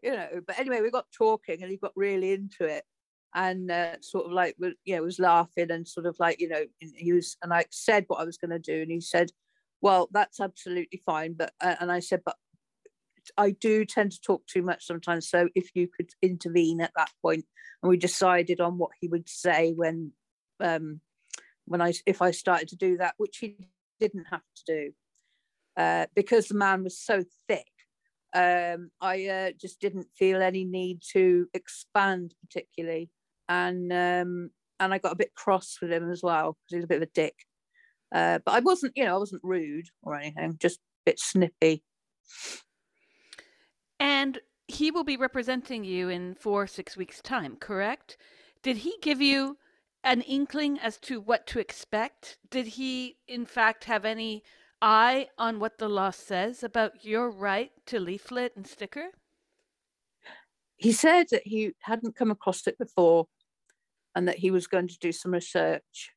you 0.02 0.12
know. 0.12 0.40
But 0.46 0.58
anyway, 0.58 0.80
we 0.80 0.90
got 0.90 1.06
talking, 1.12 1.60
and 1.60 1.70
he 1.70 1.76
got 1.76 1.92
really 1.96 2.32
into 2.32 2.64
it 2.64 2.84
and 3.34 3.70
uh, 3.70 4.00
sort 4.00 4.26
of 4.26 4.32
like 4.32 4.56
yeah 4.84 5.00
was 5.00 5.18
laughing 5.18 5.70
and 5.70 5.86
sort 5.86 6.06
of 6.06 6.16
like 6.18 6.40
you 6.40 6.48
know 6.48 6.64
he 6.96 7.12
was 7.12 7.36
and 7.42 7.52
I 7.52 7.64
said 7.70 8.04
what 8.08 8.20
I 8.20 8.24
was 8.24 8.36
going 8.36 8.50
to 8.50 8.58
do 8.58 8.82
and 8.82 8.90
he 8.90 9.00
said 9.00 9.30
well 9.80 10.08
that's 10.12 10.40
absolutely 10.40 11.00
fine 11.04 11.34
but 11.34 11.52
uh, 11.60 11.76
and 11.80 11.90
I 11.92 12.00
said 12.00 12.22
but 12.24 12.36
I 13.36 13.50
do 13.50 13.84
tend 13.84 14.12
to 14.12 14.20
talk 14.20 14.46
too 14.46 14.62
much 14.62 14.86
sometimes 14.86 15.28
so 15.28 15.48
if 15.54 15.70
you 15.74 15.88
could 15.88 16.10
intervene 16.22 16.80
at 16.80 16.92
that 16.96 17.10
point 17.22 17.44
and 17.82 17.90
we 17.90 17.96
decided 17.96 18.60
on 18.60 18.78
what 18.78 18.90
he 19.00 19.08
would 19.08 19.28
say 19.28 19.72
when 19.72 20.12
um 20.58 21.00
when 21.66 21.80
I 21.80 21.92
if 22.06 22.20
I 22.20 22.32
started 22.32 22.68
to 22.68 22.76
do 22.76 22.96
that 22.96 23.14
which 23.18 23.38
he 23.38 23.56
didn't 24.00 24.26
have 24.30 24.42
to 24.56 24.64
do 24.66 24.92
uh, 25.76 26.06
because 26.14 26.48
the 26.48 26.54
man 26.54 26.84
was 26.84 26.98
so 26.98 27.24
thick. 27.48 27.70
Um, 28.34 28.90
I 29.00 29.26
uh, 29.26 29.50
just 29.60 29.80
didn't 29.80 30.08
feel 30.16 30.42
any 30.42 30.64
need 30.64 31.02
to 31.12 31.48
expand 31.54 32.34
particularly, 32.40 33.10
and 33.50 33.92
um, 33.92 34.50
and 34.78 34.94
I 34.94 34.98
got 34.98 35.12
a 35.12 35.16
bit 35.16 35.34
cross 35.34 35.76
with 35.82 35.92
him 35.92 36.10
as 36.10 36.22
well 36.22 36.52
because 36.52 36.70
he 36.70 36.76
was 36.76 36.84
a 36.84 36.88
bit 36.88 37.02
of 37.02 37.08
a 37.08 37.12
dick. 37.12 37.34
Uh, 38.12 38.38
but 38.44 38.52
I 38.52 38.60
wasn't, 38.60 38.92
you 38.96 39.04
know, 39.04 39.16
I 39.16 39.18
wasn't 39.18 39.42
rude 39.44 39.86
or 40.02 40.16
anything, 40.16 40.56
just 40.58 40.78
a 40.78 41.10
bit 41.10 41.20
snippy. 41.20 41.82
And 43.98 44.38
he 44.68 44.90
will 44.90 45.04
be 45.04 45.16
representing 45.16 45.84
you 45.84 46.08
in 46.08 46.34
four, 46.34 46.66
six 46.66 46.96
weeks' 46.96 47.20
time, 47.20 47.56
correct? 47.56 48.16
Did 48.62 48.78
he 48.78 48.94
give 49.02 49.20
you 49.20 49.58
an 50.02 50.22
inkling 50.22 50.78
as 50.78 50.96
to 50.98 51.20
what 51.20 51.46
to 51.48 51.58
expect? 51.58 52.38
Did 52.50 52.66
he, 52.66 53.18
in 53.28 53.44
fact, 53.44 53.84
have 53.84 54.04
any 54.04 54.42
eye 54.80 55.28
on 55.36 55.60
what 55.60 55.78
the 55.78 55.88
law 55.88 56.10
says 56.10 56.62
about 56.62 57.04
your 57.04 57.30
right 57.30 57.70
to 57.86 58.00
leaflet 58.00 58.52
and 58.56 58.66
sticker? 58.66 59.10
He 60.76 60.92
said 60.92 61.26
that 61.30 61.42
he 61.44 61.72
hadn't 61.80 62.16
come 62.16 62.30
across 62.30 62.66
it 62.66 62.78
before 62.78 63.26
and 64.14 64.28
that 64.28 64.38
he 64.38 64.50
was 64.50 64.66
going 64.66 64.88
to 64.88 64.98
do 64.98 65.12
some 65.12 65.32
research. 65.32 66.10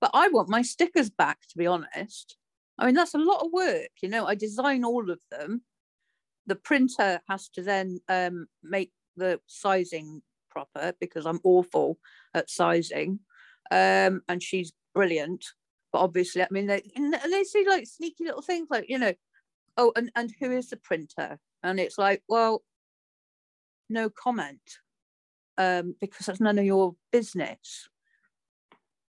But 0.00 0.10
I 0.14 0.28
want 0.28 0.48
my 0.48 0.62
stickers 0.62 1.10
back, 1.10 1.40
to 1.50 1.58
be 1.58 1.66
honest. 1.66 2.36
I 2.78 2.86
mean, 2.86 2.94
that's 2.94 3.14
a 3.14 3.18
lot 3.18 3.44
of 3.44 3.52
work. 3.52 3.90
You 4.02 4.08
know, 4.08 4.26
I 4.26 4.34
design 4.34 4.84
all 4.84 5.10
of 5.10 5.18
them. 5.30 5.62
The 6.46 6.56
printer 6.56 7.20
has 7.28 7.48
to 7.50 7.62
then 7.62 8.00
um, 8.08 8.46
make 8.62 8.92
the 9.16 9.40
sizing 9.46 10.22
proper 10.50 10.94
because 11.00 11.26
I'm 11.26 11.40
awful 11.44 11.98
at 12.34 12.48
sizing. 12.48 13.20
Um, 13.70 14.22
and 14.28 14.42
she's 14.42 14.72
brilliant. 14.94 15.44
But 15.92 16.00
obviously, 16.00 16.42
I 16.42 16.48
mean, 16.50 16.66
they, 16.66 16.82
and 16.96 17.12
they 17.12 17.44
see 17.44 17.66
like 17.68 17.86
sneaky 17.86 18.24
little 18.24 18.42
things 18.42 18.68
like, 18.70 18.86
you 18.88 18.98
know, 18.98 19.12
oh, 19.76 19.92
and, 19.96 20.10
and 20.16 20.32
who 20.40 20.50
is 20.50 20.70
the 20.70 20.76
printer? 20.76 21.38
And 21.62 21.78
it's 21.78 21.98
like, 21.98 22.22
well, 22.28 22.62
no 23.90 24.08
comment 24.08 24.60
um, 25.60 25.94
because 26.00 26.26
that's 26.26 26.40
none 26.40 26.58
of 26.58 26.64
your 26.64 26.94
business. 27.12 27.88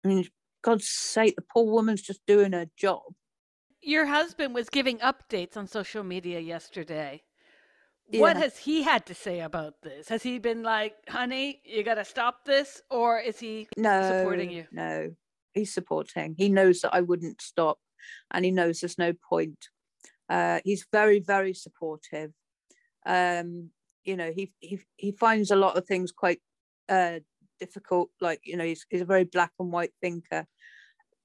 I 0.05 0.09
mean, 0.09 0.28
God's 0.62 0.88
sake, 0.88 1.36
the 1.36 1.42
poor 1.42 1.64
woman's 1.64 2.03
just 2.03 2.20
doing 2.26 2.53
her 2.53 2.66
job. 2.76 3.03
Your 3.80 4.05
husband 4.05 4.55
was 4.55 4.68
giving 4.68 4.99
updates 4.99 5.57
on 5.57 5.66
social 5.66 6.05
media 6.05 6.40
yesterday. 6.40 7.22
Yeah. 8.11 8.20
What 8.20 8.36
has 8.36 8.59
he 8.59 8.82
had 8.82 9.07
to 9.07 9.14
say 9.14 9.40
about 9.40 9.80
this? 9.82 10.09
Has 10.09 10.22
he 10.22 10.38
been 10.38 10.62
like, 10.62 10.95
honey, 11.09 11.62
you 11.64 11.82
got 11.82 11.95
to 11.95 12.05
stop 12.05 12.45
this? 12.45 12.82
Or 12.90 13.18
is 13.18 13.38
he 13.38 13.66
no, 13.78 14.03
supporting 14.03 14.51
you? 14.51 14.66
No, 14.70 15.14
he's 15.55 15.72
supporting. 15.72 16.34
He 16.36 16.51
knows 16.51 16.80
that 16.80 16.95
I 16.95 17.01
wouldn't 17.01 17.40
stop 17.40 17.78
and 18.30 18.45
he 18.45 18.51
knows 18.51 18.80
there's 18.80 18.99
no 18.99 19.14
point. 19.28 19.68
Uh, 20.28 20.61
he's 20.64 20.86
very, 20.92 21.20
very 21.20 21.55
supportive. 21.55 22.32
Um, 23.07 23.70
you 24.05 24.16
know, 24.16 24.32
he, 24.34 24.52
he, 24.61 24.80
he 24.96 25.12
finds 25.12 25.50
a 25.50 25.57
lot 25.57 25.76
of 25.76 25.86
things 25.86 26.12
quite 26.12 26.40
uh, 26.88 27.20
difficult. 27.61 28.11
Like, 28.20 28.40
you 28.44 28.57
know, 28.57 28.64
he's, 28.64 28.84
he's 28.90 29.00
a 29.00 29.07
very 29.07 29.24
black 29.24 29.52
and 29.59 29.72
white 29.72 29.92
thinker. 30.00 30.46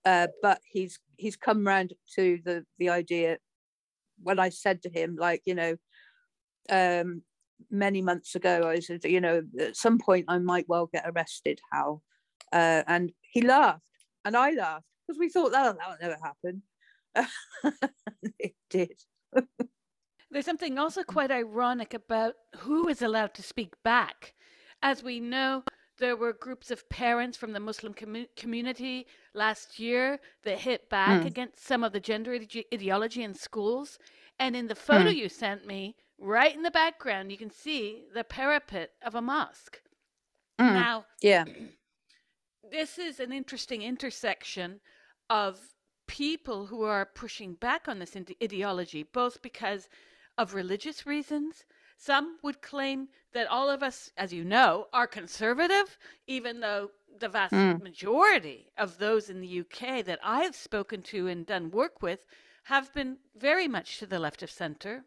Uh, 0.05 0.27
but 0.41 0.61
he's 0.63 0.99
he's 1.17 1.35
come 1.35 1.67
round 1.67 1.93
to 2.15 2.39
the 2.45 2.65
the 2.77 2.89
idea 2.89 3.37
when 4.21 4.39
I 4.39 4.49
said 4.49 4.81
to 4.83 4.89
him, 4.89 5.17
like, 5.19 5.41
you 5.45 5.55
know, 5.55 5.75
um, 6.69 7.21
many 7.69 8.01
months 8.01 8.35
ago, 8.35 8.69
I 8.69 8.79
said, 8.79 9.03
you 9.03 9.21
know, 9.21 9.41
at 9.59 9.75
some 9.75 9.97
point 9.97 10.25
I 10.27 10.39
might 10.39 10.67
well 10.67 10.87
get 10.87 11.05
arrested, 11.05 11.59
Hal. 11.71 12.01
Uh, 12.51 12.83
and 12.87 13.11
he 13.21 13.41
laughed, 13.41 13.83
and 14.25 14.35
I 14.35 14.51
laughed 14.51 14.85
because 15.07 15.19
we 15.19 15.29
thought 15.29 15.51
that 15.51 15.77
that 15.77 15.89
would 15.89 16.01
never 16.01 16.17
happen. 16.23 16.63
it 18.39 18.55
did. 18.69 18.99
There's 20.31 20.45
something 20.45 20.77
also 20.77 21.03
quite 21.03 21.31
ironic 21.31 21.93
about 21.93 22.35
who 22.57 22.87
is 22.87 23.01
allowed 23.01 23.33
to 23.35 23.43
speak 23.43 23.73
back. 23.83 24.33
As 24.81 25.03
we 25.03 25.19
know, 25.19 25.63
there 25.97 26.15
were 26.15 26.33
groups 26.33 26.71
of 26.71 26.87
parents 26.89 27.37
from 27.37 27.53
the 27.53 27.59
Muslim 27.59 27.93
com- 27.93 28.27
community 28.35 29.07
last 29.33 29.79
year 29.79 30.19
that 30.43 30.59
hit 30.59 30.89
back 30.89 31.23
mm. 31.23 31.25
against 31.25 31.65
some 31.65 31.83
of 31.83 31.91
the 31.91 31.99
gender 31.99 32.33
ide- 32.33 32.65
ideology 32.73 33.23
in 33.23 33.33
schools. 33.33 33.99
And 34.39 34.55
in 34.55 34.67
the 34.67 34.75
photo 34.75 35.09
mm. 35.09 35.15
you 35.15 35.29
sent 35.29 35.65
me, 35.65 35.95
right 36.17 36.55
in 36.55 36.61
the 36.61 36.71
background, 36.71 37.31
you 37.31 37.37
can 37.37 37.51
see 37.51 38.03
the 38.13 38.23
parapet 38.23 38.91
of 39.03 39.15
a 39.15 39.21
mosque. 39.21 39.81
Mm. 40.59 40.73
Now, 40.73 41.05
yeah, 41.21 41.45
this 42.71 42.97
is 42.97 43.19
an 43.19 43.31
interesting 43.31 43.81
intersection 43.81 44.79
of 45.29 45.59
people 46.07 46.65
who 46.65 46.83
are 46.83 47.05
pushing 47.05 47.53
back 47.53 47.87
on 47.87 47.99
this 47.99 48.15
ideology, 48.41 49.03
both 49.03 49.41
because 49.41 49.87
of 50.39 50.53
religious 50.53 51.05
reasons 51.05 51.65
some 51.97 52.37
would 52.41 52.61
claim 52.61 53.09
that 53.33 53.47
all 53.47 53.69
of 53.69 53.83
us, 53.83 54.09
as 54.15 54.31
you 54.31 54.45
know, 54.45 54.87
are 54.93 55.05
conservative, 55.05 55.97
even 56.27 56.61
though 56.61 56.91
the 57.19 57.27
vast 57.27 57.53
mm. 57.53 57.83
majority 57.83 58.71
of 58.77 58.99
those 58.99 59.29
in 59.29 59.41
the 59.41 59.59
UK 59.59 60.05
that 60.05 60.19
I 60.23 60.43
have 60.43 60.55
spoken 60.55 61.01
to 61.03 61.27
and 61.27 61.45
done 61.45 61.71
work 61.71 62.01
with 62.01 62.21
have 62.63 62.93
been 62.93 63.17
very 63.37 63.67
much 63.67 63.99
to 63.99 64.05
the 64.05 64.17
left 64.17 64.41
of 64.41 64.49
centre. 64.49 65.03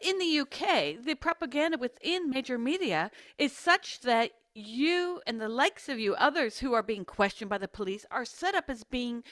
In 0.00 0.18
the 0.18 0.40
UK, 0.40 1.04
the 1.04 1.16
propaganda 1.20 1.76
within 1.76 2.30
major 2.30 2.56
media 2.56 3.10
is 3.36 3.52
such 3.52 4.00
that 4.00 4.30
you 4.54 5.20
and 5.26 5.38
the 5.38 5.50
likes 5.50 5.90
of 5.90 5.98
you, 5.98 6.14
others 6.14 6.60
who 6.60 6.72
are 6.72 6.82
being 6.82 7.04
questioned 7.04 7.50
by 7.50 7.58
the 7.58 7.68
police, 7.68 8.06
are 8.10 8.24
set 8.24 8.54
up 8.54 8.70
as 8.70 8.84
being 8.84 9.22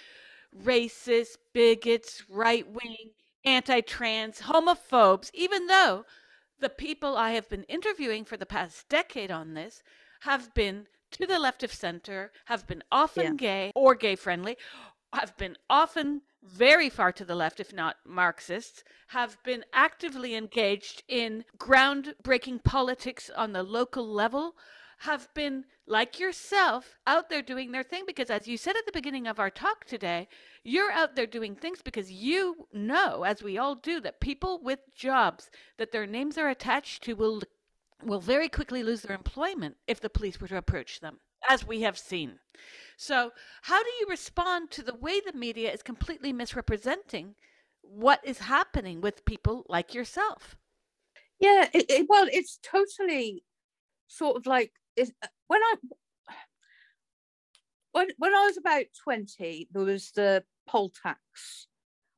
racist, 0.62 1.38
bigots, 1.54 2.24
right 2.28 2.66
wing, 2.68 3.12
anti 3.44 3.80
trans, 3.80 4.42
homophobes, 4.42 5.30
even 5.34 5.66
though 5.66 6.04
the 6.58 6.68
people 6.68 7.16
I 7.16 7.32
have 7.32 7.48
been 7.48 7.64
interviewing 7.64 8.24
for 8.24 8.36
the 8.36 8.46
past 8.46 8.88
decade 8.88 9.30
on 9.30 9.54
this 9.54 9.82
have 10.20 10.52
been 10.54 10.86
to 11.12 11.26
the 11.26 11.38
left 11.38 11.62
of 11.62 11.72
center, 11.72 12.32
have 12.46 12.66
been 12.66 12.82
often 12.92 13.24
yeah. 13.24 13.34
gay 13.34 13.72
or 13.74 13.94
gay 13.94 14.14
friendly, 14.16 14.56
have 15.12 15.36
been 15.36 15.56
often 15.68 16.22
very 16.42 16.88
far 16.88 17.12
to 17.12 17.24
the 17.24 17.34
left, 17.34 17.60
if 17.60 17.72
not 17.72 17.96
Marxists, 18.06 18.84
have 19.08 19.42
been 19.42 19.64
actively 19.72 20.34
engaged 20.34 21.02
in 21.08 21.44
groundbreaking 21.58 22.62
politics 22.64 23.30
on 23.36 23.52
the 23.52 23.62
local 23.62 24.06
level, 24.06 24.56
have 25.00 25.32
been, 25.34 25.64
like 25.86 26.20
yourself, 26.20 26.98
out 27.06 27.30
there 27.30 27.40
doing 27.40 27.72
their 27.72 27.82
thing. 27.82 28.04
Because 28.06 28.28
as 28.28 28.46
you 28.46 28.56
said 28.56 28.76
at 28.76 28.84
the 28.84 28.92
beginning 28.92 29.26
of 29.26 29.40
our 29.40 29.50
talk 29.50 29.84
today, 29.84 30.28
you're 30.62 30.92
out 30.92 31.16
there 31.16 31.26
doing 31.26 31.54
things 31.54 31.80
because 31.82 32.12
you 32.12 32.66
know, 32.72 33.24
as 33.24 33.42
we 33.42 33.56
all 33.56 33.74
do, 33.74 34.00
that 34.00 34.20
people 34.20 34.60
with 34.62 34.80
jobs 34.94 35.50
that 35.78 35.90
their 35.90 36.06
names 36.06 36.36
are 36.36 36.48
attached 36.48 37.02
to 37.04 37.14
will 37.14 37.42
will 38.02 38.20
very 38.20 38.48
quickly 38.48 38.82
lose 38.82 39.02
their 39.02 39.16
employment 39.16 39.76
if 39.86 40.00
the 40.00 40.08
police 40.08 40.40
were 40.40 40.48
to 40.48 40.56
approach 40.56 41.00
them, 41.00 41.18
as 41.48 41.66
we 41.66 41.82
have 41.82 41.98
seen. 41.98 42.38
So, 42.96 43.32
how 43.62 43.82
do 43.82 43.90
you 44.00 44.06
respond 44.08 44.70
to 44.72 44.82
the 44.82 44.94
way 44.94 45.20
the 45.20 45.32
media 45.32 45.72
is 45.72 45.82
completely 45.82 46.32
misrepresenting 46.32 47.34
what 47.82 48.20
is 48.24 48.38
happening 48.38 49.00
with 49.00 49.24
people 49.24 49.64
like 49.68 49.94
yourself? 49.94 50.56
Yeah, 51.38 51.68
it, 51.72 51.86
it, 51.90 52.06
well, 52.08 52.26
it's 52.30 52.58
totally 52.62 53.44
sort 54.08 54.36
of 54.36 54.46
like 54.46 54.72
when 55.46 55.60
I 55.62 55.74
when 57.92 58.08
when 58.18 58.34
I 58.34 58.46
was 58.46 58.56
about 58.56 58.84
twenty, 59.02 59.68
there 59.72 59.84
was 59.84 60.10
the 60.12 60.44
poll 60.68 60.92
tax. 61.02 61.66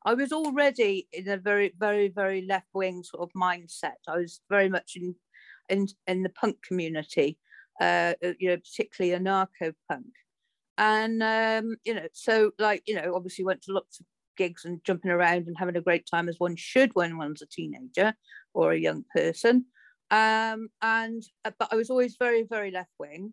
I 0.04 0.14
was 0.14 0.32
already 0.32 1.06
in 1.12 1.28
a 1.28 1.36
very, 1.36 1.72
very, 1.78 2.08
very 2.08 2.44
left 2.44 2.66
wing 2.74 3.04
sort 3.04 3.22
of 3.22 3.40
mindset. 3.40 4.00
I 4.08 4.16
was 4.16 4.40
very 4.50 4.68
much 4.68 4.96
in 4.96 5.14
in 5.68 5.86
in 6.06 6.22
the 6.22 6.28
punk 6.28 6.56
community, 6.66 7.38
uh, 7.80 8.14
you 8.38 8.48
know, 8.48 8.56
particularly 8.56 9.18
anarcho 9.18 9.74
punk, 9.88 10.06
and 10.76 11.22
um, 11.22 11.76
you 11.84 11.94
know, 11.94 12.08
so 12.12 12.50
like 12.58 12.82
you 12.86 12.94
know, 12.94 13.14
obviously 13.14 13.44
went 13.44 13.62
to 13.62 13.72
lots 13.72 14.00
of 14.00 14.06
gigs 14.36 14.64
and 14.64 14.82
jumping 14.84 15.10
around 15.10 15.46
and 15.46 15.56
having 15.58 15.76
a 15.76 15.80
great 15.80 16.06
time 16.10 16.28
as 16.28 16.40
one 16.40 16.56
should 16.56 16.94
when 16.94 17.18
one's 17.18 17.42
a 17.42 17.46
teenager 17.46 18.14
or 18.54 18.72
a 18.72 18.78
young 18.78 19.04
person. 19.14 19.66
Um, 20.12 20.68
and 20.82 21.22
uh, 21.44 21.52
but 21.58 21.68
I 21.72 21.76
was 21.76 21.88
always 21.88 22.16
very, 22.18 22.44
very 22.44 22.70
left 22.70 22.92
wing, 22.98 23.32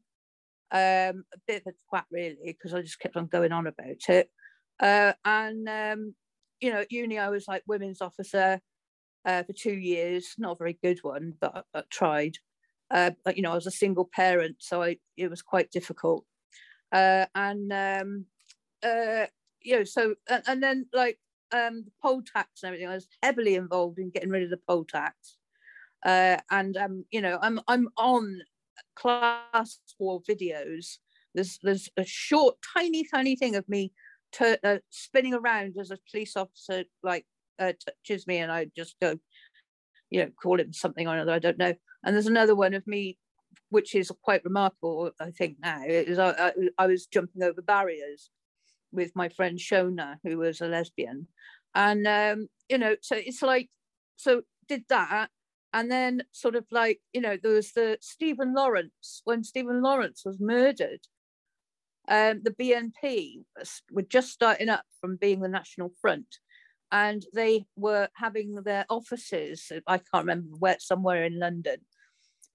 um, 0.71 1.25
a 1.33 1.39
bit 1.45 1.63
of 1.65 1.73
a 1.73 1.95
twat 1.95 2.05
really, 2.09 2.37
because 2.45 2.73
I 2.73 2.81
just 2.81 2.99
kept 2.99 3.17
on 3.17 3.27
going 3.27 3.51
on 3.51 3.67
about 3.67 4.07
it. 4.07 4.31
Uh, 4.79 5.11
and 5.25 5.67
um, 5.67 6.15
you 6.61 6.71
know, 6.71 6.79
at 6.79 6.91
uni 6.91 7.19
I 7.19 7.29
was 7.29 7.49
like 7.49 7.63
women's 7.67 8.01
officer 8.01 8.61
uh, 9.25 9.43
for 9.43 9.53
two 9.53 9.73
years, 9.73 10.35
not 10.37 10.53
a 10.53 10.57
very 10.57 10.79
good 10.81 10.99
one, 11.01 11.33
but 11.41 11.65
I, 11.73 11.79
I 11.79 11.83
tried. 11.89 12.37
Uh, 12.89 13.11
but 13.25 13.35
you 13.35 13.43
know, 13.43 13.51
I 13.51 13.55
was 13.55 13.67
a 13.67 13.71
single 13.71 14.09
parent, 14.15 14.55
so 14.59 14.81
I 14.81 14.97
it 15.17 15.29
was 15.29 15.41
quite 15.41 15.71
difficult. 15.71 16.25
Uh, 16.93 17.25
and 17.35 17.73
um, 17.73 18.25
uh, 18.83 19.25
you 19.61 19.75
know, 19.75 19.83
so 19.83 20.15
and, 20.29 20.43
and 20.47 20.63
then 20.63 20.85
like 20.93 21.19
um, 21.51 21.85
poll 22.01 22.21
tax 22.21 22.63
and 22.63 22.69
everything, 22.69 22.87
I 22.87 22.95
was 22.95 23.09
heavily 23.21 23.55
involved 23.55 23.99
in 23.99 24.11
getting 24.11 24.29
rid 24.29 24.43
of 24.43 24.49
the 24.49 24.59
poll 24.65 24.85
tax. 24.85 25.35
Uh, 26.05 26.37
and 26.51 26.77
um, 26.77 27.05
you 27.11 27.21
know, 27.21 27.37
I'm 27.41 27.59
I'm 27.67 27.89
on 27.97 28.41
class 28.95 29.79
war 29.97 30.21
videos. 30.29 30.97
There's 31.35 31.59
there's 31.61 31.89
a 31.97 32.05
short, 32.05 32.55
tiny, 32.75 33.03
tiny 33.03 33.35
thing 33.35 33.55
of 33.55 33.67
me 33.67 33.91
uh, 34.41 34.77
spinning 34.89 35.33
around 35.33 35.75
as 35.79 35.91
a 35.91 35.97
police 36.09 36.35
officer 36.35 36.83
like 37.03 37.25
uh, 37.59 37.73
touches 37.85 38.27
me, 38.27 38.37
and 38.37 38.51
I 38.51 38.67
just 38.75 38.95
go, 39.01 39.17
you 40.09 40.21
know, 40.21 40.29
call 40.41 40.59
him 40.59 40.73
something 40.73 41.07
or 41.07 41.15
another. 41.15 41.33
I 41.33 41.39
don't 41.39 41.57
know. 41.57 41.73
And 42.03 42.15
there's 42.15 42.27
another 42.27 42.55
one 42.55 42.73
of 42.73 42.87
me, 42.87 43.17
which 43.69 43.95
is 43.95 44.11
quite 44.23 44.45
remarkable. 44.45 45.11
I 45.19 45.31
think 45.31 45.57
now 45.61 45.83
is 45.85 46.19
I, 46.19 46.29
I, 46.29 46.51
I 46.77 46.87
was 46.87 47.07
jumping 47.07 47.43
over 47.43 47.61
barriers 47.61 48.29
with 48.91 49.11
my 49.15 49.29
friend 49.29 49.59
Shona, 49.59 50.15
who 50.23 50.37
was 50.37 50.61
a 50.61 50.67
lesbian, 50.67 51.27
and 51.75 52.07
um, 52.07 52.47
you 52.69 52.77
know, 52.77 52.95
so 53.01 53.15
it's 53.15 53.41
like, 53.41 53.69
so 54.15 54.41
did 54.67 54.83
that, 54.89 55.29
and 55.73 55.91
then 55.91 56.23
sort 56.31 56.55
of 56.55 56.65
like, 56.71 56.99
you 57.13 57.21
know, 57.21 57.37
there 57.41 57.53
was 57.53 57.71
the 57.73 57.97
Stephen 58.01 58.53
Lawrence 58.53 59.21
when 59.23 59.43
Stephen 59.43 59.81
Lawrence 59.81 60.23
was 60.25 60.39
murdered. 60.39 61.01
Um, 62.07 62.41
the 62.43 62.51
BNP 62.51 63.43
were 63.91 64.01
just 64.01 64.31
starting 64.31 64.69
up 64.69 64.83
from 64.99 65.17
being 65.17 65.41
the 65.41 65.47
National 65.47 65.91
Front, 66.01 66.37
and 66.91 67.23
they 67.33 67.65
were 67.75 68.09
having 68.15 68.55
their 68.55 68.85
offices. 68.89 69.71
I 69.85 69.99
can't 69.99 70.25
remember 70.25 70.55
where, 70.57 70.77
somewhere 70.79 71.23
in 71.23 71.37
London, 71.37 71.81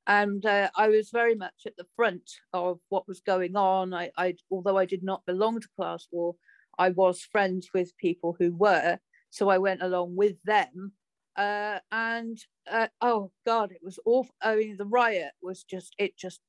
and 0.06 0.44
uh, 0.44 0.70
I 0.76 0.88
was 0.88 1.10
very 1.10 1.34
much 1.34 1.54
at 1.66 1.76
the 1.76 1.86
front 1.96 2.30
of 2.52 2.78
what 2.88 3.08
was 3.08 3.20
going 3.20 3.56
on. 3.56 3.94
I, 3.94 4.10
I, 4.16 4.34
although 4.50 4.76
I 4.76 4.84
did 4.84 5.02
not 5.02 5.24
belong 5.24 5.60
to 5.60 5.68
class 5.76 6.06
war, 6.10 6.34
I 6.78 6.90
was 6.90 7.22
friends 7.22 7.68
with 7.72 7.96
people 7.96 8.36
who 8.38 8.52
were, 8.52 8.98
so 9.30 9.48
I 9.48 9.58
went 9.58 9.82
along 9.82 10.16
with 10.16 10.36
them. 10.44 10.92
Uh, 11.36 11.80
and 11.90 12.38
uh, 12.70 12.88
oh 13.00 13.30
God, 13.46 13.72
it 13.72 13.80
was 13.82 13.98
awful. 14.04 14.34
I 14.40 14.56
mean, 14.56 14.76
the 14.76 14.86
riot 14.86 15.32
was 15.42 15.64
just 15.64 15.94
it 15.98 16.16
just 16.16 16.40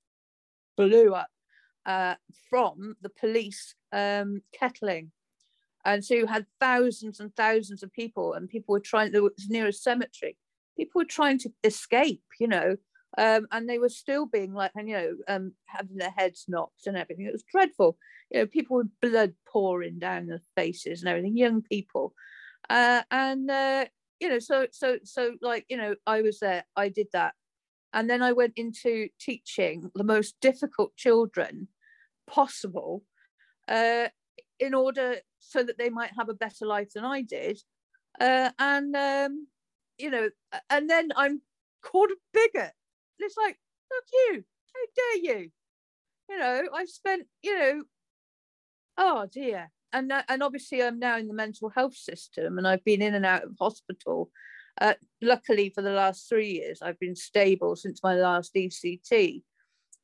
blew 0.77 1.13
up 1.13 1.29
uh, 1.85 2.15
from 2.49 2.95
the 3.01 3.09
police 3.09 3.75
um, 3.91 4.41
kettling. 4.57 5.11
And 5.85 6.03
so 6.03 6.15
you 6.15 6.25
had 6.25 6.47
thousands 6.59 7.19
and 7.19 7.35
thousands 7.35 7.83
of 7.83 7.93
people, 7.93 8.33
and 8.33 8.49
people 8.49 8.73
were 8.73 8.79
trying, 8.79 9.11
there 9.11 9.21
was 9.21 9.33
near 9.49 9.67
a 9.67 9.73
cemetery, 9.73 10.35
people 10.75 10.99
were 11.01 11.05
trying 11.05 11.37
to 11.39 11.49
escape, 11.63 12.23
you 12.39 12.47
know, 12.47 12.75
um, 13.17 13.47
and 13.51 13.69
they 13.69 13.77
were 13.77 13.89
still 13.89 14.25
being 14.25 14.53
like, 14.53 14.71
and 14.75 14.89
you 14.89 14.95
know, 14.95 15.15
um, 15.27 15.53
having 15.67 15.97
their 15.97 16.13
heads 16.15 16.45
knocked 16.47 16.87
and 16.87 16.97
everything. 16.97 17.25
It 17.25 17.31
was 17.31 17.45
dreadful. 17.49 17.97
You 18.31 18.39
know, 18.39 18.45
people 18.47 18.77
with 18.77 18.89
blood 19.01 19.33
pouring 19.47 19.99
down 19.99 20.27
their 20.27 20.41
faces 20.55 21.01
and 21.01 21.09
everything. 21.09 21.37
Young 21.37 21.61
people, 21.61 22.13
uh, 22.69 23.03
and 23.11 23.49
uh, 23.49 23.85
you 24.19 24.29
know, 24.29 24.39
so 24.39 24.67
so 24.71 24.97
so 25.03 25.35
like 25.41 25.65
you 25.69 25.77
know, 25.77 25.95
I 26.07 26.21
was 26.21 26.39
there. 26.39 26.65
I 26.75 26.89
did 26.89 27.07
that, 27.13 27.33
and 27.93 28.09
then 28.09 28.21
I 28.21 28.33
went 28.33 28.53
into 28.55 29.09
teaching 29.19 29.91
the 29.95 30.03
most 30.03 30.35
difficult 30.41 30.95
children 30.95 31.67
possible, 32.27 33.03
uh, 33.67 34.09
in 34.59 34.73
order 34.73 35.17
so 35.39 35.63
that 35.63 35.77
they 35.77 35.89
might 35.89 36.11
have 36.17 36.29
a 36.29 36.33
better 36.33 36.65
life 36.65 36.93
than 36.93 37.05
I 37.05 37.21
did, 37.23 37.61
uh, 38.19 38.51
and 38.59 38.95
um, 38.95 39.47
you 39.97 40.09
know, 40.11 40.29
and 40.69 40.89
then 40.89 41.11
I'm 41.15 41.41
called 41.83 42.11
a 42.11 42.15
bigot 42.33 42.73
it's 43.19 43.37
like, 43.37 43.57
look 43.91 44.03
you, 44.13 44.43
how 44.73 44.81
dare 44.95 45.35
you? 45.35 45.51
You 46.29 46.39
know, 46.39 46.63
I've 46.73 46.89
spent, 46.89 47.27
you 47.41 47.57
know, 47.57 47.83
oh 48.97 49.27
dear. 49.31 49.71
And, 49.95 50.11
and 50.27 50.43
obviously 50.43 50.83
I'm 50.83 50.99
now 50.99 51.17
in 51.17 51.29
the 51.29 51.33
mental 51.33 51.69
health 51.69 51.95
system 51.95 52.57
and 52.57 52.67
I've 52.67 52.83
been 52.83 53.01
in 53.01 53.15
and 53.15 53.25
out 53.25 53.45
of 53.45 53.55
hospital. 53.57 54.29
Uh, 54.81 54.95
luckily 55.21 55.69
for 55.73 55.81
the 55.81 55.91
last 55.91 56.27
three 56.27 56.51
years, 56.51 56.81
I've 56.81 56.99
been 56.99 57.15
stable 57.15 57.77
since 57.77 58.03
my 58.03 58.13
last 58.15 58.53
ECT. 58.53 59.41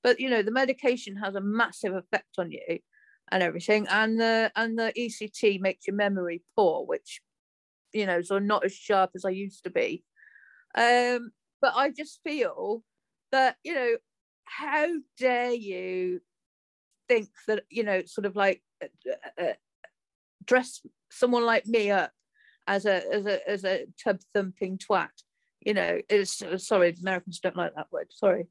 But 0.01 0.21
you 0.21 0.29
know, 0.29 0.43
the 0.43 0.51
medication 0.51 1.17
has 1.17 1.35
a 1.35 1.41
massive 1.41 1.93
effect 1.93 2.37
on 2.37 2.51
you 2.51 2.79
and 3.33 3.43
everything. 3.43 3.85
And 3.89 4.17
the 4.17 4.49
and 4.55 4.79
the 4.79 4.93
ECT 4.97 5.59
makes 5.59 5.87
your 5.87 5.97
memory 5.97 6.41
poor, 6.55 6.85
which 6.85 7.19
you 7.91 8.05
know, 8.05 8.21
so 8.21 8.39
not 8.39 8.63
as 8.63 8.73
sharp 8.73 9.11
as 9.13 9.25
I 9.25 9.31
used 9.31 9.65
to 9.65 9.69
be. 9.69 10.05
Um, 10.73 11.31
but 11.61 11.73
I 11.75 11.89
just 11.91 12.21
feel 12.23 12.81
that 13.33 13.57
you 13.63 13.73
know 13.73 13.97
how 14.45 14.87
dare 15.17 15.53
you 15.53 16.21
think 17.09 17.27
that 17.47 17.63
you 17.69 17.83
know 17.83 18.03
sort 18.05 18.25
of 18.25 18.37
like 18.37 18.61
uh, 18.81 18.87
uh, 19.37 19.53
dress 20.45 20.81
someone 21.09 21.45
like 21.45 21.65
me 21.67 21.91
up 21.91 22.11
as 22.67 22.85
a 22.85 23.13
as 23.13 23.25
a 23.25 23.49
as 23.49 23.65
a 23.65 23.85
tub 24.03 24.19
thumping 24.33 24.77
twat. 24.77 25.09
You 25.61 25.73
know 25.73 25.99
is 26.09 26.41
sorry 26.57 26.95
americans 27.01 27.39
don't 27.39 27.55
like 27.55 27.75
that 27.75 27.91
word 27.91 28.07
sorry. 28.09 28.47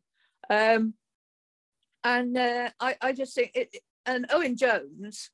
Um 0.48 0.94
and 2.02 2.36
uh, 2.36 2.70
i 2.80 2.96
i 3.00 3.12
just 3.12 3.34
think 3.34 3.52
it 3.54 3.76
and 4.06 4.26
owen 4.30 4.56
jones 4.56 5.30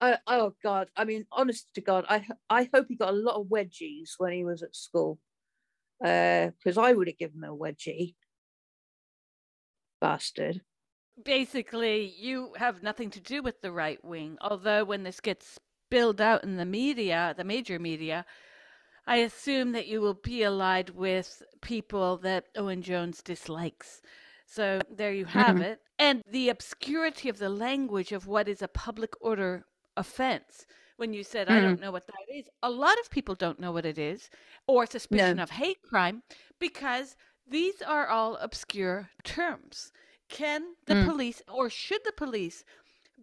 oh 0.00 0.52
god 0.62 0.88
i 0.96 1.04
mean 1.04 1.26
honest 1.32 1.66
to 1.74 1.80
god 1.80 2.04
i 2.08 2.24
i 2.50 2.68
hope 2.72 2.86
he 2.88 2.96
got 2.96 3.14
a 3.14 3.16
lot 3.16 3.40
of 3.40 3.46
wedgies 3.46 4.10
when 4.18 4.32
he 4.32 4.44
was 4.44 4.62
at 4.62 4.76
school. 4.76 5.18
Because 6.00 6.76
uh, 6.76 6.82
i 6.82 6.92
would 6.92 7.08
have 7.08 7.18
given 7.18 7.42
him 7.42 7.50
a 7.50 7.56
wedgie. 7.56 8.14
Bastard. 10.00 10.60
Basically, 11.22 12.14
you 12.18 12.52
have 12.56 12.82
nothing 12.82 13.10
to 13.10 13.20
do 13.20 13.42
with 13.42 13.60
the 13.60 13.72
right 13.72 14.04
wing. 14.04 14.36
Although, 14.40 14.84
when 14.84 15.02
this 15.02 15.20
gets 15.20 15.58
spilled 15.86 16.20
out 16.20 16.44
in 16.44 16.56
the 16.56 16.64
media, 16.64 17.34
the 17.36 17.44
major 17.44 17.78
media, 17.78 18.26
I 19.06 19.18
assume 19.18 19.72
that 19.72 19.86
you 19.86 20.00
will 20.00 20.14
be 20.14 20.42
allied 20.42 20.90
with 20.90 21.42
people 21.62 22.16
that 22.18 22.46
Owen 22.56 22.82
Jones 22.82 23.22
dislikes. 23.22 24.02
So 24.46 24.80
there 24.90 25.12
you 25.12 25.24
have 25.26 25.56
mm-hmm. 25.56 25.62
it. 25.62 25.80
And 25.98 26.22
the 26.30 26.48
obscurity 26.48 27.28
of 27.28 27.38
the 27.38 27.48
language 27.48 28.12
of 28.12 28.26
what 28.26 28.48
is 28.48 28.62
a 28.62 28.68
public 28.68 29.14
order 29.20 29.64
offense. 29.96 30.66
When 30.96 31.12
you 31.12 31.24
said, 31.24 31.48
mm-hmm. 31.48 31.56
I 31.56 31.60
don't 31.60 31.80
know 31.80 31.92
what 31.92 32.06
that 32.06 32.34
is, 32.34 32.48
a 32.62 32.70
lot 32.70 32.98
of 33.00 33.10
people 33.10 33.34
don't 33.34 33.60
know 33.60 33.70
what 33.70 33.86
it 33.86 33.98
is, 33.98 34.30
or 34.66 34.86
suspicion 34.86 35.36
no. 35.36 35.42
of 35.42 35.50
hate 35.50 35.82
crime, 35.82 36.22
because 36.58 37.16
these 37.48 37.82
are 37.82 38.08
all 38.08 38.36
obscure 38.36 39.10
terms. 39.22 39.92
Can 40.28 40.74
the 40.86 40.94
mm. 40.94 41.06
police 41.06 41.42
or 41.48 41.70
should 41.70 42.04
the 42.04 42.12
police 42.12 42.64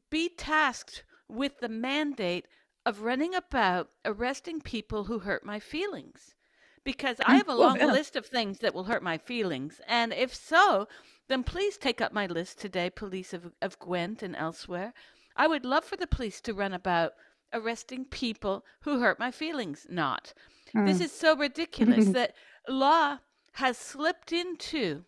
be 0.10 0.30
tasked 0.30 1.04
with 1.28 1.60
the 1.60 1.70
mandate 1.70 2.48
of 2.86 3.02
running 3.02 3.34
about 3.34 3.90
arresting 4.06 4.62
people 4.62 5.06
who 5.06 5.20
hurt 5.20 5.46
my 5.46 5.60
feelings? 5.60 6.36
Because 6.84 7.18
I 7.26 7.36
mm, 7.36 7.38
have 7.38 7.50
a 7.50 7.56
long 7.56 7.78
yeah. 7.78 7.86
list 7.86 8.16
of 8.16 8.26
things 8.26 8.60
that 8.60 8.74
will 8.74 8.84
hurt 8.86 9.04
my 9.04 9.18
feelings. 9.18 9.80
And 9.88 10.14
if 10.14 10.34
so, 10.34 10.88
then 11.30 11.44
please 11.44 11.78
take 11.78 12.02
up 12.02 12.12
my 12.12 12.28
list 12.28 12.60
today, 12.60 12.90
police 12.90 13.34
of, 13.34 13.52
of 13.62 13.80
Gwent 13.80 14.22
and 14.22 14.36
elsewhere. 14.36 14.94
I 15.36 15.48
would 15.48 15.66
love 15.66 15.86
for 15.86 15.96
the 15.96 16.08
police 16.08 16.42
to 16.42 16.54
run 16.54 16.74
about 16.74 17.14
arresting 17.54 18.06
people 18.06 18.66
who 18.82 19.00
hurt 19.00 19.20
my 19.20 19.32
feelings, 19.32 19.88
not. 19.90 20.34
Mm. 20.76 20.86
This 20.86 21.00
is 21.00 21.12
so 21.12 21.36
ridiculous 21.36 22.06
that 22.10 22.36
law 22.68 23.20
has 23.54 23.78
slipped 23.78 24.34
into 24.34 25.06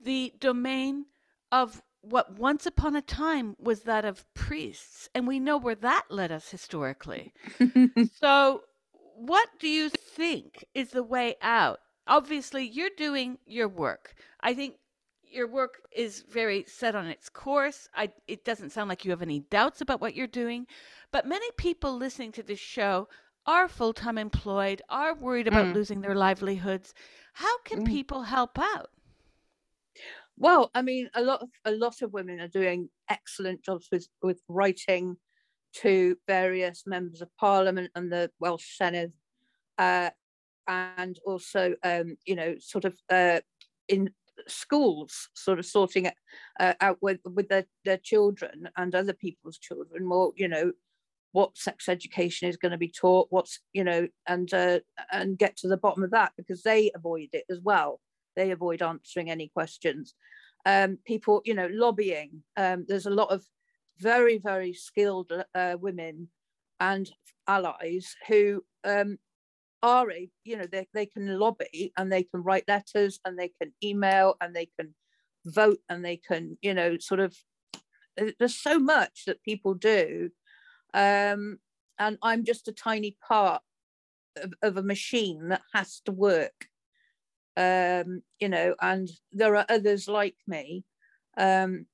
the 0.00 0.32
domain 0.38 1.06
of 1.50 1.82
what 2.00 2.38
once 2.38 2.66
upon 2.66 2.96
a 2.96 3.02
time 3.02 3.56
was 3.58 3.80
that 3.80 4.04
of 4.04 4.24
priests. 4.34 5.08
And 5.14 5.26
we 5.26 5.40
know 5.40 5.56
where 5.56 5.74
that 5.76 6.04
led 6.10 6.30
us 6.32 6.50
historically. 6.50 7.32
so, 8.20 8.62
what 9.16 9.48
do 9.58 9.68
you 9.68 9.88
think 9.88 10.64
is 10.74 10.90
the 10.90 11.02
way 11.02 11.36
out? 11.42 11.80
Obviously, 12.06 12.66
you're 12.66 12.90
doing 12.96 13.38
your 13.46 13.68
work. 13.68 14.14
I 14.40 14.54
think 14.54 14.76
your 15.30 15.46
work 15.46 15.82
is 15.92 16.22
very 16.22 16.64
set 16.66 16.94
on 16.94 17.06
its 17.06 17.28
course. 17.28 17.88
I, 17.94 18.10
it 18.26 18.44
doesn't 18.44 18.70
sound 18.70 18.88
like 18.88 19.04
you 19.04 19.10
have 19.10 19.22
any 19.22 19.40
doubts 19.40 19.80
about 19.80 20.00
what 20.00 20.14
you're 20.14 20.26
doing. 20.26 20.66
But 21.12 21.26
many 21.26 21.46
people 21.58 21.96
listening 21.96 22.32
to 22.32 22.42
this 22.42 22.58
show 22.58 23.08
are 23.46 23.68
full 23.68 23.92
time 23.92 24.18
employed, 24.18 24.82
are 24.88 25.14
worried 25.14 25.48
about 25.48 25.66
mm. 25.66 25.74
losing 25.74 26.00
their 26.00 26.14
livelihoods. 26.14 26.94
How 27.34 27.58
can 27.62 27.82
mm. 27.82 27.86
people 27.86 28.22
help 28.22 28.58
out? 28.58 28.90
Well, 30.38 30.70
I 30.74 30.82
mean, 30.82 31.10
a 31.14 31.22
lot 31.22 31.42
of 31.42 31.48
a 31.64 31.72
lot 31.72 32.00
of 32.02 32.12
women 32.12 32.40
are 32.40 32.48
doing 32.48 32.90
excellent 33.10 33.62
jobs 33.62 33.88
with 33.90 34.08
with 34.22 34.40
writing 34.48 35.16
to 35.74 36.16
various 36.26 36.84
members 36.86 37.20
of 37.22 37.34
parliament 37.38 37.90
and 37.94 38.12
the 38.12 38.30
Welsh 38.40 38.78
Senedd, 38.80 39.12
uh, 39.78 40.10
and 40.68 41.18
also, 41.26 41.74
um, 41.84 42.16
you 42.26 42.36
know, 42.36 42.56
sort 42.60 42.84
of 42.86 42.96
uh, 43.10 43.40
in 43.88 44.10
schools, 44.48 45.28
sort 45.34 45.58
of 45.58 45.66
sorting 45.66 46.06
it 46.06 46.14
uh, 46.60 46.74
out 46.80 46.98
with 47.02 47.20
with 47.24 47.48
their, 47.48 47.66
their 47.84 47.98
children 47.98 48.68
and 48.76 48.94
other 48.94 49.14
people's 49.14 49.58
children, 49.58 50.06
more, 50.06 50.32
you 50.36 50.48
know, 50.48 50.72
what 51.32 51.56
sex 51.58 51.88
education 51.88 52.48
is 52.48 52.56
going 52.56 52.72
to 52.72 52.78
be 52.78 52.90
taught 52.90 53.28
what's 53.30 53.60
you 53.72 53.84
know 53.84 54.08
and 54.28 54.54
uh, 54.54 54.80
and 55.12 55.38
get 55.38 55.56
to 55.56 55.68
the 55.68 55.76
bottom 55.76 56.02
of 56.04 56.10
that 56.12 56.32
because 56.36 56.62
they 56.62 56.90
avoid 56.94 57.28
it 57.32 57.44
as 57.50 57.60
well 57.60 58.00
they 58.38 58.52
avoid 58.52 58.80
answering 58.80 59.30
any 59.30 59.48
questions 59.48 60.14
um, 60.66 60.98
people 61.04 61.42
you 61.44 61.54
know 61.54 61.68
lobbying 61.70 62.42
um, 62.56 62.86
there's 62.88 63.06
a 63.06 63.18
lot 63.20 63.30
of 63.30 63.44
very 63.98 64.38
very 64.38 64.72
skilled 64.72 65.32
uh, 65.54 65.76
women 65.80 66.28
and 66.80 67.10
allies 67.46 68.14
who 68.28 68.64
um, 68.84 69.18
are 69.82 70.10
a 70.10 70.30
you 70.44 70.56
know 70.56 70.66
they, 70.72 70.86
they 70.94 71.06
can 71.06 71.38
lobby 71.38 71.92
and 71.96 72.10
they 72.10 72.22
can 72.22 72.42
write 72.42 72.64
letters 72.68 73.20
and 73.24 73.38
they 73.38 73.50
can 73.60 73.72
email 73.84 74.36
and 74.40 74.56
they 74.56 74.68
can 74.78 74.94
vote 75.44 75.80
and 75.88 76.04
they 76.04 76.16
can 76.16 76.56
you 76.62 76.74
know 76.74 76.98
sort 76.98 77.20
of 77.20 77.36
there's 78.38 78.56
so 78.56 78.78
much 78.78 79.24
that 79.26 79.42
people 79.44 79.74
do 79.74 80.30
Um, 80.94 81.58
and 81.98 82.18
I'm 82.22 82.44
just 82.44 82.68
a 82.68 82.72
tiny 82.72 83.16
part 83.26 83.62
of, 84.42 84.54
of 84.62 84.76
a 84.76 84.82
machine 84.82 85.48
that 85.48 85.62
has 85.74 86.00
to 86.04 86.12
work. 86.12 86.68
Um, 87.58 88.22
you 88.38 88.48
know, 88.48 88.76
and 88.80 89.08
there 89.32 89.56
are 89.56 89.66
others 89.68 90.06
like 90.06 90.36
me 90.46 90.84
um, 91.36 91.86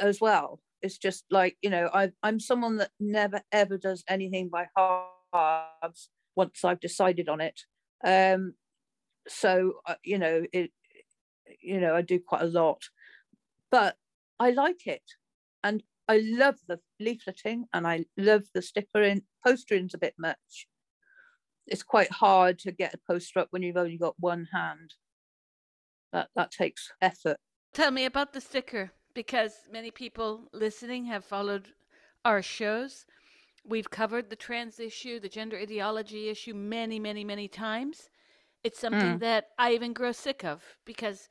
as 0.00 0.20
well. 0.20 0.60
It's 0.82 0.98
just 0.98 1.24
like, 1.30 1.56
you 1.62 1.70
know, 1.70 1.88
I, 1.94 2.10
I'm 2.24 2.40
someone 2.40 2.78
that 2.78 2.90
never 2.98 3.42
ever 3.52 3.78
does 3.78 4.02
anything 4.08 4.48
by 4.48 4.66
halves 4.76 6.08
once 6.34 6.64
I've 6.64 6.80
decided 6.80 7.28
on 7.28 7.40
it. 7.40 7.60
Um, 8.04 8.54
so, 9.28 9.74
uh, 9.86 9.94
you 10.02 10.18
know, 10.18 10.44
it, 10.52 10.72
you 11.60 11.80
know, 11.80 11.94
I 11.94 12.02
do 12.02 12.18
quite 12.18 12.42
a 12.42 12.46
lot, 12.46 12.82
but 13.70 13.96
I 14.40 14.50
like 14.50 14.88
it. 14.88 15.04
And 15.62 15.84
I 16.08 16.18
love 16.24 16.56
the 16.66 16.80
leafleting 17.00 17.64
and 17.72 17.86
I 17.86 18.06
love 18.16 18.44
the 18.54 18.62
sticker 18.62 18.88
stickering. 18.90 19.22
Postering's 19.46 19.94
a 19.94 19.98
bit 19.98 20.14
much. 20.18 20.66
It's 21.70 21.82
quite 21.82 22.10
hard 22.10 22.58
to 22.60 22.72
get 22.72 22.94
a 22.94 22.98
poster 22.98 23.38
up 23.40 23.48
when 23.50 23.62
you've 23.62 23.76
only 23.76 23.96
got 23.96 24.18
one 24.18 24.46
hand. 24.52 24.94
That 26.12 26.30
that 26.34 26.50
takes 26.50 26.92
effort. 27.00 27.38
Tell 27.72 27.90
me 27.90 28.04
about 28.04 28.32
the 28.32 28.40
sticker 28.40 28.92
because 29.14 29.66
many 29.70 29.90
people 29.90 30.48
listening 30.52 31.06
have 31.06 31.24
followed 31.24 31.74
our 32.24 32.42
shows. 32.42 33.06
We've 33.64 33.90
covered 33.90 34.30
the 34.30 34.36
trans 34.36 34.80
issue, 34.80 35.20
the 35.20 35.28
gender 35.28 35.58
ideology 35.58 36.28
issue 36.28 36.54
many, 36.54 37.00
many, 37.00 37.24
many 37.24 37.48
times. 37.48 38.10
It's 38.64 38.80
something 38.80 39.18
Mm. 39.18 39.20
that 39.20 39.50
I 39.58 39.72
even 39.74 39.92
grow 39.92 40.12
sick 40.12 40.44
of 40.44 40.78
because 40.84 41.28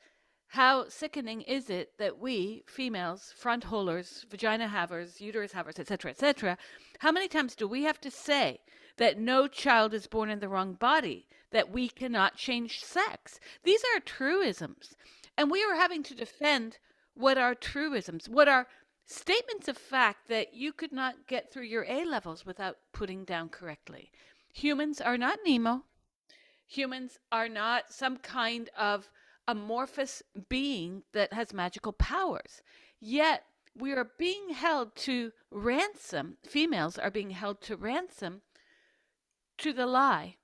how 0.50 0.88
sickening 0.88 1.42
is 1.42 1.70
it 1.70 1.96
that 1.98 2.18
we 2.18 2.64
females, 2.66 3.32
front 3.36 3.62
holers, 3.62 4.26
vagina 4.28 4.66
havers, 4.66 5.20
uterus 5.20 5.52
havers, 5.52 5.78
etc., 5.78 6.10
etc., 6.10 6.58
how 6.98 7.12
many 7.12 7.28
times 7.28 7.54
do 7.54 7.68
we 7.68 7.84
have 7.84 8.00
to 8.00 8.10
say 8.10 8.58
that 8.96 9.16
no 9.16 9.46
child 9.46 9.94
is 9.94 10.08
born 10.08 10.28
in 10.28 10.40
the 10.40 10.48
wrong 10.48 10.74
body, 10.74 11.28
that 11.52 11.70
we 11.70 11.88
cannot 11.88 12.36
change 12.36 12.84
sex? 12.84 13.38
These 13.62 13.82
are 13.94 14.00
truisms. 14.00 14.96
And 15.38 15.52
we 15.52 15.62
are 15.62 15.76
having 15.76 16.02
to 16.02 16.16
defend 16.16 16.78
what 17.14 17.38
are 17.38 17.54
truisms, 17.54 18.28
what 18.28 18.48
are 18.48 18.66
statements 19.06 19.68
of 19.68 19.78
fact 19.78 20.28
that 20.28 20.52
you 20.52 20.72
could 20.72 20.92
not 20.92 21.28
get 21.28 21.52
through 21.52 21.64
your 21.64 21.84
A 21.84 22.04
levels 22.04 22.44
without 22.44 22.78
putting 22.92 23.24
down 23.24 23.50
correctly. 23.50 24.10
Humans 24.52 25.00
are 25.00 25.16
not 25.16 25.38
Nemo. 25.46 25.84
Humans 26.66 27.20
are 27.30 27.48
not 27.48 27.92
some 27.92 28.16
kind 28.16 28.68
of 28.76 29.08
amorphous 29.48 30.22
being 30.48 31.02
that 31.12 31.32
has 31.32 31.52
magical 31.52 31.92
powers. 31.92 32.62
Yet 33.00 33.44
we 33.74 33.92
are 33.92 34.10
being 34.18 34.50
held 34.50 34.94
to 34.96 35.32
ransom, 35.50 36.36
females 36.46 36.98
are 36.98 37.10
being 37.10 37.30
held 37.30 37.60
to 37.62 37.76
ransom 37.76 38.42
to 39.58 39.72
the 39.72 39.86
lie 39.86 40.36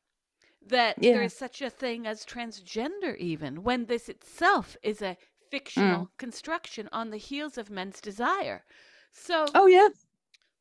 that 0.62 0.96
there 1.00 1.20
Yeah. 1.20 1.26
is 1.26 1.36
such 1.36 1.62
a 1.62 1.70
thing 1.70 2.06
as 2.06 2.24
transgender, 2.26 3.16
even 3.18 3.62
when 3.62 3.86
this 3.86 4.08
itself 4.08 4.76
is 4.82 5.00
a 5.02 5.16
fictional 5.50 6.10
construction 6.18 6.88
on 6.92 7.10
the 7.10 7.16
heels 7.18 7.56
of 7.56 7.70
men's 7.70 8.00
desire. 8.00 8.64
So, 9.12 9.46
Oh 9.54 9.66
yeah. 9.66 9.88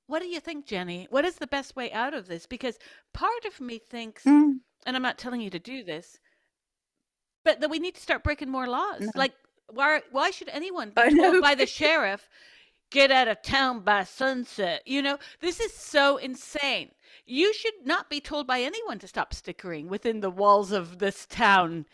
what 0.05 0.21
do 0.21 0.27
you 0.27 0.39
think, 0.39 0.65
Jenny? 0.67 1.07
What 1.09 1.25
is 1.25 1.38
the 1.38 1.47
best 1.47 1.75
way 1.75 1.91
out 1.91 2.13
of 2.13 2.27
this? 2.27 2.45
Because 2.45 2.77
part 3.13 3.45
of 3.45 3.59
me 3.59 3.79
thinks, 3.79 4.23
Mm. 4.23 4.59
and 4.86 4.95
I'm 4.95 5.01
not 5.01 5.17
telling 5.17 5.41
you 5.41 5.49
to 5.49 5.59
do 5.59 5.83
this, 5.83 6.19
but 7.45 7.61
that 7.61 7.69
we 7.69 7.79
need 7.79 7.95
to 7.95 8.01
start 8.01 8.23
breaking 8.23 8.49
more 8.49 8.67
laws. 8.67 9.01
No. 9.01 9.11
Like, 9.15 9.33
why 9.69 10.01
why 10.11 10.31
should 10.31 10.49
anyone 10.49 10.91
be 10.93 11.15
told 11.15 11.41
by 11.41 11.55
the 11.55 11.65
sheriff, 11.65 12.27
get 12.91 13.11
out 13.11 13.29
of 13.29 13.41
town 13.41 13.81
by 13.81 14.03
sunset? 14.03 14.81
You 14.85 15.01
know, 15.01 15.17
this 15.39 15.61
is 15.61 15.73
so 15.73 16.17
insane. 16.17 16.89
You 17.25 17.53
should 17.53 17.85
not 17.85 18.09
be 18.09 18.19
told 18.19 18.47
by 18.47 18.61
anyone 18.61 18.99
to 18.99 19.07
stop 19.07 19.33
stickering 19.33 19.87
within 19.87 20.19
the 20.19 20.29
walls 20.29 20.71
of 20.71 20.99
this 20.99 21.25
town. 21.27 21.85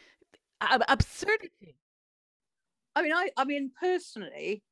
Ab- 0.61 0.83
absurdity. 0.87 1.77
I 2.95 3.03
mean, 3.03 3.13
I, 3.13 3.29
I 3.37 3.45
mean, 3.45 3.71
personally, 3.79 4.63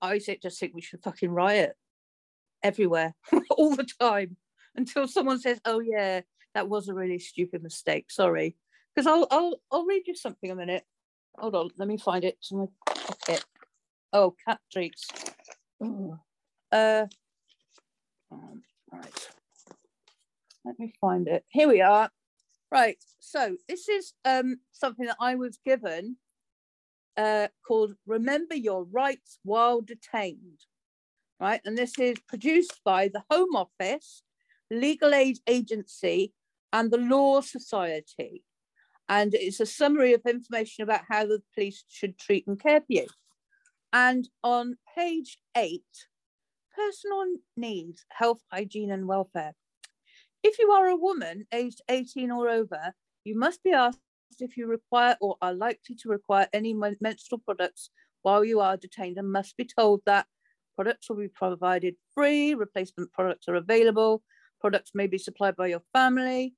I 0.00 0.18
just 0.18 0.58
think 0.58 0.74
we 0.74 0.80
should 0.80 1.02
fucking 1.02 1.30
riot 1.30 1.76
everywhere 2.62 3.14
all 3.50 3.74
the 3.74 3.86
time 4.00 4.36
until 4.74 5.08
someone 5.08 5.40
says, 5.40 5.60
"Oh 5.64 5.80
yeah, 5.80 6.20
that 6.54 6.68
was 6.68 6.88
a 6.88 6.94
really 6.94 7.18
stupid 7.18 7.62
mistake. 7.62 8.10
Sorry." 8.10 8.56
Because 8.96 9.06
I'll, 9.06 9.28
I'll, 9.30 9.60
I'll 9.70 9.84
read 9.84 10.04
you 10.06 10.14
something 10.14 10.50
a 10.50 10.54
minute. 10.54 10.82
Hold 11.36 11.54
on, 11.54 11.68
let 11.76 11.86
me 11.86 11.98
find 11.98 12.24
it. 12.24 12.38
My 12.50 12.64
pocket. 12.86 13.44
Oh, 14.14 14.34
cat 14.46 14.58
treats. 14.72 15.06
Uh, 15.82 17.06
um, 18.32 18.62
right. 18.90 19.28
Let 20.64 20.78
me 20.78 20.94
find 20.98 21.28
it. 21.28 21.44
Here 21.50 21.68
we 21.68 21.82
are. 21.82 22.08
Right. 22.72 22.96
So 23.20 23.56
this 23.68 23.88
is 23.88 24.14
um 24.24 24.60
something 24.72 25.06
that 25.06 25.18
I 25.20 25.34
was 25.34 25.58
given 25.64 26.16
uh, 27.18 27.48
called 27.66 27.94
Remember 28.06 28.54
Your 28.54 28.84
Rights 28.84 29.38
While 29.44 29.82
Detained. 29.82 30.60
Right. 31.38 31.60
And 31.66 31.76
this 31.76 31.98
is 31.98 32.16
produced 32.26 32.80
by 32.82 33.08
the 33.08 33.22
Home 33.30 33.54
Office, 33.54 34.22
Legal 34.70 35.14
Aid 35.14 35.38
Agency, 35.46 36.32
and 36.72 36.90
the 36.90 36.98
Law 36.98 37.42
Society. 37.42 38.42
And 39.08 39.34
it's 39.34 39.60
a 39.60 39.66
summary 39.66 40.14
of 40.14 40.22
information 40.26 40.82
about 40.82 41.02
how 41.08 41.26
the 41.26 41.42
police 41.54 41.84
should 41.88 42.18
treat 42.18 42.46
and 42.46 42.60
care 42.60 42.80
for 42.80 42.86
you. 42.88 43.06
And 43.92 44.28
on 44.42 44.76
page 44.96 45.38
eight, 45.56 45.82
personal 46.74 47.24
needs, 47.56 48.04
health, 48.10 48.40
hygiene, 48.52 48.90
and 48.90 49.06
welfare. 49.06 49.54
If 50.42 50.58
you 50.58 50.70
are 50.70 50.86
a 50.86 50.96
woman 50.96 51.46
aged 51.52 51.80
18 51.88 52.30
or 52.30 52.48
over, 52.48 52.94
you 53.24 53.38
must 53.38 53.62
be 53.62 53.72
asked 53.72 54.00
if 54.38 54.56
you 54.56 54.66
require 54.66 55.16
or 55.20 55.36
are 55.40 55.54
likely 55.54 55.94
to 55.96 56.08
require 56.08 56.48
any 56.52 56.74
menstrual 56.74 57.40
products 57.44 57.90
while 58.22 58.44
you 58.44 58.60
are 58.60 58.76
detained 58.76 59.18
and 59.18 59.32
must 59.32 59.56
be 59.56 59.64
told 59.64 60.02
that 60.06 60.26
products 60.74 61.08
will 61.08 61.16
be 61.16 61.28
provided 61.28 61.96
free, 62.14 62.54
replacement 62.54 63.12
products 63.12 63.48
are 63.48 63.54
available, 63.54 64.22
products 64.60 64.90
may 64.94 65.06
be 65.06 65.18
supplied 65.18 65.56
by 65.56 65.68
your 65.68 65.82
family. 65.92 66.54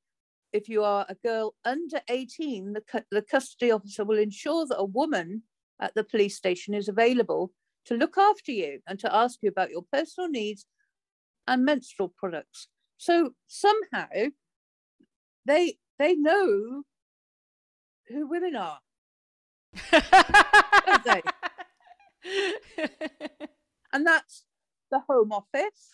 If 0.52 0.68
you 0.68 0.82
are 0.82 1.06
a 1.08 1.14
girl 1.14 1.54
under 1.64 2.00
18, 2.08 2.72
the, 2.72 2.80
cu- 2.80 3.06
the 3.10 3.22
custody 3.22 3.70
officer 3.70 4.04
will 4.04 4.18
ensure 4.18 4.66
that 4.66 4.78
a 4.78 4.84
woman 4.84 5.42
at 5.80 5.94
the 5.94 6.04
police 6.04 6.36
station 6.36 6.74
is 6.74 6.88
available 6.88 7.52
to 7.86 7.94
look 7.94 8.18
after 8.18 8.52
you 8.52 8.80
and 8.86 8.98
to 9.00 9.14
ask 9.14 9.38
you 9.42 9.50
about 9.50 9.70
your 9.70 9.84
personal 9.92 10.28
needs 10.28 10.66
and 11.46 11.64
menstrual 11.64 12.12
products. 12.16 12.68
So 12.96 13.30
somehow 13.46 14.06
they 15.46 15.78
they 15.98 16.14
know 16.14 16.82
who 18.08 18.26
women 18.26 18.56
are. 18.56 18.80
they? 21.04 21.22
And 23.92 24.06
that's 24.06 24.44
the 24.90 25.00
Home 25.08 25.32
Office, 25.32 25.90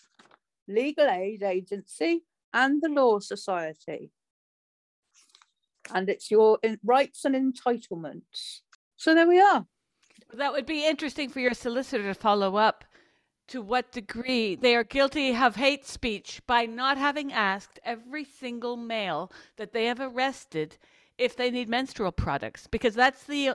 Legal 0.67 1.09
Aid 1.09 1.43
Agency, 1.43 2.25
and 2.53 2.83
the 2.83 2.89
Law 2.89 3.21
Society. 3.21 4.11
And 5.93 6.09
it's 6.09 6.31
your 6.31 6.59
in- 6.63 6.81
rights 6.85 7.25
and 7.25 7.35
entitlements. 7.35 8.61
So 8.97 9.15
there 9.15 9.27
we 9.27 9.41
are. 9.41 9.67
That 10.33 10.53
would 10.53 10.67
be 10.67 10.87
interesting 10.87 11.29
for 11.29 11.41
your 11.41 11.55
solicitor 11.55 12.05
to 12.05 12.15
follow 12.15 12.57
up 12.57 12.85
to 13.49 13.61
what 13.61 13.93
degree 13.93 14.55
they 14.57 14.75
are 14.75 14.85
guilty 14.85 15.37
of 15.37 15.57
hate 15.57 15.87
speech 15.87 16.41
by 16.47 16.65
not 16.67 16.97
having 16.97 17.33
asked 17.33 17.79
every 17.85 18.25
single 18.25 18.77
male 18.77 19.31
that 19.57 19.73
they 19.73 19.85
have 19.87 20.01
arrested 20.01 20.79
if 21.19 21.37
they 21.37 21.51
need 21.51 21.69
menstrual 21.69 22.11
products 22.11 22.67
because 22.67 22.95
that's 22.95 23.25
the 23.25 23.51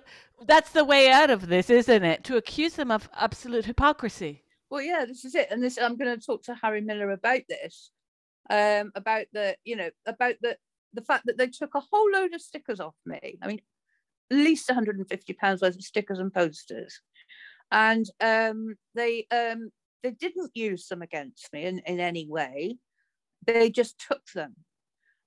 that's 0.46 0.72
the 0.72 0.86
way 0.86 1.10
out 1.10 1.30
of 1.30 1.48
this 1.48 1.70
isn't 1.70 2.04
it 2.04 2.24
to 2.24 2.38
accuse 2.38 2.76
them 2.76 2.92
of 2.92 3.10
absolute 3.16 3.66
hypocrisy 3.66 4.44
Well, 4.70 4.82
yeah, 4.82 5.06
this 5.06 5.26
is 5.26 5.36
it. 5.36 5.48
And 5.52 5.64
this 5.64 5.78
I'm 5.78 5.98
going 5.98 6.18
to 6.18 6.26
talk 6.26 6.44
to 6.44 6.56
Harry 6.56 6.82
Miller 6.82 7.12
about 7.12 7.42
this. 7.50 7.92
Um, 8.50 8.92
about 8.96 9.26
the, 9.34 9.56
you 9.64 9.76
know, 9.76 9.90
about 10.08 10.36
the 10.42 10.58
the 10.94 11.02
fact 11.02 11.26
that 11.26 11.38
they 11.38 11.48
took 11.48 11.76
a 11.76 11.84
whole 11.92 12.12
load 12.12 12.34
of 12.34 12.42
stickers 12.42 12.80
off 12.80 12.96
me. 13.06 13.38
I 13.42 13.48
mean, 13.48 13.62
at 14.32 14.38
least 14.38 14.70
150 14.70 15.34
pounds 15.34 15.62
worth 15.62 15.76
of 15.76 15.82
stickers 15.84 16.20
and 16.20 16.34
posters. 16.34 17.02
And 17.72 18.06
um 18.20 18.76
they 18.96 19.28
um 19.32 19.72
they 20.04 20.12
didn't 20.12 20.52
use 20.56 20.88
them 20.88 21.02
against 21.02 21.52
me 21.54 21.66
in, 21.66 21.80
in 21.80 22.00
any 22.00 22.26
way. 22.28 22.78
They 23.46 23.70
just 23.70 24.04
took 24.08 24.26
them. 24.34 24.56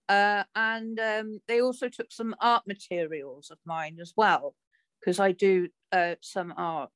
Uh, 0.09 0.45
and 0.55 0.99
um, 0.99 1.41
they 1.49 1.61
also 1.61 1.89
took 1.89 2.11
some 2.11 2.35
art 2.41 2.65
materials 2.67 3.51
of 3.51 3.59
mine 3.65 3.99
as 4.01 4.13
well, 4.17 4.55
because 5.01 5.21
I 5.21 5.33
do 5.33 5.69
uh, 5.93 6.17
some 6.21 6.53
art 6.57 6.93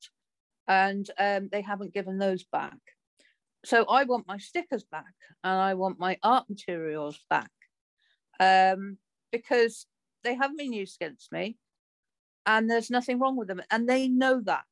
and 0.68 1.08
um, 1.18 1.48
they 1.50 1.62
haven't 1.62 1.94
given 1.94 2.18
those 2.18 2.44
back. 2.44 2.78
So 3.64 3.84
I 3.84 4.04
want 4.04 4.28
my 4.28 4.38
stickers 4.38 4.84
back 4.84 5.14
and 5.42 5.58
I 5.58 5.74
want 5.74 5.98
my 5.98 6.18
art 6.22 6.48
materials 6.48 7.18
back 7.30 7.50
um, 8.40 8.98
because 9.32 9.86
they 10.24 10.34
haven't 10.34 10.58
been 10.58 10.72
used 10.72 10.96
against 11.00 11.32
me 11.32 11.56
and 12.46 12.70
there's 12.70 12.90
nothing 12.90 13.18
wrong 13.18 13.36
with 13.36 13.48
them. 13.48 13.62
And 13.70 13.88
they 13.88 14.08
know 14.08 14.40
that 14.44 14.64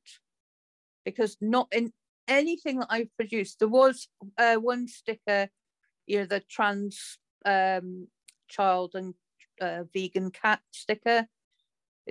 because 1.04 1.36
not 1.40 1.68
in 1.72 1.92
anything 2.28 2.78
that 2.78 2.88
I've 2.90 3.14
produced. 3.16 3.58
There 3.58 3.68
was 3.68 4.08
uh, 4.38 4.56
one 4.56 4.88
sticker, 4.88 5.48
you 6.06 6.18
know, 6.18 6.26
the 6.26 6.40
trans 6.40 7.18
um, 7.44 8.08
child 8.48 8.92
and 8.94 9.14
uh, 9.60 9.84
vegan 9.92 10.30
cat 10.30 10.60
sticker. 10.70 11.26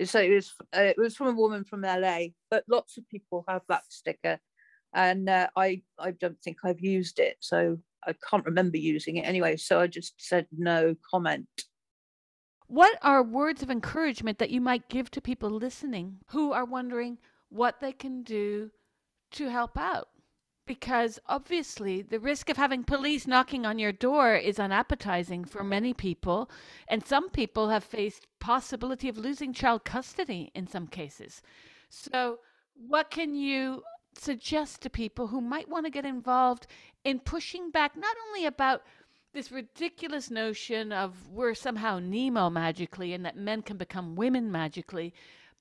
So 0.04 0.20
it 0.20 0.34
was 0.34 0.52
uh, 0.76 0.80
it 0.80 0.98
was 0.98 1.16
from 1.16 1.28
a 1.28 1.40
woman 1.40 1.64
from 1.64 1.82
LA, 1.82 2.26
but 2.50 2.64
lots 2.68 2.98
of 2.98 3.08
people 3.08 3.44
have 3.46 3.62
that 3.68 3.84
sticker, 3.90 4.40
and 4.92 5.28
uh, 5.28 5.48
I 5.56 5.82
I 6.00 6.10
don't 6.10 6.40
think 6.42 6.58
I've 6.64 6.80
used 6.80 7.20
it, 7.20 7.36
so 7.38 7.78
I 8.06 8.14
can't 8.28 8.44
remember 8.44 8.76
using 8.76 9.16
it 9.16 9.22
anyway. 9.22 9.56
So 9.56 9.80
I 9.80 9.86
just 9.86 10.14
said 10.18 10.46
no 10.56 10.94
comment. 11.10 11.46
What 12.66 12.98
are 13.02 13.22
words 13.22 13.62
of 13.62 13.70
encouragement 13.70 14.38
that 14.38 14.50
you 14.50 14.60
might 14.60 14.88
give 14.88 15.10
to 15.12 15.20
people 15.20 15.50
listening 15.50 16.18
who 16.28 16.52
are 16.52 16.64
wondering 16.64 17.18
what 17.50 17.80
they 17.80 17.92
can 17.92 18.22
do 18.22 18.70
to 19.32 19.50
help 19.50 19.76
out? 19.76 20.08
Because 20.66 21.18
obviously, 21.26 22.00
the 22.00 22.18
risk 22.18 22.48
of 22.48 22.56
having 22.56 22.84
police 22.84 23.26
knocking 23.26 23.66
on 23.66 23.78
your 23.78 23.92
door 23.92 24.34
is 24.34 24.58
unappetizing 24.58 25.44
for 25.44 25.62
many 25.62 25.92
people, 25.92 26.50
and 26.88 27.06
some 27.06 27.28
people 27.28 27.68
have 27.68 27.84
faced 27.84 28.26
possibility 28.40 29.10
of 29.10 29.18
losing 29.18 29.52
child 29.52 29.84
custody 29.84 30.50
in 30.54 30.66
some 30.66 30.86
cases. 30.86 31.42
So, 31.90 32.38
what 32.74 33.10
can 33.10 33.34
you 33.34 33.82
suggest 34.18 34.80
to 34.82 34.90
people 34.90 35.28
who 35.28 35.40
might 35.40 35.68
want 35.68 35.86
to 35.86 35.90
get 35.90 36.04
involved 36.04 36.66
in 37.04 37.18
pushing 37.20 37.70
back 37.70 37.96
not 37.96 38.16
only 38.28 38.46
about 38.46 38.82
this 39.32 39.50
ridiculous 39.50 40.30
notion 40.30 40.92
of 40.92 41.28
we're 41.28 41.54
somehow 41.54 41.98
Nemo 41.98 42.48
magically 42.48 43.12
and 43.12 43.24
that 43.26 43.36
men 43.36 43.62
can 43.62 43.76
become 43.76 44.14
women 44.14 44.50
magically, 44.50 45.12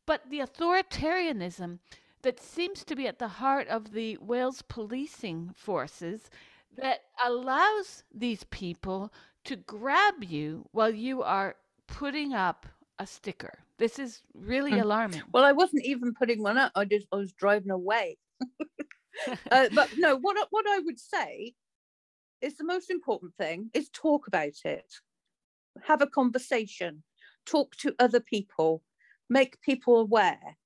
but 0.05 0.29
the 0.29 0.39
authoritarianism 0.39 1.79
that 2.21 2.39
seems 2.39 2.83
to 2.83 2.95
be 2.95 3.07
at 3.07 3.19
the 3.19 3.27
heart 3.27 3.67
of 3.67 3.91
the 3.91 4.17
Wales 4.17 4.61
policing 4.61 5.51
forces 5.55 6.29
that 6.77 7.01
allows 7.23 8.03
these 8.13 8.43
people 8.45 9.11
to 9.43 9.55
grab 9.55 10.23
you 10.23 10.67
while 10.71 10.93
you 10.93 11.21
are 11.21 11.55
putting 11.87 12.33
up 12.33 12.65
a 12.99 13.07
sticker. 13.07 13.59
This 13.77 13.99
is 13.99 14.21
really 14.33 14.71
hmm. 14.71 14.81
alarming. 14.81 15.23
Well, 15.31 15.43
I 15.43 15.51
wasn't 15.51 15.85
even 15.85 16.13
putting 16.13 16.41
one 16.41 16.57
up. 16.57 16.71
I 16.75 16.85
just 16.85 17.07
I 17.11 17.17
was 17.17 17.33
driving 17.33 17.71
away. 17.71 18.17
uh, 19.51 19.69
but 19.73 19.89
no, 19.97 20.17
what 20.17 20.37
what 20.51 20.65
I 20.67 20.79
would 20.79 20.99
say 20.99 21.53
is 22.41 22.57
the 22.57 22.65
most 22.65 22.89
important 22.91 23.33
thing 23.35 23.69
is 23.73 23.89
talk 23.89 24.27
about 24.27 24.53
it 24.65 24.91
have 25.81 26.01
a 26.01 26.07
conversation 26.07 27.03
talk 27.45 27.75
to 27.77 27.95
other 27.99 28.19
people 28.19 28.83
make 29.29 29.59
people 29.61 29.99
aware 29.99 30.57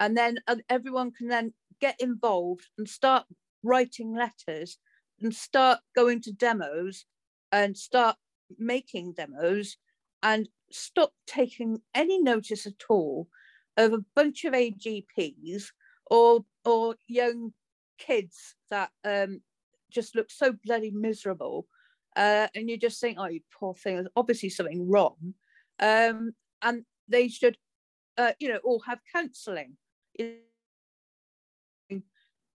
and 0.00 0.16
then 0.16 0.38
everyone 0.68 1.12
can 1.12 1.28
then 1.28 1.52
get 1.80 1.96
involved 2.00 2.66
and 2.76 2.88
start 2.88 3.24
writing 3.62 4.14
letters 4.14 4.78
and 5.20 5.34
start 5.34 5.80
going 5.94 6.20
to 6.20 6.32
demos 6.32 7.04
and 7.52 7.76
start 7.76 8.16
making 8.58 9.12
demos 9.12 9.76
and 10.22 10.48
stop 10.70 11.12
taking 11.26 11.80
any 11.94 12.20
notice 12.20 12.66
at 12.66 12.84
all 12.88 13.28
of 13.76 13.92
a 13.92 14.04
bunch 14.14 14.44
of 14.44 14.54
AGPs 14.54 15.64
or 16.06 16.44
or 16.64 16.96
young 17.06 17.52
kids 17.98 18.54
that 18.70 18.90
um, 19.04 19.40
just 19.90 20.14
look 20.14 20.30
so 20.30 20.52
bloody 20.64 20.90
miserable. 20.90 21.66
Uh, 22.16 22.48
and 22.54 22.68
you 22.68 22.76
just 22.76 23.00
think, 23.00 23.16
oh, 23.20 23.26
you 23.26 23.40
poor 23.52 23.74
thing, 23.74 23.94
there's 23.96 24.08
obviously 24.16 24.48
something 24.48 24.88
wrong. 24.88 25.34
Um, 25.78 26.32
and 26.62 26.84
they 27.08 27.28
should, 27.28 27.56
uh, 28.16 28.32
you 28.40 28.48
know, 28.48 28.58
all 28.64 28.80
have 28.80 28.98
counselling. 29.12 29.76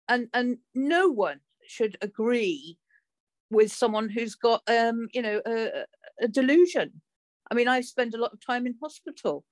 And, 0.09 0.27
and 0.33 0.57
no 0.75 1.07
one 1.07 1.39
should 1.65 1.97
agree 2.01 2.77
with 3.49 3.71
someone 3.71 4.09
who's 4.09 4.35
got, 4.35 4.61
um, 4.67 5.07
you 5.13 5.21
know, 5.21 5.41
a, 5.47 5.85
a 6.19 6.27
delusion. 6.27 7.01
I 7.49 7.55
mean, 7.55 7.67
I 7.67 7.81
spend 7.81 8.13
a 8.13 8.17
lot 8.19 8.33
of 8.33 8.45
time 8.45 8.65
in 8.65 8.75
hospital. 8.81 9.45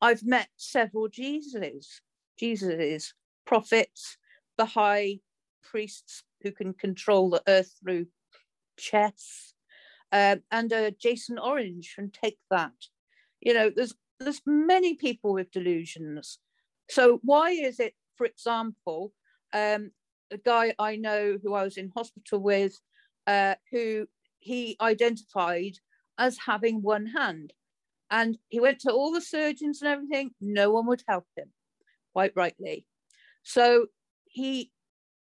I've 0.00 0.24
met 0.24 0.48
several 0.56 1.08
Jesuses, 1.08 2.00
Jesuses, 2.40 3.12
prophets, 3.46 4.18
Baha'i 4.58 5.22
priests, 5.62 6.22
who 6.42 6.52
can 6.52 6.74
control 6.74 7.30
the 7.30 7.42
earth 7.48 7.74
through 7.82 8.06
chess, 8.76 9.54
um, 10.12 10.42
and 10.50 10.72
uh, 10.72 10.90
Jason 11.00 11.38
Orange 11.38 11.94
and 11.98 12.12
take 12.12 12.38
that. 12.50 12.72
You 13.40 13.54
know, 13.54 13.70
there's 13.74 13.94
there's 14.18 14.40
many 14.46 14.94
people 14.94 15.34
with 15.34 15.50
delusions. 15.50 16.38
So 16.88 17.20
why 17.22 17.50
is 17.50 17.80
it, 17.80 17.94
for 18.16 18.26
example, 18.26 19.12
um, 19.52 19.90
a 20.30 20.38
guy 20.38 20.74
I 20.78 20.96
know 20.96 21.38
who 21.42 21.54
I 21.54 21.64
was 21.64 21.76
in 21.76 21.92
hospital 21.94 22.40
with, 22.40 22.78
uh, 23.26 23.56
who 23.70 24.06
he 24.38 24.76
identified 24.80 25.78
as 26.18 26.38
having 26.46 26.82
one 26.82 27.06
hand, 27.06 27.52
and 28.10 28.38
he 28.48 28.60
went 28.60 28.80
to 28.80 28.92
all 28.92 29.12
the 29.12 29.20
surgeons 29.20 29.82
and 29.82 29.90
everything. 29.90 30.30
No 30.40 30.70
one 30.70 30.86
would 30.86 31.02
help 31.08 31.26
him, 31.36 31.52
quite 32.12 32.32
rightly. 32.34 32.86
So 33.42 33.86
he 34.26 34.70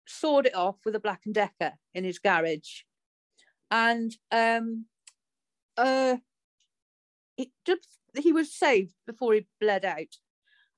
sawed 0.08 0.46
it 0.46 0.56
off 0.56 0.78
with 0.86 0.96
a 0.96 1.00
Black 1.00 1.22
and 1.26 1.34
Decker 1.34 1.74
in 1.94 2.04
his 2.04 2.20
garage, 2.20 2.82
and 3.72 4.12
um, 4.32 4.86
uh, 5.78 6.18
it 7.38 7.50
just 7.66 7.88
he 8.18 8.32
was 8.32 8.54
saved 8.54 8.94
before 9.08 9.34
he 9.34 9.48
bled 9.60 9.86
out, 9.86 10.16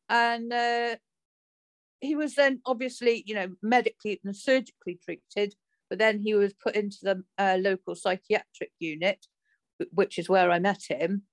and 0.10 0.52
uh, 0.54 0.96
he 2.00 2.16
was 2.16 2.36
then 2.36 2.62
obviously 2.66 3.24
you 3.26 3.36
know 3.36 3.50
medically 3.62 4.20
and 4.24 4.36
surgically 4.36 5.00
treated, 5.04 5.56
but 5.90 6.00
then 6.00 6.20
he 6.20 6.34
was 6.34 6.54
put 6.54 6.76
into 6.76 6.98
the 7.04 7.24
uh, 7.38 7.58
local 7.60 7.96
psychiatric 7.96 8.72
unit, 8.80 9.26
which 9.92 10.18
is 10.18 10.30
where 10.30 10.52
I 10.52 10.60
met 10.60 10.84
him, 10.88 11.24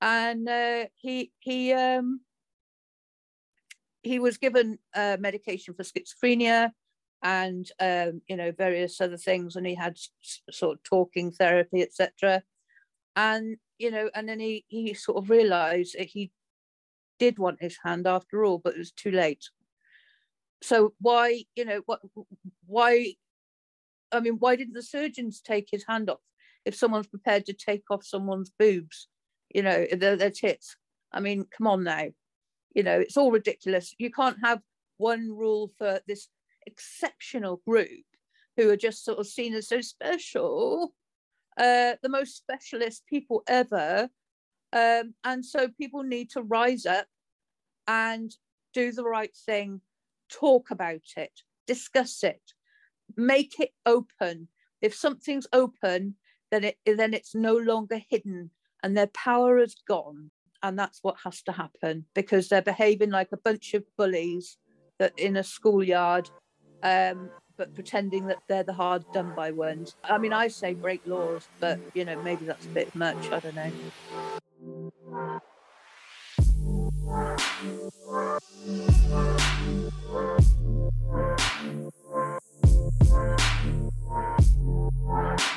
and 0.00 0.48
uh, 0.48 0.86
he 0.96 1.32
he 1.38 1.72
um, 1.72 2.20
he 4.02 4.18
was 4.18 4.38
given 4.38 4.78
uh, 4.94 5.16
medication 5.20 5.74
for 5.74 5.82
schizophrenia 5.82 6.70
and 7.22 7.70
um, 7.80 8.22
you 8.28 8.36
know 8.36 8.52
various 8.52 9.00
other 9.00 9.16
things. 9.16 9.56
And 9.56 9.66
he 9.66 9.74
had 9.74 9.98
sort 10.50 10.78
of 10.78 10.82
talking 10.82 11.32
therapy 11.32 11.82
etc 11.82 12.42
and 13.18 13.56
you 13.78 13.90
know 13.90 14.08
and 14.14 14.28
then 14.28 14.38
he 14.38 14.64
he 14.68 14.94
sort 14.94 15.18
of 15.18 15.28
realized 15.28 15.96
that 15.98 16.06
he 16.06 16.30
did 17.18 17.36
want 17.36 17.60
his 17.60 17.76
hand 17.84 18.06
after 18.06 18.44
all 18.44 18.58
but 18.58 18.74
it 18.74 18.78
was 18.78 18.92
too 18.92 19.10
late. 19.10 19.50
So 20.62 20.94
why 21.00 21.44
you 21.56 21.64
know 21.64 21.82
what 21.86 22.00
why 22.66 23.14
i 24.10 24.20
mean 24.20 24.36
why 24.38 24.56
didn't 24.56 24.74
the 24.74 24.82
surgeons 24.82 25.40
take 25.40 25.68
his 25.70 25.84
hand 25.86 26.08
off 26.08 26.20
if 26.68 26.74
someone's 26.76 27.08
prepared 27.08 27.44
to 27.46 27.52
take 27.52 27.82
off 27.90 28.04
someone's 28.04 28.52
boobs 28.58 29.08
you 29.52 29.62
know 29.62 29.86
their, 29.92 30.16
their 30.16 30.30
tits 30.30 30.76
i 31.12 31.18
mean 31.18 31.44
come 31.56 31.66
on 31.66 31.82
now 31.82 32.06
you 32.74 32.82
know 32.82 33.00
it's 33.00 33.16
all 33.16 33.32
ridiculous 33.32 33.94
you 33.98 34.10
can't 34.10 34.36
have 34.42 34.60
one 34.98 35.28
rule 35.30 35.70
for 35.78 36.00
this 36.06 36.28
exceptional 36.66 37.60
group 37.66 38.04
who 38.58 38.68
are 38.70 38.76
just 38.76 39.04
sort 39.04 39.18
of 39.18 39.26
seen 39.26 39.54
as 39.54 39.68
so 39.68 39.80
special, 39.80 40.92
uh, 41.56 41.94
the 42.02 42.08
most 42.08 42.36
specialist 42.36 43.04
people 43.08 43.42
ever. 43.46 44.08
Um, 44.72 45.14
and 45.24 45.44
so 45.44 45.68
people 45.68 46.02
need 46.02 46.30
to 46.30 46.42
rise 46.42 46.84
up 46.84 47.06
and 47.86 48.34
do 48.74 48.92
the 48.92 49.04
right 49.04 49.34
thing, 49.46 49.80
talk 50.28 50.70
about 50.70 51.06
it, 51.16 51.30
discuss 51.66 52.22
it, 52.22 52.42
make 53.16 53.60
it 53.60 53.70
open. 53.86 54.48
If 54.82 54.94
something's 54.94 55.46
open, 55.52 56.16
then 56.50 56.64
it 56.64 56.76
then 56.86 57.14
it's 57.14 57.34
no 57.34 57.54
longer 57.54 58.00
hidden 58.08 58.50
and 58.82 58.96
their 58.96 59.08
power 59.08 59.58
is 59.58 59.74
gone. 59.86 60.30
And 60.60 60.76
that's 60.76 60.98
what 61.02 61.16
has 61.24 61.40
to 61.42 61.52
happen 61.52 62.06
because 62.14 62.48
they're 62.48 62.60
behaving 62.62 63.10
like 63.10 63.28
a 63.32 63.36
bunch 63.36 63.74
of 63.74 63.84
bullies 63.96 64.56
that 64.98 65.16
in 65.16 65.36
a 65.36 65.44
schoolyard 65.44 66.28
um, 66.82 67.30
but 67.56 67.74
pretending 67.74 68.26
that 68.26 68.38
they're 68.48 68.62
the 68.62 68.72
hard 68.72 69.04
done 69.12 69.34
by 69.34 69.50
ones. 69.50 69.96
I 70.04 70.18
mean, 70.18 70.32
I 70.32 70.48
say 70.48 70.74
break 70.74 71.02
laws, 71.06 71.48
but 71.60 71.78
you 71.94 72.04
know, 72.04 72.20
maybe 72.22 72.46
that's 72.46 72.64
a 72.66 72.70
bit 72.70 72.94
much. 72.94 73.30
I 73.30 73.40
don't 73.40 73.54
know. 73.54 73.72
Thank 85.08 85.48